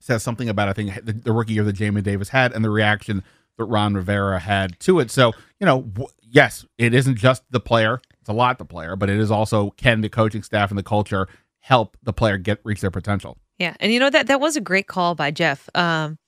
says 0.00 0.22
something 0.22 0.48
about 0.48 0.68
I 0.68 0.72
think 0.72 1.04
the, 1.04 1.12
the 1.12 1.32
rookie 1.32 1.52
year 1.52 1.64
that 1.64 1.76
Jamin 1.76 2.02
Davis 2.02 2.30
had 2.30 2.52
and 2.52 2.64
the 2.64 2.70
reaction 2.70 3.22
that 3.58 3.64
Ron 3.64 3.94
Rivera 3.94 4.38
had 4.38 4.78
to 4.80 5.00
it. 5.00 5.10
So 5.10 5.32
you 5.58 5.66
know, 5.66 5.82
w- 5.82 6.08
yes, 6.22 6.64
it 6.78 6.94
isn't 6.94 7.16
just 7.16 7.42
the 7.50 7.60
player; 7.60 8.00
it's 8.20 8.28
a 8.28 8.32
lot 8.34 8.58
the 8.58 8.64
player, 8.64 8.96
but 8.96 9.10
it 9.10 9.18
is 9.18 9.30
also 9.30 9.70
can 9.72 10.00
the 10.00 10.08
coaching 10.08 10.42
staff 10.42 10.70
and 10.70 10.78
the 10.78 10.82
culture 10.82 11.28
help 11.60 11.96
the 12.02 12.12
player 12.12 12.38
get 12.38 12.60
reach 12.64 12.80
their 12.80 12.90
potential. 12.90 13.38
Yeah, 13.58 13.74
and 13.80 13.92
you 13.92 14.00
know 14.00 14.10
that 14.10 14.26
that 14.28 14.40
was 14.40 14.56
a 14.56 14.60
great 14.60 14.86
call 14.86 15.14
by 15.14 15.30
Jeff. 15.30 15.68
Um, 15.74 16.18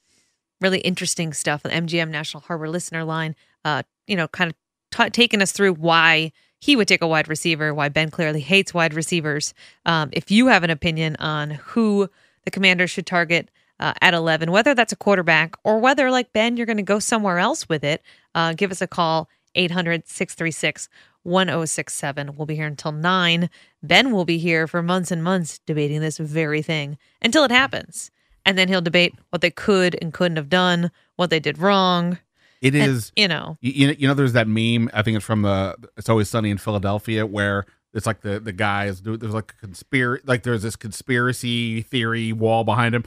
really 0.61 0.81
interesting 0.81 1.33
stuff. 1.33 1.63
The 1.63 1.71
MGM 1.71 2.11
National 2.11 2.43
Harbor 2.43 2.69
listener 2.69 3.05
line. 3.05 3.35
Uh, 3.65 3.83
you 4.07 4.17
know, 4.17 4.29
kind 4.29 4.51
of 4.51 4.57
t- 4.91 5.11
taking 5.11 5.41
us 5.41 5.53
through 5.53 5.75
why 5.75 6.33
he 6.61 6.77
would 6.77 6.87
take 6.87 7.03
a 7.03 7.09
wide 7.09 7.29
receiver, 7.29 7.75
why 7.75 7.89
Ben 7.89 8.11
clearly 8.11 8.41
hates 8.41 8.73
wide 8.73 8.95
receivers. 8.95 9.53
Um, 9.85 10.11
if 10.13 10.31
you 10.31 10.47
have 10.47 10.63
an 10.63 10.71
opinion 10.71 11.17
on 11.19 11.51
who 11.51 12.09
the 12.45 12.51
Commanders 12.51 12.91
should 12.91 13.07
target 13.07 13.51
uh, 13.81 13.95
at 14.01 14.15
11, 14.15 14.51
whether 14.51 14.75
that's 14.75 14.93
a 14.93 14.97
quarterback 14.97 15.55
or 15.65 15.79
whether, 15.79 16.11
like 16.11 16.33
Ben, 16.33 16.57
you're 16.57 16.67
going 16.67 16.77
to 16.77 16.83
go 16.83 16.99
somewhere 16.99 17.39
else 17.39 17.69
with 17.69 17.85
it. 17.85 18.03
Uh, 18.35 18.53
give 18.55 18.71
us 18.71 18.81
a 18.81 18.87
call, 18.87 19.29
800 19.55 20.07
636 20.09 20.89
1067. 21.25 22.37
We'll 22.37 22.47
be 22.47 22.57
here 22.57 22.67
until 22.67 22.93
9. 22.93 23.51
Ben 23.83 24.11
will 24.13 24.25
be 24.25 24.39
here 24.39 24.67
for 24.67 24.83
months 24.83 25.11
and 25.11 25.23
months 25.23 25.61
debating 25.67 26.01
this 26.01 26.19
very 26.19 26.63
thing 26.63 26.99
until 27.21 27.45
it 27.45 27.51
happens. 27.51 28.11
And 28.45 28.59
then 28.59 28.69
he'll 28.69 28.81
debate 28.81 29.15
what 29.31 29.41
they 29.41 29.51
could 29.51 29.97
and 30.03 30.13
couldn't 30.13 30.37
have 30.37 30.49
done, 30.49 30.91
what 31.17 31.31
they 31.31 31.39
did 31.41 31.59
wrong. 31.59 32.19
It 32.61 32.75
And, 32.75 32.91
is, 32.91 33.13
you 33.17 33.29
know, 33.29 33.57
you, 33.61 33.95
you 33.99 34.09
know, 34.09 34.15
there's 34.15 34.33
that 34.35 34.49
meme. 34.49 34.91
I 34.93 35.03
think 35.03 35.17
it's 35.17 35.25
from 35.27 35.43
the 35.43 35.77
It's 35.97 36.09
Always 36.09 36.29
Sunny 36.29 36.51
in 36.51 36.59
Philadelphia, 36.59 37.27
where 37.27 37.67
it's 37.93 38.07
like 38.07 38.21
the 38.21 38.39
the 38.39 38.53
guys. 38.53 39.03
There's 39.03 39.35
like 39.35 39.53
a 39.53 39.67
conspiracy, 39.67 40.23
like 40.27 40.45
there's 40.45 40.63
this 40.63 40.77
conspiracy 40.77 41.83
theory 41.83 42.33
wall 42.33 42.63
behind 42.65 42.95
him. 42.95 43.05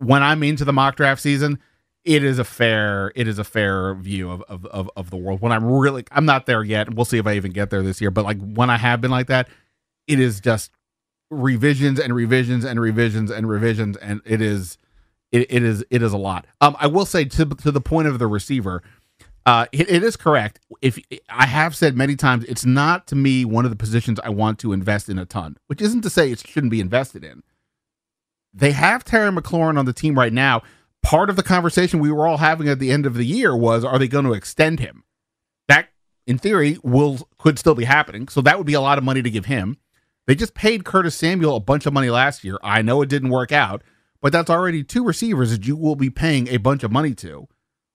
When 0.00 0.22
I'm 0.22 0.42
into 0.42 0.64
the 0.64 0.72
mock 0.72 0.96
draft 0.96 1.22
season, 1.22 1.58
it 2.04 2.24
is 2.24 2.38
a 2.38 2.44
fair 2.44 3.12
it 3.14 3.28
is 3.28 3.38
a 3.38 3.44
fair 3.44 3.94
view 3.94 4.30
of 4.30 4.42
of 4.48 4.66
of, 4.66 4.90
of 4.96 5.10
the 5.10 5.16
world. 5.16 5.40
When 5.40 5.52
I'm 5.52 5.64
really, 5.64 6.04
I'm 6.10 6.24
not 6.24 6.46
there 6.46 6.64
yet. 6.64 6.94
We'll 6.94 7.04
see 7.04 7.18
if 7.18 7.26
I 7.26 7.34
even 7.34 7.52
get 7.52 7.70
there 7.70 7.82
this 7.82 8.00
year. 8.00 8.10
But 8.10 8.24
like 8.24 8.40
when 8.40 8.70
I 8.70 8.76
have 8.76 9.00
been 9.00 9.10
like 9.10 9.28
that, 9.28 9.48
it 10.06 10.18
is 10.18 10.40
just 10.40 10.72
revisions 11.30 12.00
and 12.00 12.14
revisions 12.14 12.64
and 12.64 12.80
revisions 12.80 13.30
and 13.30 13.48
revisions, 13.48 13.96
and 13.98 14.20
it 14.24 14.40
is 14.40 14.78
it, 15.32 15.46
it 15.50 15.62
is 15.62 15.84
it 15.90 16.02
is 16.02 16.12
a 16.12 16.18
lot. 16.18 16.46
Um, 16.60 16.76
I 16.80 16.86
will 16.86 17.06
say 17.06 17.24
to 17.24 17.44
to 17.46 17.70
the 17.70 17.80
point 17.80 18.08
of 18.08 18.18
the 18.18 18.26
receiver, 18.26 18.82
uh, 19.46 19.66
it, 19.72 19.90
it 19.90 20.02
is 20.02 20.16
correct. 20.16 20.60
If 20.82 20.98
I 21.28 21.46
have 21.46 21.76
said 21.76 21.96
many 21.96 22.16
times, 22.16 22.44
it's 22.44 22.64
not 22.64 23.06
to 23.08 23.16
me 23.16 23.44
one 23.44 23.64
of 23.64 23.70
the 23.70 23.76
positions 23.76 24.18
I 24.24 24.30
want 24.30 24.58
to 24.60 24.72
invest 24.72 25.08
in 25.08 25.18
a 25.18 25.26
ton. 25.26 25.56
Which 25.66 25.80
isn't 25.80 26.02
to 26.02 26.10
say 26.10 26.30
it 26.30 26.46
shouldn't 26.46 26.70
be 26.70 26.80
invested 26.80 27.24
in. 27.24 27.42
They 28.52 28.72
have 28.72 29.04
Terry 29.04 29.30
McLaurin 29.30 29.78
on 29.78 29.84
the 29.86 29.92
team 29.92 30.18
right 30.18 30.32
now. 30.32 30.62
Part 31.02 31.30
of 31.30 31.36
the 31.36 31.42
conversation 31.42 32.00
we 32.00 32.12
were 32.12 32.26
all 32.26 32.38
having 32.38 32.68
at 32.68 32.78
the 32.78 32.90
end 32.90 33.06
of 33.06 33.14
the 33.14 33.24
year 33.24 33.56
was, 33.56 33.84
are 33.84 33.98
they 33.98 34.08
going 34.08 34.24
to 34.26 34.32
extend 34.32 34.80
him? 34.80 35.04
That, 35.68 35.88
in 36.26 36.36
theory, 36.38 36.78
will 36.82 37.28
could 37.38 37.58
still 37.58 37.74
be 37.74 37.84
happening. 37.84 38.28
So 38.28 38.40
that 38.42 38.58
would 38.58 38.66
be 38.66 38.74
a 38.74 38.80
lot 38.80 38.98
of 38.98 39.04
money 39.04 39.22
to 39.22 39.30
give 39.30 39.46
him. 39.46 39.78
They 40.26 40.34
just 40.34 40.54
paid 40.54 40.84
Curtis 40.84 41.14
Samuel 41.14 41.56
a 41.56 41.60
bunch 41.60 41.86
of 41.86 41.92
money 41.92 42.10
last 42.10 42.44
year. 42.44 42.58
I 42.62 42.82
know 42.82 43.02
it 43.02 43.08
didn't 43.08 43.30
work 43.30 43.50
out, 43.50 43.82
but 44.20 44.32
that's 44.32 44.50
already 44.50 44.84
two 44.84 45.04
receivers 45.04 45.50
that 45.50 45.66
you 45.66 45.76
will 45.76 45.96
be 45.96 46.10
paying 46.10 46.48
a 46.48 46.58
bunch 46.58 46.84
of 46.84 46.92
money 46.92 47.14
to. 47.14 47.48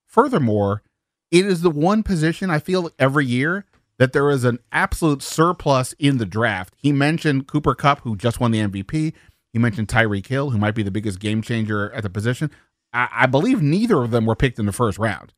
Furthermore, 0.06 0.82
it 1.30 1.46
is 1.46 1.62
the 1.62 1.70
one 1.70 2.02
position 2.02 2.50
I 2.50 2.58
feel 2.58 2.90
every 2.98 3.26
year 3.26 3.64
that 3.98 4.12
there 4.12 4.30
is 4.30 4.44
an 4.44 4.58
absolute 4.72 5.22
surplus 5.22 5.94
in 5.98 6.18
the 6.18 6.26
draft. 6.26 6.74
He 6.76 6.92
mentioned 6.92 7.46
Cooper 7.46 7.74
Kupp, 7.74 8.00
who 8.00 8.16
just 8.16 8.40
won 8.40 8.50
the 8.50 8.60
MVP. 8.60 9.12
He 9.56 9.58
mentioned 9.58 9.88
Tyreek 9.88 10.26
Hill, 10.26 10.50
who 10.50 10.58
might 10.58 10.74
be 10.74 10.82
the 10.82 10.90
biggest 10.90 11.18
game 11.18 11.40
changer 11.40 11.90
at 11.94 12.02
the 12.02 12.10
position. 12.10 12.50
I, 12.92 13.08
I 13.10 13.26
believe 13.26 13.62
neither 13.62 14.02
of 14.02 14.10
them 14.10 14.26
were 14.26 14.36
picked 14.36 14.58
in 14.58 14.66
the 14.66 14.70
first 14.70 14.98
round. 14.98 15.32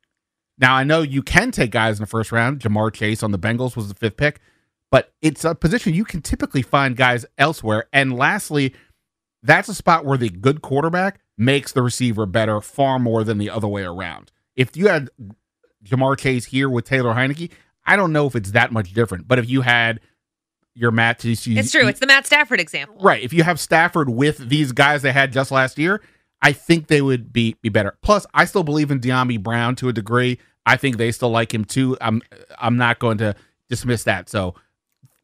Now, 0.57 0.75
I 0.75 0.83
know 0.83 1.01
you 1.01 1.23
can 1.23 1.51
take 1.51 1.71
guys 1.71 1.99
in 1.99 2.03
the 2.03 2.05
first 2.05 2.33
round. 2.33 2.59
Ja'Marr 2.59 2.93
Chase 2.93 3.23
on 3.23 3.31
the 3.31 3.39
Bengals 3.39 3.77
was 3.77 3.87
the 3.87 3.95
fifth 3.95 4.17
pick, 4.17 4.41
but 4.91 5.13
it's 5.21 5.45
a 5.45 5.55
position 5.55 5.93
you 5.93 6.03
can 6.03 6.21
typically 6.21 6.61
find 6.61 6.97
guys 6.97 7.25
elsewhere. 7.37 7.85
And 7.93 8.13
lastly, 8.13 8.75
that's 9.41 9.69
a 9.69 9.73
spot 9.73 10.03
where 10.03 10.17
the 10.17 10.27
good 10.27 10.61
quarterback 10.61 11.21
makes 11.37 11.71
the 11.71 11.81
receiver 11.81 12.25
better 12.25 12.59
far 12.59 12.99
more 12.99 13.23
than 13.23 13.37
the 13.37 13.49
other 13.49 13.69
way 13.69 13.83
around. 13.83 14.33
If 14.57 14.75
you 14.75 14.89
had 14.89 15.11
Ja'Marr 15.85 16.17
Chase 16.17 16.43
here 16.43 16.69
with 16.69 16.83
Taylor 16.83 17.13
Heinicke, 17.13 17.51
I 17.85 17.95
don't 17.95 18.11
know 18.11 18.27
if 18.27 18.35
it's 18.35 18.51
that 18.51 18.73
much 18.73 18.91
different. 18.91 19.29
But 19.29 19.39
if 19.39 19.49
you 19.49 19.61
had 19.61 20.01
your 20.79 20.91
Matt, 20.91 21.23
it's 21.25 21.43
true. 21.43 21.87
It's 21.87 21.99
the 21.99 22.07
Matt 22.07 22.25
Stafford 22.25 22.59
example. 22.59 22.97
right? 23.01 23.21
If 23.21 23.33
you 23.33 23.43
have 23.43 23.59
Stafford 23.59 24.09
with 24.09 24.37
these 24.49 24.71
guys 24.71 25.01
they 25.01 25.11
had 25.11 25.33
just 25.33 25.51
last 25.51 25.77
year, 25.77 26.01
I 26.41 26.53
think 26.53 26.87
they 26.87 27.01
would 27.01 27.33
be 27.33 27.55
be 27.61 27.69
better. 27.69 27.97
Plus, 28.01 28.25
I 28.33 28.45
still 28.45 28.63
believe 28.63 28.89
in 28.89 28.99
Dyami 28.99 29.41
Brown 29.41 29.75
to 29.75 29.89
a 29.89 29.93
degree. 29.93 30.39
I 30.65 30.77
think 30.77 30.97
they 30.97 31.11
still 31.11 31.29
like 31.29 31.53
him 31.53 31.65
too. 31.65 31.97
I'm 31.99 32.21
I'm 32.57 32.77
not 32.77 32.99
going 32.99 33.17
to 33.17 33.35
dismiss 33.67 34.03
that. 34.05 34.29
So 34.29 34.55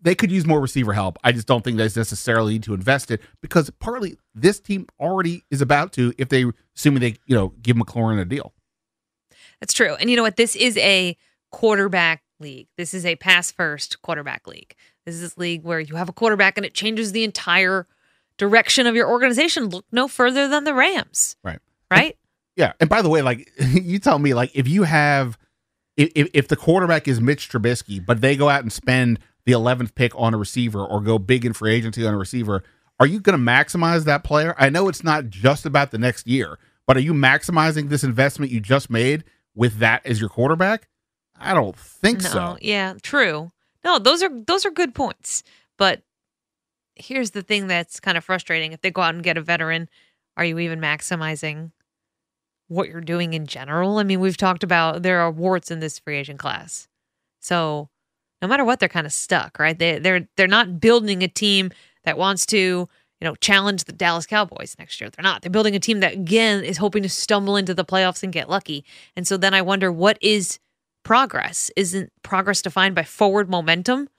they 0.02 0.14
could 0.14 0.32
use 0.32 0.46
more 0.46 0.60
receiver 0.60 0.94
help. 0.94 1.18
I 1.24 1.32
just 1.32 1.48
don't 1.48 1.64
think 1.64 1.78
they 1.78 1.84
necessarily 1.84 2.54
need 2.54 2.64
to 2.64 2.74
invest 2.74 3.10
it 3.10 3.22
because 3.42 3.70
partly 3.80 4.18
this 4.34 4.60
team 4.60 4.88
already 5.00 5.44
is 5.50 5.62
about 5.62 5.94
to, 5.94 6.14
if 6.18 6.30
they 6.30 6.46
assuming 6.76 7.00
they 7.00 7.16
you 7.26 7.36
know 7.36 7.54
give 7.62 7.78
McLaurin 7.78 8.20
a 8.20 8.26
deal. 8.26 8.54
That's 9.62 9.74
true. 9.74 9.96
And 9.96 10.10
you 10.10 10.18
know 10.18 10.24
what? 10.24 10.36
This 10.36 10.56
is 10.56 10.78
a 10.78 11.16
quarterback 11.52 12.24
league. 12.42 12.68
This 12.78 12.94
is 12.94 13.06
a 13.06 13.16
pass 13.16 13.52
first 13.52 14.02
quarterback 14.02 14.48
league. 14.48 14.76
This 15.06 15.16
is 15.16 15.22
this 15.22 15.38
league 15.38 15.64
where 15.64 15.80
you 15.80 15.96
have 15.96 16.10
a 16.10 16.14
quarterback 16.14 16.58
and 16.58 16.66
it 16.66 16.74
changes 16.74 17.12
the 17.12 17.24
entire 17.24 17.88
direction 18.38 18.88
of 18.88 18.96
your 18.96 19.10
organization. 19.10 19.70
Look 19.70 19.86
no 19.92 20.08
further 20.08 20.48
than 20.48 20.64
the 20.64 20.74
Rams. 20.74 21.36
Right. 21.44 21.60
Right? 21.92 22.18
Yeah. 22.56 22.74
And 22.80 22.90
by 22.90 23.02
the 23.02 23.10
way, 23.10 23.22
like 23.22 23.50
you 23.60 24.00
tell 24.00 24.20
me, 24.20 24.34
like 24.34 24.52
if 24.56 24.68
you 24.68 24.84
have 24.84 25.38
if 25.98 26.30
if 26.34 26.48
the 26.48 26.56
quarterback 26.56 27.08
is 27.08 27.22
Mitch 27.22 27.50
Trubisky, 27.50 28.04
but 28.04 28.22
they 28.22 28.36
go 28.36 28.50
out 28.50 28.62
and 28.62 28.74
spend 28.74 29.20
the 29.46 29.52
eleventh 29.52 29.96
pick 29.96 30.12
on 30.16 30.34
a 30.34 30.38
receiver 30.38 30.84
or 30.84 31.02
go 31.02 31.20
big 31.20 31.46
in 31.46 31.54
free 31.54 31.74
agency 31.74 32.06
on 32.06 32.14
a 32.14 32.18
receiver, 32.18 32.64
are 33.00 33.06
you 33.06 33.20
going 33.20 33.38
to 33.38 33.52
maximize 33.52 34.06
that 34.06 34.24
player? 34.24 34.56
I 34.58 34.70
know 34.70 34.88
it's 34.88 35.04
not 35.04 35.30
just 35.30 35.66
about 35.66 35.92
the 35.92 35.98
next 35.98 36.28
year, 36.28 36.58
but 36.88 36.98
are 36.98 37.02
you 37.02 37.14
maximizing 37.14 37.90
this 37.90 38.04
investment 38.04 38.52
you 38.52 38.60
just 38.60 38.90
made 38.90 39.24
with 39.54 39.78
that 39.80 40.06
as 40.06 40.20
your 40.20 40.30
quarterback? 40.30 40.88
I 41.38 41.54
don't 41.54 41.78
think 41.78 42.24
no, 42.24 42.30
so. 42.30 42.58
Yeah, 42.62 42.96
true. 43.02 43.52
No, 43.86 44.00
those 44.00 44.24
are 44.24 44.30
those 44.48 44.66
are 44.66 44.72
good 44.72 44.96
points. 44.96 45.44
But 45.78 46.02
here's 46.96 47.32
the 47.32 47.44
thing 47.44 47.68
that's 47.68 48.00
kind 48.00 48.18
of 48.18 48.24
frustrating. 48.26 48.74
If 48.74 48.82
they 48.82 48.92
go 48.92 49.02
out 49.02 49.14
and 49.14 49.24
get 49.24 49.38
a 49.38 49.42
veteran, 49.42 49.88
are 50.36 50.44
you 50.44 50.60
even 50.60 50.82
maximizing 50.82 51.72
what 52.68 52.90
you're 52.90 53.02
doing 53.02 53.34
in 53.34 53.46
general? 53.46 54.00
I 54.00 54.04
mean, 54.04 54.20
we've 54.20 54.38
talked 54.38 54.64
about 54.64 55.04
there 55.04 55.20
are 55.20 55.32
warts 55.32 55.70
in 55.70 55.80
this 55.80 56.00
free 56.00 56.18
agent 56.18 56.40
class. 56.40 56.88
So 57.40 57.90
no 58.42 58.48
matter 58.48 58.66
what, 58.66 58.80
they're 58.80 58.90
kind 58.90 59.06
of 59.06 59.14
stuck, 59.14 59.60
right? 59.60 59.78
They 59.78 60.00
they're 60.00 60.28
they're 60.36 60.48
not 60.48 60.80
building 60.80 61.24
a 61.24 61.28
team 61.28 61.72
that 62.06 62.18
wants 62.18 62.46
to, 62.48 62.58
you 62.58 62.88
know, 63.22 63.36
challenge 63.36 63.84
the 63.84 63.94
Dallas 63.94 64.26
Cowboys 64.26 64.76
next 64.80 65.00
year. 65.00 65.12
They're 65.12 65.24
not. 65.24 65.44
They're 65.44 65.52
building 65.52 65.76
a 65.76 65.80
team 65.80 66.00
that 66.00 66.14
again 66.14 66.64
is 66.64 66.78
hoping 66.78 67.04
to 67.04 67.10
stumble 67.10 67.56
into 67.56 67.76
the 67.76 67.86
playoffs 67.86 68.24
and 68.24 68.34
get 68.34 68.50
lucky. 68.50 68.84
And 69.16 69.28
so 69.28 69.38
then 69.38 69.54
I 69.54 69.62
wonder 69.62 69.92
what 69.92 70.18
is 70.22 70.60
progress? 71.06 71.72
Isn't 71.78 72.12
progress 72.24 72.62
defined 72.62 72.96
by 72.96 73.04
forward 73.04 73.50
momentum? 73.50 74.10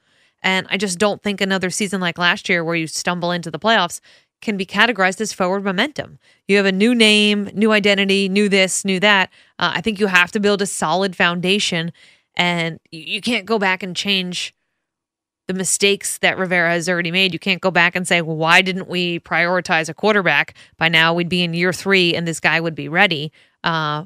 And 0.43 0.67
I 0.71 0.79
just 0.79 0.99
don't 0.99 1.23
think 1.23 1.41
another 1.43 1.69
season 1.69 2.01
like 2.01 2.17
last 2.17 2.49
year 2.49 2.65
where 2.65 2.77
you 2.77 2.87
stumble 2.87 3.33
into 3.33 3.51
the 3.51 3.59
playoffs 3.59 4.01
can 4.41 4.57
be 4.57 4.65
categorized 4.65 5.21
as 5.21 5.33
forward 5.33 5.65
momentum. 5.65 6.19
You 6.47 6.57
have 6.57 6.67
a 6.67 6.73
new 6.73 6.95
name, 6.95 7.51
new 7.53 7.73
identity, 7.73 8.29
new 8.29 8.49
this, 8.49 8.85
new 8.85 9.01
that. 9.01 9.31
Uh, 9.59 9.73
I 9.75 9.81
think 9.81 9.99
you 9.99 10.07
have 10.07 10.31
to 10.33 10.41
build 10.41 10.63
a 10.63 10.67
solid 10.67 11.17
foundation 11.17 11.93
and 12.37 12.79
you, 12.91 13.21
can't 13.21 13.47
go 13.47 13.59
back 13.59 13.83
and 13.83 13.97
change 13.97 14.55
the 15.49 15.55
mistakes 15.55 16.19
that 16.19 16.37
Rivera 16.37 16.71
has 16.71 16.89
already 16.89 17.11
made. 17.11 17.33
You 17.33 17.39
can't 17.39 17.63
go 17.63 17.71
back 17.71 17.97
and 17.97 18.07
say, 18.07 18.21
well, 18.21 18.37
why 18.37 18.61
didn't 18.61 18.89
we 18.89 19.21
prioritize 19.21 19.89
a 19.89 19.95
quarterback? 19.95 20.55
By 20.77 20.89
now 20.89 21.15
we'd 21.15 21.31
be 21.31 21.43
in 21.43 21.55
year 21.55 21.73
three 21.73 22.15
and 22.15 22.29
this 22.29 22.41
guy 22.41 22.61
would 22.61 22.75
be 22.75 22.89
ready. 22.89 23.33
Uh, 23.65 24.05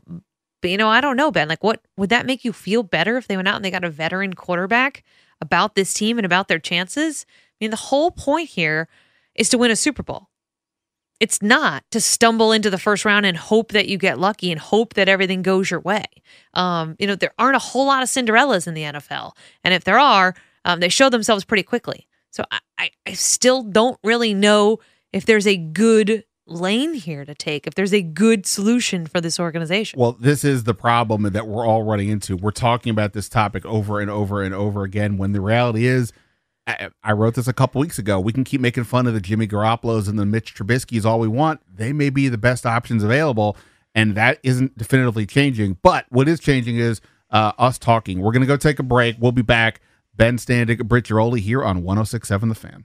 but 0.60 0.70
you 0.70 0.76
know, 0.76 0.88
I 0.88 1.00
don't 1.00 1.16
know, 1.16 1.30
Ben. 1.30 1.48
Like, 1.48 1.64
what 1.64 1.82
would 1.96 2.10
that 2.10 2.26
make 2.26 2.44
you 2.44 2.52
feel 2.52 2.82
better 2.82 3.16
if 3.16 3.26
they 3.26 3.36
went 3.36 3.48
out 3.48 3.56
and 3.56 3.64
they 3.64 3.70
got 3.70 3.84
a 3.84 3.90
veteran 3.90 4.34
quarterback 4.34 5.02
about 5.40 5.74
this 5.74 5.94
team 5.94 6.18
and 6.18 6.26
about 6.26 6.48
their 6.48 6.58
chances? 6.58 7.26
I 7.28 7.64
mean, 7.64 7.70
the 7.70 7.76
whole 7.76 8.10
point 8.10 8.50
here 8.50 8.88
is 9.34 9.48
to 9.50 9.58
win 9.58 9.70
a 9.70 9.76
Super 9.76 10.02
Bowl. 10.02 10.28
It's 11.18 11.42
not 11.42 11.84
to 11.90 12.00
stumble 12.00 12.50
into 12.50 12.70
the 12.70 12.78
first 12.78 13.04
round 13.04 13.26
and 13.26 13.36
hope 13.36 13.72
that 13.72 13.88
you 13.88 13.98
get 13.98 14.18
lucky 14.18 14.50
and 14.50 14.58
hope 14.58 14.94
that 14.94 15.08
everything 15.08 15.42
goes 15.42 15.70
your 15.70 15.80
way. 15.80 16.06
Um, 16.54 16.96
you 16.98 17.06
know, 17.06 17.14
there 17.14 17.34
aren't 17.38 17.56
a 17.56 17.60
whole 17.60 17.86
lot 17.86 18.02
of 18.02 18.08
Cinderellas 18.08 18.66
in 18.66 18.72
the 18.72 18.82
NFL. 18.82 19.32
And 19.62 19.74
if 19.74 19.84
there 19.84 19.98
are, 19.98 20.34
um, 20.64 20.80
they 20.80 20.88
show 20.88 21.10
themselves 21.10 21.44
pretty 21.44 21.62
quickly. 21.62 22.08
So 22.30 22.44
I, 22.50 22.60
I, 22.78 22.90
I 23.06 23.12
still 23.12 23.62
don't 23.62 23.98
really 24.02 24.32
know 24.32 24.78
if 25.12 25.26
there's 25.26 25.46
a 25.46 25.58
good 25.58 26.24
lane 26.50 26.94
here 26.94 27.24
to 27.24 27.34
take, 27.34 27.66
if 27.66 27.74
there's 27.74 27.94
a 27.94 28.02
good 28.02 28.44
solution 28.46 29.06
for 29.06 29.20
this 29.20 29.38
organization. 29.38 29.98
Well, 29.98 30.12
this 30.12 30.44
is 30.44 30.64
the 30.64 30.74
problem 30.74 31.22
that 31.22 31.46
we're 31.46 31.66
all 31.66 31.84
running 31.84 32.08
into. 32.08 32.36
We're 32.36 32.50
talking 32.50 32.90
about 32.90 33.12
this 33.12 33.28
topic 33.28 33.64
over 33.64 34.00
and 34.00 34.10
over 34.10 34.42
and 34.42 34.54
over 34.54 34.82
again 34.82 35.16
when 35.16 35.32
the 35.32 35.40
reality 35.40 35.86
is 35.86 36.12
I, 36.66 36.90
I 37.02 37.12
wrote 37.12 37.34
this 37.34 37.48
a 37.48 37.52
couple 37.52 37.80
weeks 37.80 37.98
ago. 37.98 38.20
We 38.20 38.32
can 38.32 38.44
keep 38.44 38.60
making 38.60 38.84
fun 38.84 39.06
of 39.06 39.14
the 39.14 39.20
Jimmy 39.20 39.46
Garoppolo's 39.46 40.08
and 40.08 40.18
the 40.18 40.26
Mitch 40.26 40.54
Trubisky's 40.54 41.06
all 41.06 41.18
we 41.18 41.28
want. 41.28 41.60
They 41.72 41.92
may 41.92 42.10
be 42.10 42.28
the 42.28 42.38
best 42.38 42.66
options 42.66 43.02
available, 43.02 43.56
and 43.94 44.14
that 44.14 44.38
isn't 44.42 44.76
definitively 44.78 45.26
changing. 45.26 45.78
But 45.82 46.06
what 46.10 46.28
is 46.28 46.38
changing 46.38 46.76
is 46.76 47.00
uh, 47.30 47.52
us 47.58 47.78
talking. 47.78 48.20
We're 48.20 48.32
going 48.32 48.42
to 48.42 48.46
go 48.46 48.56
take 48.56 48.78
a 48.78 48.84
break. 48.84 49.16
We'll 49.18 49.32
be 49.32 49.42
back. 49.42 49.80
Ben 50.14 50.36
Standig, 50.36 50.86
Britt 50.86 51.06
Ghiroli 51.06 51.40
here 51.40 51.64
on 51.64 51.82
1067 51.82 52.48
The 52.48 52.54
Fan. 52.54 52.84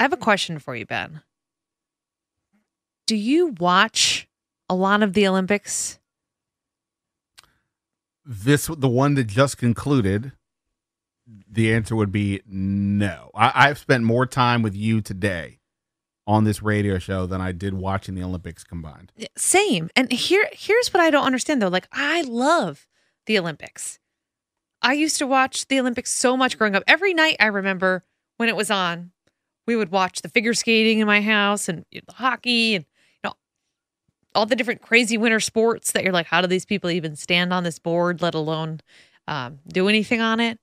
I 0.00 0.02
have 0.02 0.14
a 0.14 0.16
question 0.16 0.58
for 0.58 0.74
you, 0.74 0.86
Ben. 0.86 1.20
Do 3.06 3.14
you 3.14 3.54
watch 3.60 4.26
a 4.66 4.74
lot 4.74 5.02
of 5.02 5.12
the 5.12 5.28
Olympics? 5.28 5.98
This 8.24 8.66
the 8.66 8.88
one 8.88 9.12
that 9.14 9.24
just 9.24 9.58
concluded. 9.58 10.32
The 11.46 11.74
answer 11.74 11.94
would 11.94 12.10
be 12.10 12.40
no. 12.46 13.30
I, 13.34 13.52
I've 13.54 13.78
spent 13.78 14.04
more 14.04 14.24
time 14.24 14.62
with 14.62 14.74
you 14.74 15.02
today 15.02 15.58
on 16.26 16.44
this 16.44 16.62
radio 16.62 16.98
show 16.98 17.26
than 17.26 17.42
I 17.42 17.52
did 17.52 17.74
watching 17.74 18.14
the 18.14 18.22
Olympics 18.22 18.64
combined. 18.64 19.12
Same. 19.36 19.90
And 19.94 20.10
here 20.10 20.48
here's 20.52 20.94
what 20.94 21.02
I 21.02 21.10
don't 21.10 21.26
understand 21.26 21.60
though. 21.60 21.68
Like 21.68 21.88
I 21.92 22.22
love 22.22 22.86
the 23.26 23.38
Olympics. 23.38 23.98
I 24.80 24.94
used 24.94 25.18
to 25.18 25.26
watch 25.26 25.68
the 25.68 25.78
Olympics 25.78 26.10
so 26.10 26.38
much 26.38 26.56
growing 26.56 26.74
up. 26.74 26.84
Every 26.86 27.12
night 27.12 27.36
I 27.38 27.46
remember 27.46 28.02
when 28.38 28.48
it 28.48 28.56
was 28.56 28.70
on, 28.70 29.12
we 29.70 29.76
would 29.76 29.92
watch 29.92 30.22
the 30.22 30.28
figure 30.28 30.52
skating 30.52 30.98
in 30.98 31.06
my 31.06 31.20
house 31.20 31.68
and 31.68 31.84
the 31.92 32.12
hockey 32.12 32.74
and 32.74 32.84
you 33.22 33.28
know 33.28 33.34
all 34.34 34.44
the 34.44 34.56
different 34.56 34.82
crazy 34.82 35.16
winter 35.16 35.38
sports 35.38 35.92
that 35.92 36.02
you're 36.02 36.12
like, 36.12 36.26
how 36.26 36.40
do 36.40 36.48
these 36.48 36.64
people 36.64 36.90
even 36.90 37.14
stand 37.14 37.52
on 37.52 37.62
this 37.62 37.78
board, 37.78 38.20
let 38.20 38.34
alone 38.34 38.80
um, 39.28 39.60
do 39.68 39.88
anything 39.88 40.20
on 40.20 40.40
it? 40.40 40.58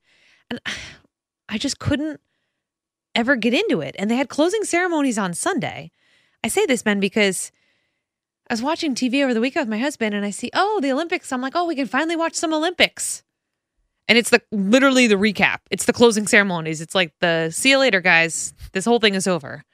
And 0.50 0.60
I 1.48 1.56
just 1.56 1.78
couldn't 1.78 2.20
ever 3.14 3.34
get 3.34 3.54
into 3.54 3.80
it. 3.80 3.96
And 3.98 4.10
they 4.10 4.16
had 4.16 4.28
closing 4.28 4.64
ceremonies 4.64 5.16
on 5.16 5.32
Sunday. 5.32 5.90
I 6.44 6.48
say 6.48 6.66
this, 6.66 6.82
Ben, 6.82 7.00
because 7.00 7.50
I 8.50 8.52
was 8.52 8.62
watching 8.62 8.94
TV 8.94 9.24
over 9.24 9.32
the 9.32 9.40
weekend 9.40 9.62
with 9.62 9.70
my 9.70 9.82
husband 9.82 10.14
and 10.14 10.26
I 10.26 10.30
see, 10.30 10.50
oh, 10.52 10.80
the 10.82 10.92
Olympics. 10.92 11.32
I'm 11.32 11.40
like, 11.40 11.56
oh, 11.56 11.64
we 11.64 11.76
can 11.76 11.86
finally 11.86 12.16
watch 12.16 12.34
some 12.34 12.52
Olympics. 12.52 13.22
And 14.08 14.16
it's 14.16 14.30
the 14.30 14.40
literally 14.50 15.06
the 15.06 15.16
recap. 15.16 15.58
It's 15.70 15.84
the 15.84 15.92
closing 15.92 16.26
ceremonies. 16.26 16.80
It's 16.80 16.94
like 16.94 17.12
the 17.20 17.50
see 17.50 17.70
you 17.70 17.78
later, 17.78 18.00
guys. 18.00 18.54
This 18.72 18.84
whole 18.84 19.00
thing 19.00 19.14
is 19.14 19.26
over. 19.26 19.64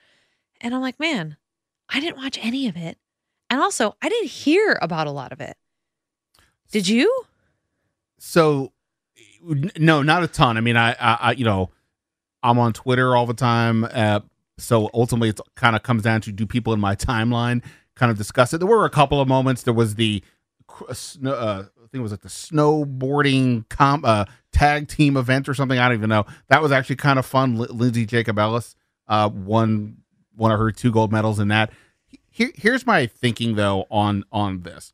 And 0.60 0.74
I'm 0.74 0.80
like, 0.80 0.98
man, 0.98 1.36
I 1.88 2.00
didn't 2.00 2.16
watch 2.16 2.38
any 2.42 2.66
of 2.68 2.76
it. 2.76 2.98
And 3.50 3.60
also, 3.60 3.96
I 4.02 4.08
didn't 4.08 4.30
hear 4.30 4.78
about 4.82 5.06
a 5.06 5.12
lot 5.12 5.32
of 5.32 5.40
it. 5.40 5.56
Did 6.72 6.88
you? 6.88 7.24
So, 8.18 8.72
no, 9.78 10.02
not 10.02 10.24
a 10.24 10.26
ton. 10.26 10.56
I 10.56 10.60
mean, 10.60 10.76
I, 10.76 10.92
I, 10.92 11.18
I 11.20 11.32
you 11.32 11.44
know, 11.44 11.70
I'm 12.42 12.58
on 12.58 12.72
Twitter 12.72 13.14
all 13.14 13.26
the 13.26 13.34
time. 13.34 13.84
Uh, 13.84 14.20
so 14.58 14.90
ultimately, 14.94 15.28
it 15.28 15.40
kind 15.54 15.76
of 15.76 15.82
comes 15.82 16.02
down 16.02 16.22
to 16.22 16.32
do 16.32 16.46
people 16.46 16.72
in 16.72 16.80
my 16.80 16.96
timeline 16.96 17.62
kind 17.94 18.10
of 18.10 18.18
discuss 18.18 18.52
it. 18.52 18.58
There 18.58 18.66
were 18.66 18.84
a 18.84 18.90
couple 18.90 19.20
of 19.20 19.28
moments. 19.28 19.62
There 19.62 19.74
was 19.74 19.94
the, 19.94 20.22
uh, 20.68 20.92
I 20.92 21.64
think 21.94 22.00
it 22.00 22.02
was 22.02 22.12
like 22.12 22.22
the 22.22 22.28
snowboarding 22.28 23.68
comp, 23.68 24.04
uh, 24.04 24.24
tag 24.50 24.88
team 24.88 25.16
event 25.16 25.48
or 25.48 25.54
something. 25.54 25.78
I 25.78 25.88
don't 25.88 25.98
even 25.98 26.08
know. 26.08 26.26
That 26.48 26.60
was 26.60 26.72
actually 26.72 26.96
kind 26.96 27.20
of 27.20 27.24
fun. 27.24 27.56
L- 27.56 27.68
Lindsey 27.70 28.04
Jacobellis 28.04 28.74
uh, 29.06 29.30
won 29.32 29.98
one 30.34 30.50
of 30.50 30.58
her 30.58 30.72
two 30.72 30.90
gold 30.90 31.12
medals 31.12 31.38
in 31.38 31.48
that. 31.48 31.70
Here, 32.28 32.50
here's 32.56 32.84
my 32.84 33.06
thinking 33.06 33.54
though 33.54 33.86
on 33.92 34.24
on 34.32 34.62
this. 34.62 34.92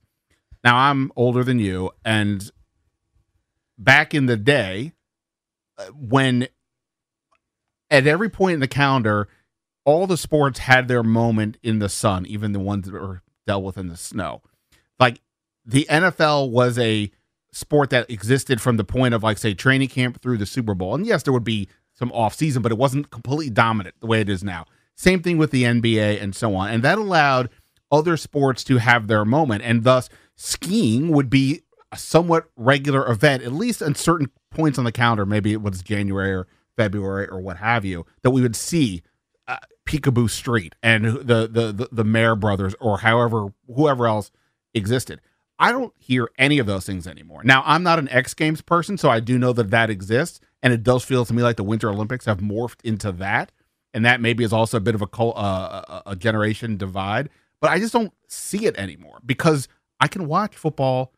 Now 0.62 0.76
I'm 0.76 1.11
older 1.16 1.42
than 1.42 1.59
you, 1.59 1.90
and 2.05 2.51
back 3.78 4.12
in 4.12 4.26
the 4.26 4.36
day, 4.36 4.92
uh, 5.78 5.86
when 5.86 6.48
at 7.90 8.07
every 8.07 8.28
point 8.28 8.55
in 8.55 8.61
the 8.61 8.68
calendar, 8.68 9.26
all 9.86 10.07
the 10.07 10.18
sports 10.18 10.59
had 10.59 10.86
their 10.86 11.03
moment 11.03 11.57
in 11.62 11.78
the 11.78 11.88
sun, 11.88 12.26
even 12.26 12.53
the 12.53 12.61
ones 12.61 12.84
that 12.84 12.92
were 12.92 13.22
dealt 13.46 13.64
with 13.64 13.78
in 13.78 13.88
the 13.88 13.96
snow. 13.96 14.42
Like 14.98 15.22
the 15.64 15.86
NFL 15.90 16.50
was 16.50 16.78
a 16.78 17.11
sport 17.52 17.90
that 17.90 18.11
existed 18.11 18.61
from 18.61 18.76
the 18.76 18.84
point 18.84 19.14
of 19.14 19.22
like 19.22 19.38
say 19.38 19.54
training 19.54 19.88
camp 19.88 20.20
through 20.22 20.38
the 20.38 20.46
Super 20.46 20.74
Bowl. 20.74 20.94
And 20.94 21.06
yes, 21.06 21.22
there 21.22 21.32
would 21.32 21.44
be 21.44 21.68
some 21.94 22.12
off 22.12 22.34
season, 22.34 22.62
but 22.62 22.72
it 22.72 22.78
wasn't 22.78 23.11
completely 23.11 23.50
dominant 23.50 23.94
the 24.00 24.06
way 24.06 24.20
it 24.20 24.28
is 24.28 24.42
now. 24.44 24.64
Same 24.96 25.22
thing 25.22 25.38
with 25.38 25.50
the 25.50 25.64
NBA 25.64 26.22
and 26.22 26.34
so 26.34 26.54
on. 26.54 26.70
And 26.70 26.82
that 26.82 26.98
allowed 26.98 27.50
other 27.90 28.16
sports 28.16 28.62
to 28.64 28.78
have 28.78 29.06
their 29.06 29.24
moment. 29.24 29.62
And 29.64 29.84
thus 29.84 30.08
skiing 30.36 31.08
would 31.11 31.28
be 31.28 31.62
a 31.92 31.96
somewhat 31.96 32.48
regular 32.56 33.11
event, 33.11 33.42
at 33.42 33.52
least 33.52 33.82
in 33.82 33.94
certain 33.94 34.30
points 34.50 34.78
on 34.78 34.84
the 34.84 34.92
calendar. 34.92 35.26
Maybe 35.26 35.52
it 35.52 35.62
was 35.62 35.82
January 35.82 36.32
or 36.32 36.46
February 36.76 37.26
or 37.28 37.40
what 37.40 37.58
have 37.58 37.84
you, 37.84 38.06
that 38.22 38.30
we 38.30 38.42
would 38.42 38.56
see 38.56 39.02
uh, 39.48 39.58
Picabo 39.86 40.30
Street 40.30 40.74
and 40.82 41.04
the, 41.04 41.48
the 41.48 41.72
the 41.72 41.88
the 41.90 42.04
Mahre 42.04 42.38
brothers 42.38 42.74
or 42.80 42.98
however 42.98 43.48
whoever 43.74 44.06
else 44.06 44.30
existed. 44.72 45.20
I 45.61 45.72
don't 45.72 45.92
hear 45.98 46.30
any 46.38 46.58
of 46.58 46.66
those 46.66 46.86
things 46.86 47.06
anymore. 47.06 47.42
Now, 47.44 47.62
I'm 47.66 47.82
not 47.82 47.98
an 47.98 48.08
X 48.08 48.32
Games 48.34 48.62
person, 48.62 48.96
so 48.96 49.11
I 49.11 49.20
do 49.20 49.38
know 49.38 49.52
that 49.52 49.70
that 49.70 49.90
exists, 49.90 50.40
and 50.62 50.72
it 50.72 50.82
does 50.82 51.04
feel 51.04 51.24
to 51.26 51.34
me 51.34 51.42
like 51.42 51.56
the 51.56 51.62
Winter 51.62 51.90
Olympics 51.90 52.24
have 52.24 52.38
morphed 52.38 52.80
into 52.82 53.12
that, 53.12 53.52
and 53.92 54.04
that 54.04 54.20
maybe 54.20 54.42
is 54.42 54.52
also 54.52 54.78
a 54.78 54.80
bit 54.80 54.94
of 54.94 55.02
a 55.02 55.22
uh, 55.22 56.02
a 56.06 56.16
generation 56.16 56.78
divide. 56.78 57.28
But 57.61 57.70
I 57.70 57.78
just 57.78 57.92
don't 57.92 58.12
see 58.26 58.64
it 58.64 58.76
anymore 58.78 59.20
because 59.24 59.68
I 60.00 60.08
can 60.08 60.26
watch 60.26 60.56
football 60.56 61.12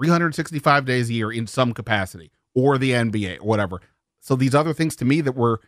365 0.00 0.86
days 0.86 1.10
a 1.10 1.12
year 1.12 1.30
in 1.30 1.46
some 1.46 1.72
capacity, 1.74 2.32
or 2.54 2.78
the 2.78 2.92
NBA, 2.92 3.40
or 3.40 3.44
whatever. 3.44 3.82
So 4.20 4.36
these 4.36 4.54
other 4.54 4.72
things 4.72 4.96
to 4.96 5.04
me 5.04 5.20
that 5.20 5.36
were 5.36 5.60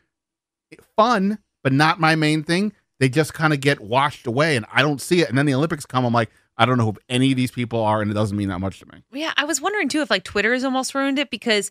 fun 0.97 1.39
but 1.63 1.73
not 1.73 2.01
my 2.01 2.15
main 2.15 2.43
thing, 2.43 2.73
they 2.99 3.09
just 3.09 3.35
kind 3.35 3.53
of 3.53 3.61
get 3.61 3.81
washed 3.81 4.27
away, 4.27 4.57
and 4.57 4.65
I 4.73 4.83
don't 4.83 5.01
see 5.01 5.21
it. 5.21 5.29
And 5.29 5.37
then 5.37 5.47
the 5.47 5.55
Olympics 5.55 5.87
come, 5.87 6.05
I'm 6.05 6.13
like, 6.13 6.31
I 6.59 6.67
don't 6.67 6.77
know 6.77 6.87
who 6.87 6.97
any 7.09 7.31
of 7.31 7.37
these 7.37 7.53
people 7.53 7.83
are, 7.83 8.03
and 8.03 8.11
it 8.11 8.15
doesn't 8.15 8.37
mean 8.37 8.49
that 8.49 8.59
much 8.59 8.81
to 8.81 8.87
me. 8.87 9.03
Yeah, 9.13 9.33
I 9.37 9.45
was 9.45 9.61
wondering 9.61 9.89
too 9.89 10.03
if 10.03 10.11
like 10.11 10.25
Twitter 10.25 10.53
has 10.53 10.65
almost 10.65 10.95
ruined 10.95 11.19
it 11.19 11.31
because 11.31 11.71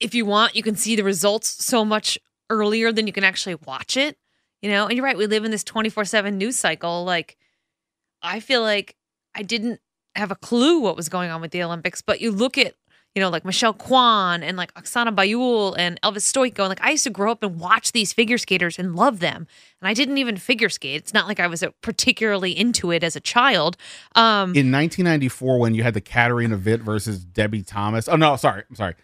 if 0.00 0.14
you 0.14 0.24
want, 0.24 0.56
you 0.56 0.62
can 0.62 0.74
see 0.74 0.96
the 0.96 1.04
results 1.04 1.64
so 1.64 1.84
much 1.84 2.18
earlier 2.50 2.90
than 2.90 3.06
you 3.06 3.12
can 3.12 3.24
actually 3.24 3.56
watch 3.66 3.96
it. 3.96 4.16
You 4.62 4.70
know, 4.70 4.86
and 4.86 4.96
you're 4.96 5.04
right, 5.04 5.16
we 5.16 5.26
live 5.26 5.44
in 5.44 5.50
this 5.50 5.64
24 5.64 6.04
7 6.04 6.38
news 6.38 6.58
cycle. 6.58 7.04
Like, 7.04 7.36
I 8.22 8.40
feel 8.40 8.62
like 8.62 8.96
I 9.34 9.42
didn't 9.42 9.80
have 10.14 10.30
a 10.30 10.36
clue 10.36 10.80
what 10.80 10.96
was 10.96 11.08
going 11.08 11.30
on 11.30 11.40
with 11.40 11.50
the 11.50 11.62
Olympics, 11.62 12.00
but 12.00 12.20
you 12.20 12.30
look 12.30 12.56
at 12.56 12.74
you 13.14 13.20
know, 13.20 13.28
like 13.28 13.44
Michelle 13.44 13.74
Kwan 13.74 14.42
and 14.42 14.56
like 14.56 14.72
Oksana 14.74 15.14
Baiul 15.14 15.74
and 15.78 16.00
Elvis 16.02 16.30
Stojko. 16.32 16.60
And 16.60 16.68
like 16.70 16.82
I 16.82 16.90
used 16.92 17.04
to 17.04 17.10
grow 17.10 17.30
up 17.30 17.42
and 17.42 17.60
watch 17.60 17.92
these 17.92 18.12
figure 18.12 18.38
skaters 18.38 18.78
and 18.78 18.96
love 18.96 19.20
them. 19.20 19.46
And 19.80 19.88
I 19.88 19.92
didn't 19.94 20.18
even 20.18 20.36
figure 20.38 20.68
skate. 20.70 20.96
It's 21.02 21.12
not 21.12 21.26
like 21.28 21.38
I 21.38 21.46
was 21.46 21.62
particularly 21.82 22.56
into 22.58 22.90
it 22.90 23.04
as 23.04 23.14
a 23.14 23.20
child. 23.20 23.76
Um, 24.14 24.50
In 24.56 24.72
1994, 24.72 25.58
when 25.58 25.74
you 25.74 25.82
had 25.82 25.94
the 25.94 26.00
Katarina 26.00 26.56
Witt 26.56 26.80
versus 26.80 27.22
Debbie 27.24 27.62
Thomas. 27.62 28.08
Oh, 28.08 28.16
no, 28.16 28.36
sorry. 28.36 28.64
I'm 28.70 28.76
sorry. 28.76 28.94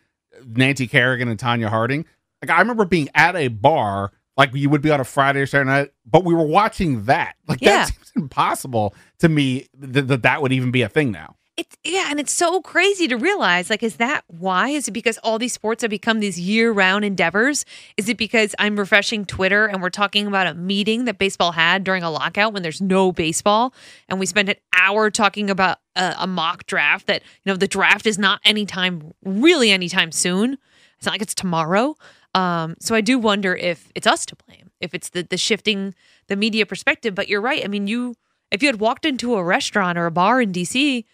Nancy 0.47 0.87
Kerrigan 0.87 1.29
and 1.29 1.39
Tonya 1.39 1.69
Harding. 1.69 2.05
Like 2.43 2.51
I 2.51 2.61
remember 2.61 2.85
being 2.85 3.09
at 3.15 3.35
a 3.37 3.49
bar 3.49 4.13
like 4.37 4.55
you 4.55 4.71
would 4.71 4.81
be 4.83 4.91
on 4.93 5.01
a 5.01 5.05
Friday 5.05 5.41
or 5.41 5.47
Saturday 5.47 5.69
night, 5.69 5.91
but 6.07 6.25
we 6.25 6.33
were 6.33 6.47
watching 6.47 7.05
that. 7.07 7.35
Like 7.49 7.61
Yeah. 7.61 7.79
that 7.79 7.89
seems 7.89 8.13
impossible 8.15 8.95
to 9.19 9.29
me 9.29 9.67
that, 9.77 10.23
that 10.23 10.41
would 10.41 10.53
even 10.53 10.71
be 10.71 10.83
a 10.83 10.89
thing 10.89 11.11
now. 11.11 11.35
It's 11.59 11.77
yeah, 11.83 12.07
and 12.09 12.21
it's 12.21 12.33
so 12.33 12.63
crazy 12.63 13.09
to 13.09 13.17
realize. 13.17 13.69
Like, 13.69 13.83
is 13.83 13.97
that 13.97 14.23
why? 14.29 14.69
Is 14.69 14.87
it 14.87 14.93
because 14.93 15.19
all 15.25 15.41
these 15.41 15.53
sports 15.53 15.83
have 15.83 15.91
become 15.91 16.21
these 16.21 16.39
year-round 16.39 17.05
endeavors? 17.05 17.65
Is 17.97 18.09
it 18.09 18.17
because 18.17 18.55
I'm 18.61 18.79
refreshing 18.79 19.27
Twitter 19.27 19.67
and 19.67 19.83
we're 19.83 19.91
talking 19.91 20.29
about 20.29 20.47
a 20.47 20.55
meeting 20.55 21.07
that 21.07 21.19
baseball 21.19 21.51
had 21.51 21.83
during 21.83 22.05
a 22.05 22.13
lockout 22.13 22.53
when 22.53 22.63
there's 22.63 22.81
no 22.81 23.11
baseball, 23.11 23.75
and 24.09 24.21
we 24.21 24.27
spent 24.27 24.49
an 24.49 24.55
hour 24.73 25.11
talking 25.11 25.51
about 25.51 25.79
a, 25.97 26.15
a 26.21 26.27
mock 26.29 26.65
draft 26.67 27.09
that 27.09 27.23
you 27.45 27.53
know 27.53 27.57
the 27.57 27.67
draft 27.67 28.07
is 28.07 28.19
not 28.21 28.41
anytime 28.45 29.13
really 29.25 29.73
anytime 29.73 30.13
soon. 30.13 30.59
It's 30.97 31.07
not 31.07 31.13
like 31.13 31.23
it's 31.23 31.35
tomorrow. 31.35 31.97
Um, 32.37 32.77
so 32.79 32.95
I 32.95 33.01
do 33.01 33.19
wonder 33.19 33.57
if 33.57 33.91
it's 33.97 34.07
us 34.07 34.25
to 34.27 34.37
blame, 34.47 34.71
if 34.81 34.95
it's 34.95 35.09
the 35.09 35.25
the 35.25 35.37
shifting 35.37 35.97
the 36.29 36.37
media 36.37 36.67
perspective. 36.67 37.17
But 37.17 37.27
you're 37.27 37.41
right. 37.41 37.65
I 37.65 37.67
mean, 37.67 37.89
you 37.89 38.15
if 38.53 38.63
you 38.63 38.69
had 38.69 38.79
walked 38.79 39.05
into 39.05 39.35
a 39.35 39.43
restaurant 39.43 39.99
or 39.99 40.07
a 40.07 40.13
bar 40.13 40.41
in 40.41 40.53
DC 40.53 41.05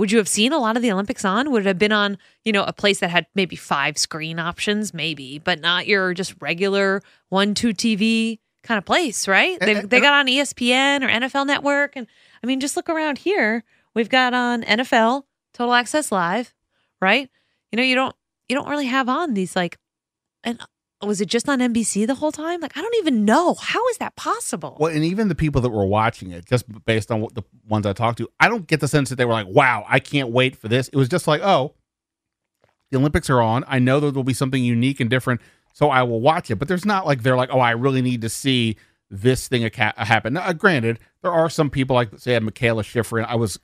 would 0.00 0.10
you 0.10 0.16
have 0.16 0.28
seen 0.28 0.50
a 0.50 0.58
lot 0.58 0.76
of 0.76 0.82
the 0.82 0.90
Olympics 0.90 1.26
on? 1.26 1.50
Would 1.50 1.60
it 1.60 1.68
have 1.68 1.78
been 1.78 1.92
on, 1.92 2.16
you 2.42 2.52
know, 2.52 2.64
a 2.64 2.72
place 2.72 3.00
that 3.00 3.10
had 3.10 3.26
maybe 3.34 3.54
five 3.54 3.98
screen 3.98 4.38
options, 4.38 4.94
maybe, 4.94 5.38
but 5.38 5.60
not 5.60 5.86
your 5.86 6.14
just 6.14 6.34
regular 6.40 7.02
one, 7.28 7.52
two 7.52 7.74
TV 7.74 8.38
kind 8.62 8.78
of 8.78 8.86
place, 8.86 9.28
right? 9.28 9.60
They, 9.60 9.74
they 9.74 10.00
got 10.00 10.14
on 10.14 10.26
ESPN 10.26 11.02
or 11.02 11.08
NFL 11.08 11.46
Network. 11.46 11.96
And 11.96 12.06
I 12.42 12.46
mean, 12.46 12.60
just 12.60 12.76
look 12.76 12.88
around 12.88 13.18
here. 13.18 13.62
We've 13.92 14.08
got 14.08 14.32
on 14.32 14.62
NFL, 14.62 15.24
Total 15.52 15.74
Access 15.74 16.10
Live, 16.10 16.54
right? 17.02 17.28
You 17.70 17.76
know, 17.76 17.82
you 17.82 17.94
don't 17.94 18.16
you 18.48 18.56
don't 18.56 18.70
really 18.70 18.86
have 18.86 19.10
on 19.10 19.34
these 19.34 19.54
like 19.54 19.76
and 20.42 20.62
was 21.02 21.20
it 21.20 21.26
just 21.26 21.48
on 21.48 21.60
NBC 21.60 22.06
the 22.06 22.14
whole 22.16 22.32
time? 22.32 22.60
Like 22.60 22.76
I 22.76 22.82
don't 22.82 22.94
even 22.96 23.24
know. 23.24 23.54
How 23.54 23.86
is 23.88 23.98
that 23.98 24.16
possible? 24.16 24.76
Well, 24.78 24.92
and 24.92 25.04
even 25.04 25.28
the 25.28 25.34
people 25.34 25.60
that 25.62 25.70
were 25.70 25.86
watching 25.86 26.30
it, 26.30 26.44
just 26.46 26.66
based 26.84 27.10
on 27.10 27.20
what 27.20 27.34
the 27.34 27.42
ones 27.68 27.86
I 27.86 27.92
talked 27.92 28.18
to, 28.18 28.28
I 28.38 28.48
don't 28.48 28.66
get 28.66 28.80
the 28.80 28.88
sense 28.88 29.08
that 29.08 29.16
they 29.16 29.24
were 29.24 29.32
like, 29.32 29.46
"Wow, 29.46 29.84
I 29.88 29.98
can't 30.00 30.30
wait 30.30 30.56
for 30.56 30.68
this." 30.68 30.88
It 30.88 30.96
was 30.96 31.08
just 31.08 31.26
like, 31.26 31.40
"Oh, 31.42 31.74
the 32.90 32.98
Olympics 32.98 33.30
are 33.30 33.40
on. 33.40 33.64
I 33.66 33.78
know 33.78 34.00
there 34.00 34.10
will 34.10 34.24
be 34.24 34.34
something 34.34 34.62
unique 34.62 35.00
and 35.00 35.08
different, 35.08 35.40
so 35.72 35.90
I 35.90 36.02
will 36.02 36.20
watch 36.20 36.50
it. 36.50 36.56
But 36.56 36.68
there's 36.68 36.84
not 36.84 37.06
like 37.06 37.22
they're 37.22 37.36
like, 37.36 37.50
oh, 37.52 37.60
I 37.60 37.70
really 37.72 38.02
need 38.02 38.20
to 38.22 38.28
see 38.28 38.76
this 39.10 39.48
thing 39.48 39.64
uh, 39.64 40.04
happen. 40.04 40.34
Now, 40.34 40.52
granted, 40.52 40.98
there 41.22 41.32
are 41.32 41.48
some 41.48 41.70
people 41.70 41.94
like 41.94 42.18
say 42.18 42.38
Mikaela 42.38 42.82
Shiffrin. 42.82 43.26
I 43.26 43.36
was 43.36 43.58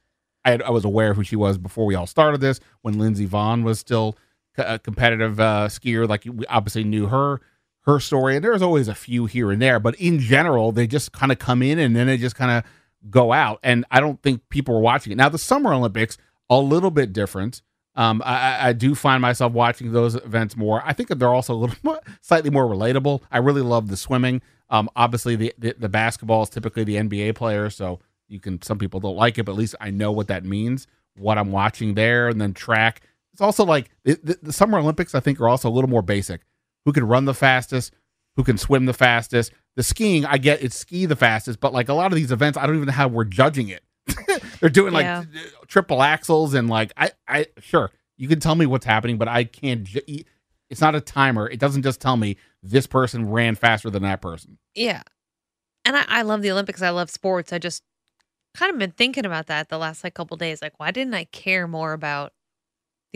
I, 0.45 0.51
had, 0.51 0.63
I 0.63 0.71
was 0.71 0.85
aware 0.85 1.15
who 1.15 1.25
she 1.25 1.37
was 1.37 1.59
before 1.59 1.87
we 1.87 1.95
all 1.95 2.07
started 2.07 2.41
this 2.41 2.61
when 2.83 2.99
Lindsey 2.99 3.27
Vonn 3.27 3.65
was 3.65 3.81
still 3.81 4.17
a 4.59 4.79
competitive 4.79 5.41
uh, 5.41 5.69
skier. 5.69 6.09
Like 6.09 6.25
we 6.25 6.47
obviously 6.47 6.85
knew 6.85 7.07
her 7.07 7.41
her 7.83 8.01
story, 8.01 8.37
and 8.37 8.45
there's 8.45 8.63
always 8.63 8.89
a 8.89 8.95
few 8.95 9.27
here 9.27 9.51
and 9.53 9.63
there, 9.63 9.79
but 9.79 9.95
in 9.97 10.19
general, 10.19 10.73
they 10.73 10.87
just 10.87 11.13
kind 11.13 11.31
of 11.31 11.39
come 11.39 11.63
in 11.63 11.79
and 11.79 11.95
then 11.95 12.09
they 12.09 12.17
just 12.17 12.35
kind 12.35 12.51
of 12.51 12.65
go 13.11 13.33
out. 13.33 13.61
And 13.63 13.85
I 13.91 14.01
don't 14.01 14.21
think 14.23 14.49
people 14.49 14.75
were 14.75 14.81
watching 14.81 15.13
it. 15.13 15.17
Now, 15.17 15.29
the 15.29 15.39
Summer 15.39 15.73
Olympics, 15.73 16.19
a 16.51 16.59
little 16.59 16.91
bit 16.91 17.13
different. 17.13 17.63
Um, 17.95 18.23
I, 18.25 18.69
I, 18.69 18.73
do 18.75 18.95
find 18.95 19.23
myself 19.23 19.55
watching 19.55 19.93
those 19.93 20.17
events 20.17 20.55
more. 20.55 20.83
I 20.85 20.93
think 20.93 21.09
that 21.09 21.19
they're 21.19 21.33
also 21.33 21.55
a 21.55 21.57
little 21.57 21.77
more, 21.83 22.01
slightly 22.21 22.51
more 22.51 22.67
relatable. 22.67 23.23
I 23.33 23.39
really 23.39 23.63
love 23.63 23.89
the 23.89 23.97
swimming. 23.97 24.43
Um, 24.69 24.91
obviously, 24.95 25.35
the, 25.35 25.55
the, 25.57 25.75
the 25.79 25.89
basketball 25.89 26.43
is 26.43 26.51
typically 26.51 26.85
the 26.85 26.97
NBA 26.97 27.37
player, 27.37 27.71
so 27.71 28.01
you 28.29 28.39
can. 28.39 28.61
Some 28.61 28.79
people 28.79 29.01
don't 29.01 29.17
like 29.17 29.39
it, 29.39 29.45
but 29.45 29.53
at 29.53 29.59
least 29.59 29.77
I 29.81 29.91
know 29.91 30.13
what 30.13 30.29
that 30.29 30.45
means. 30.45 30.87
What 31.17 31.39
I'm 31.39 31.53
watching 31.53 31.95
there, 31.95 32.29
and 32.29 32.39
then 32.39 32.53
track. 32.53 33.01
It's 33.37 33.43
also 33.43 33.67
like 33.67 33.91
the, 34.03 34.39
the 34.41 34.51
Summer 34.51 34.79
Olympics. 34.79 35.15
I 35.15 35.21
think 35.21 35.39
are 35.43 35.49
also 35.49 35.69
a 35.69 35.71
little 35.71 35.91
more 35.91 36.01
basic. 36.01 36.41
Who 36.87 36.93
can 36.95 37.05
run 37.05 37.27
the 37.27 37.35
fastest? 37.35 37.93
Who 38.37 38.45
can 38.45 38.57
swim 38.57 38.87
the 38.87 38.95
fastest? 38.95 39.53
The 39.75 39.83
skiing, 39.83 40.25
I 40.25 40.39
get 40.39 40.63
it's 40.63 40.75
ski 40.75 41.05
the 41.05 41.17
fastest, 41.17 41.61
but 41.61 41.75
like 41.75 41.91
a 41.91 41.93
lot 41.93 42.13
of 42.13 42.17
these 42.17 42.33
events, 42.33 42.57
I 42.57 42.67
don't 42.67 42.77
even 42.77 42.87
know 42.87 42.93
how 42.93 43.09
we're 43.09 43.25
judging 43.25 43.69
it. 43.69 43.83
They're 44.61 44.71
doing 44.71 44.95
like 44.95 45.05
yeah. 45.05 45.25
triple 45.67 45.99
axels 45.99 46.55
and 46.55 46.71
like 46.71 46.95
I 46.97 47.11
I 47.29 47.49
sure 47.59 47.91
you 48.17 48.27
can 48.27 48.41
tell 48.41 48.55
me 48.55 48.65
what's 48.65 48.87
happening, 48.87 49.19
but 49.19 49.29
I 49.29 49.45
can't. 49.45 49.85
Ju- 49.85 50.01
it's 50.71 50.81
not 50.81 50.95
a 50.95 51.03
timer. 51.03 51.47
It 51.47 51.61
doesn't 51.61 51.83
just 51.83 52.01
tell 52.01 52.17
me 52.17 52.39
this 52.63 52.87
person 52.87 53.29
ran 53.29 53.55
faster 53.55 53.91
than 53.91 54.03
that 54.05 54.23
person. 54.23 54.57
Yeah, 54.75 55.03
and 55.85 55.95
I, 55.95 56.07
I 56.09 56.23
love 56.23 56.41
the 56.41 56.53
Olympics. 56.53 56.81
I 56.81 56.89
love 56.89 57.11
sports. 57.11 57.53
I 57.53 57.59
just 57.59 57.83
kind 58.55 58.73
of 58.73 58.79
been 58.79 58.93
thinking 58.93 59.27
about 59.27 59.49
that 59.49 59.69
the 59.69 59.77
last 59.77 60.05
like 60.05 60.15
couple 60.15 60.39
days. 60.39 60.63
Like, 60.63 60.81
why 60.81 60.91
didn't 60.91 61.13
I 61.13 61.25
care 61.25 61.69
more 61.69 61.93
about 61.93 62.33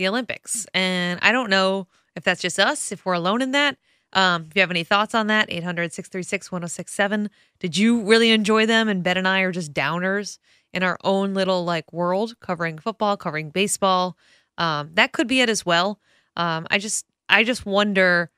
the 0.01 0.07
Olympics? 0.07 0.65
And 0.73 1.19
I 1.21 1.31
don't 1.31 1.49
know 1.49 1.87
if 2.15 2.23
that's 2.23 2.41
just 2.41 2.59
us, 2.59 2.91
if 2.91 3.05
we're 3.05 3.13
alone 3.13 3.41
in 3.41 3.51
that. 3.51 3.77
Um, 4.13 4.47
if 4.49 4.55
you 4.55 4.61
have 4.61 4.71
any 4.71 4.83
thoughts 4.83 5.15
on 5.15 5.27
that, 5.27 5.49
800 5.49 5.93
636 5.93 6.51
1067. 6.51 7.29
Did 7.59 7.77
you 7.77 8.03
really 8.03 8.31
enjoy 8.31 8.65
them? 8.65 8.89
And 8.89 9.03
Ben 9.03 9.17
and 9.17 9.27
I 9.27 9.41
are 9.41 9.51
just 9.51 9.73
downers 9.73 10.37
in 10.73 10.83
our 10.83 10.97
own 11.03 11.33
little 11.33 11.63
like 11.63 11.93
world, 11.93 12.35
covering 12.41 12.77
football, 12.77 13.15
covering 13.15 13.51
baseball. 13.51 14.17
Um, 14.57 14.89
that 14.95 15.11
could 15.11 15.27
be 15.27 15.41
it 15.41 15.49
as 15.49 15.65
well. 15.65 15.99
Um, 16.35 16.67
I 16.69 16.77
just, 16.77 17.05
I 17.29 17.43
just 17.43 17.65
wonder 17.65 18.31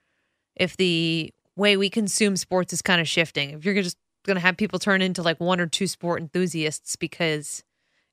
if 0.56 0.78
the 0.78 1.34
way 1.56 1.78
we 1.78 1.90
consume 1.90 2.36
sports 2.38 2.74
is 2.74 2.82
kind 2.82 3.02
of 3.02 3.08
shifting. 3.08 3.52
If 3.52 3.66
you're 3.66 3.82
just 3.82 3.98
going 4.26 4.36
to 4.36 4.42
have 4.42 4.58
people 4.58 4.80
turn 4.80 5.02
into 5.02 5.22
like 5.22 5.40
one 5.40 5.60
or 5.60 5.68
two 5.68 5.88
sport 5.88 6.22
enthusiasts 6.22 6.96
because 6.96 7.64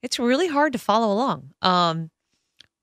it's 0.02 0.18
really 0.18 0.48
hard 0.48 0.72
to 0.72 0.78
follow 0.78 1.12
along. 1.12 1.50
Um, 1.62 2.10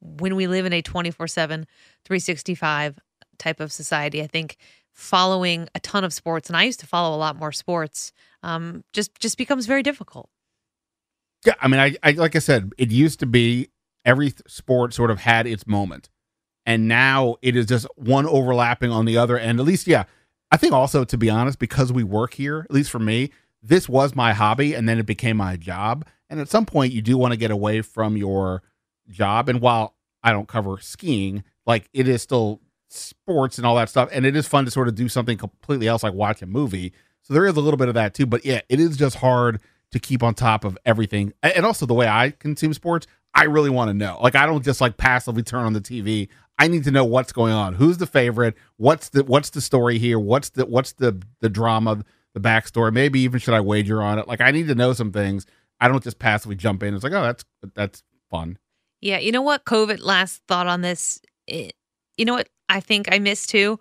when 0.02 0.36
we 0.36 0.48
live 0.48 0.66
in 0.66 0.74
a 0.74 0.82
24 0.82 1.28
7, 1.28 1.66
365 2.06 3.00
type 3.38 3.60
of 3.60 3.72
society, 3.72 4.22
I 4.22 4.28
think 4.28 4.58
following 4.94 5.70
a 5.76 5.80
ton 5.80 6.04
of 6.04 6.12
sports, 6.14 6.50
and 6.50 6.58
I 6.58 6.64
used 6.64 6.80
to 6.80 6.88
follow 6.88 7.16
a 7.16 7.20
lot 7.20 7.36
more 7.36 7.52
sports, 7.52 8.12
um, 8.44 8.84
just 8.94 9.18
just 9.20 9.38
becomes 9.38 9.66
very 9.66 9.84
difficult. 9.84 10.30
Yeah, 11.46 11.54
I 11.62 11.68
mean, 11.68 11.80
I, 11.80 11.96
I 12.04 12.12
like 12.12 12.36
I 12.36 12.40
said, 12.40 12.72
it 12.78 12.92
used 12.92 13.20
to 13.20 13.26
be 13.26 13.70
every 14.06 14.34
sport 14.48 14.94
sort 14.94 15.12
of 15.12 15.20
had 15.20 15.46
its 15.48 15.68
moment, 15.68 16.10
and 16.66 16.88
now 16.88 17.36
it 17.42 17.56
is 17.56 17.68
just 17.68 17.88
one 17.96 18.26
overlapping 18.26 18.92
on 18.92 19.06
the 19.06 19.18
other. 19.18 19.38
And 19.38 19.60
at 19.60 19.66
least, 19.66 19.88
yeah, 19.88 20.06
I 20.52 20.58
think 20.58 20.74
also 20.74 21.04
to 21.04 21.18
be 21.18 21.30
honest, 21.30 21.60
because 21.60 21.94
we 21.94 22.04
work 22.04 22.34
here, 22.34 22.66
at 22.68 22.72
least 22.72 22.90
for 22.90 23.00
me, 23.00 23.32
this 23.62 23.88
was 23.88 24.16
my 24.16 24.34
hobby, 24.34 24.74
and 24.74 24.90
then 24.90 25.00
it 25.00 25.06
became 25.06 25.38
my 25.38 25.58
job. 25.58 26.06
And 26.30 26.40
at 26.40 26.50
some 26.50 26.66
point, 26.66 26.92
you 26.92 27.02
do 27.02 27.18
want 27.18 27.34
to 27.34 27.38
get 27.38 27.52
away 27.52 27.82
from 27.82 28.18
your 28.18 28.64
job. 29.10 29.50
And 29.50 29.62
while 29.62 29.96
I 30.24 30.32
don't 30.32 30.48
cover 30.48 30.78
skiing, 30.80 31.44
like 31.66 31.90
it 31.94 32.08
is 32.08 32.22
still 32.22 32.62
sports 32.90 33.58
and 33.58 33.66
all 33.66 33.76
that 33.76 33.90
stuff, 33.90 34.10
and 34.12 34.26
it 34.26 34.36
is 34.36 34.48
fun 34.48 34.66
to 34.66 34.72
sort 34.72 34.88
of 34.88 34.96
do 34.96 35.10
something 35.10 35.38
completely 35.38 35.88
else, 35.88 36.04
like 36.04 36.14
watch 36.14 36.42
a 36.42 36.46
movie. 36.48 36.94
So 37.24 37.34
there 37.34 37.46
is 37.46 37.58
a 37.58 37.62
little 37.62 37.78
bit 37.78 37.90
of 37.90 37.94
that 37.96 38.14
too. 38.14 38.26
But 38.26 38.46
yeah, 38.46 38.62
it 38.70 38.80
is 38.80 38.98
just 38.98 39.18
hard 39.18 39.60
to 39.92 40.00
keep 40.00 40.24
on 40.24 40.34
top 40.34 40.64
of 40.64 40.78
everything. 40.86 41.34
And 41.44 41.66
also 41.66 41.86
the 41.86 41.94
way 41.94 42.08
I 42.08 42.32
consume 42.32 42.74
sports, 42.74 43.08
I 43.34 43.44
really 43.44 43.70
want 43.70 43.90
to 43.90 43.94
know. 43.94 44.18
Like 44.22 44.36
I 44.36 44.46
don't 44.46 44.64
just 44.64 44.82
like 44.82 44.98
passively 44.98 45.44
turn 45.44 45.66
on 45.66 45.74
the 45.74 45.82
TV. 45.82 46.30
I 46.60 46.68
need 46.68 46.84
to 46.86 46.92
know 46.92 47.06
what's 47.06 47.32
going 47.32 47.54
on. 47.54 47.76
Who's 47.76 47.98
the 47.98 48.08
favorite? 48.08 48.56
What's 48.78 49.10
the 49.10 49.24
what's 49.24 49.52
the 49.52 49.62
story 49.62 50.00
here? 50.00 50.20
What's 50.20 50.50
the 50.50 50.66
what's 50.66 50.94
the 50.94 51.22
the 51.42 51.50
drama, 51.50 52.04
the 52.34 52.40
backstory? 52.40 52.92
Maybe 52.92 53.20
even 53.22 53.40
should 53.40 53.54
I 53.54 53.62
wager 53.62 54.02
on 54.02 54.20
it? 54.20 54.28
Like 54.28 54.42
I 54.42 54.52
need 54.52 54.68
to 54.68 54.76
know 54.76 54.94
some 54.94 55.12
things. 55.12 55.46
I 55.80 55.88
don't 55.88 56.04
just 56.04 56.18
passively 56.18 56.56
jump 56.56 56.82
in. 56.82 56.96
It's 56.96 57.04
like, 57.04 57.14
oh, 57.14 57.22
that's 57.22 57.46
that's 57.76 58.04
fun. 58.32 58.58
Yeah, 59.02 59.20
you 59.20 59.32
know 59.32 59.42
what? 59.42 59.66
COVID 59.66 60.00
last 60.02 60.42
thought 60.48 60.68
on 60.68 60.82
this. 60.82 61.22
It, 61.46 61.74
you 62.18 62.26
know 62.26 62.34
what 62.34 62.50
I 62.68 62.80
think 62.80 63.12
I 63.12 63.20
miss 63.20 63.46
too? 63.46 63.80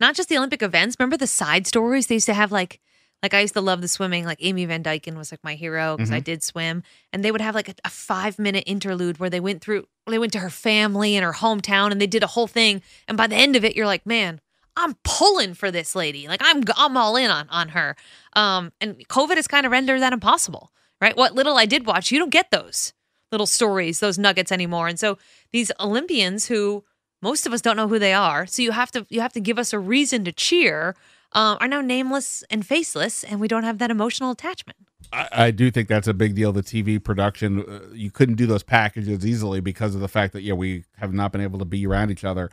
Not 0.00 0.14
just 0.14 0.28
the 0.28 0.36
Olympic 0.36 0.62
events. 0.62 0.96
Remember 0.98 1.16
the 1.16 1.26
side 1.26 1.66
stories 1.66 2.06
they 2.06 2.16
used 2.16 2.26
to 2.26 2.34
have 2.34 2.52
like 2.52 2.80
like 3.22 3.34
I 3.34 3.40
used 3.40 3.54
to 3.54 3.60
love 3.60 3.80
the 3.80 3.88
swimming. 3.88 4.24
Like 4.24 4.38
Amy 4.40 4.64
Van 4.66 4.82
Dyken 4.82 5.16
was 5.16 5.32
like 5.32 5.42
my 5.42 5.54
hero 5.54 5.96
because 5.96 6.10
mm-hmm. 6.10 6.16
I 6.16 6.20
did 6.20 6.42
swim, 6.42 6.82
and 7.12 7.24
they 7.24 7.32
would 7.32 7.40
have 7.40 7.54
like 7.54 7.68
a, 7.68 7.74
a, 7.84 7.90
five 7.90 8.38
minute 8.38 8.64
interlude 8.66 9.18
where 9.18 9.30
they 9.30 9.40
went 9.40 9.62
through. 9.62 9.86
They 10.06 10.18
went 10.18 10.32
to 10.34 10.38
her 10.40 10.50
family 10.50 11.16
and 11.16 11.24
her 11.24 11.32
hometown, 11.32 11.92
and 11.92 12.00
they 12.00 12.06
did 12.06 12.22
a 12.22 12.28
whole 12.28 12.46
thing. 12.46 12.82
And 13.08 13.16
by 13.16 13.26
the 13.26 13.36
end 13.36 13.56
of 13.56 13.64
it, 13.64 13.74
you're 13.74 13.86
like, 13.86 14.06
man, 14.06 14.40
I'm 14.76 14.94
pulling 15.02 15.54
for 15.54 15.70
this 15.70 15.94
lady. 15.94 16.28
Like 16.28 16.42
I'm 16.44 16.62
I'm 16.76 16.96
all 16.96 17.16
in 17.16 17.30
on 17.30 17.48
on 17.48 17.70
her. 17.70 17.96
Um, 18.34 18.72
and 18.80 18.96
COVID 19.08 19.36
has 19.36 19.48
kind 19.48 19.66
of 19.66 19.72
rendered 19.72 20.02
that 20.02 20.12
impossible, 20.12 20.70
right? 21.00 21.16
What 21.16 21.34
little 21.34 21.56
I 21.56 21.66
did 21.66 21.86
watch, 21.86 22.12
you 22.12 22.18
don't 22.18 22.30
get 22.30 22.50
those 22.50 22.92
little 23.32 23.46
stories, 23.46 24.00
those 24.00 24.18
nuggets 24.18 24.52
anymore. 24.52 24.88
And 24.88 24.98
so 24.98 25.18
these 25.52 25.72
Olympians 25.80 26.46
who 26.46 26.84
most 27.22 27.46
of 27.46 27.52
us 27.52 27.60
don't 27.60 27.76
know 27.76 27.88
who 27.88 27.98
they 27.98 28.12
are, 28.12 28.46
so 28.46 28.62
you 28.62 28.72
have 28.72 28.90
to 28.92 29.06
you 29.08 29.20
have 29.20 29.32
to 29.32 29.40
give 29.40 29.58
us 29.58 29.72
a 29.72 29.78
reason 29.78 30.24
to 30.24 30.32
cheer 30.32 30.94
uh, 31.32 31.56
are 31.60 31.68
now 31.68 31.80
nameless 31.80 32.44
and 32.50 32.64
faceless, 32.66 33.24
and 33.24 33.40
we 33.40 33.48
don't 33.48 33.64
have 33.64 33.78
that 33.78 33.90
emotional 33.90 34.30
attachment. 34.30 34.78
I, 35.12 35.28
I 35.32 35.50
do 35.50 35.70
think 35.70 35.88
that's 35.88 36.08
a 36.08 36.14
big 36.14 36.34
deal. 36.34 36.52
The 36.52 36.62
TV 36.62 37.02
production, 37.02 37.60
uh, 37.60 37.92
you 37.92 38.10
couldn't 38.10 38.36
do 38.36 38.46
those 38.46 38.62
packages 38.62 39.26
easily 39.26 39.60
because 39.60 39.94
of 39.94 40.00
the 40.00 40.08
fact 40.08 40.32
that 40.32 40.42
yeah, 40.42 40.54
we 40.54 40.84
have 40.96 41.12
not 41.12 41.32
been 41.32 41.40
able 41.40 41.58
to 41.58 41.64
be 41.64 41.86
around 41.86 42.10
each 42.10 42.24
other 42.24 42.50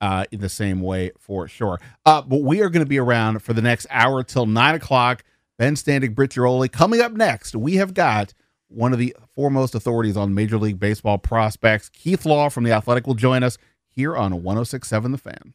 uh, 0.00 0.24
in 0.30 0.40
the 0.40 0.48
same 0.48 0.80
way 0.80 1.12
for 1.18 1.48
sure. 1.48 1.80
Uh, 2.04 2.22
but 2.22 2.42
we 2.42 2.60
are 2.60 2.68
going 2.68 2.84
to 2.84 2.88
be 2.88 2.98
around 2.98 3.40
for 3.42 3.52
the 3.52 3.62
next 3.62 3.86
hour 3.90 4.22
till 4.22 4.46
nine 4.46 4.74
o'clock. 4.74 5.24
Ben 5.58 5.74
Standig, 5.74 6.14
Britt 6.14 6.32
Ghiroli. 6.32 6.70
Coming 6.70 7.00
up 7.00 7.12
next, 7.12 7.56
we 7.56 7.76
have 7.76 7.94
got 7.94 8.32
one 8.68 8.92
of 8.92 8.98
the 8.98 9.16
foremost 9.34 9.74
authorities 9.74 10.16
on 10.16 10.34
Major 10.34 10.58
League 10.58 10.78
Baseball 10.78 11.18
prospects, 11.18 11.88
Keith 11.88 12.24
Law 12.24 12.48
from 12.48 12.64
The 12.64 12.72
Athletic, 12.72 13.06
will 13.06 13.14
join 13.14 13.42
us 13.42 13.58
here 13.90 14.16
on 14.16 14.42
1067 14.42 15.12
The 15.12 15.18
Fan. 15.18 15.54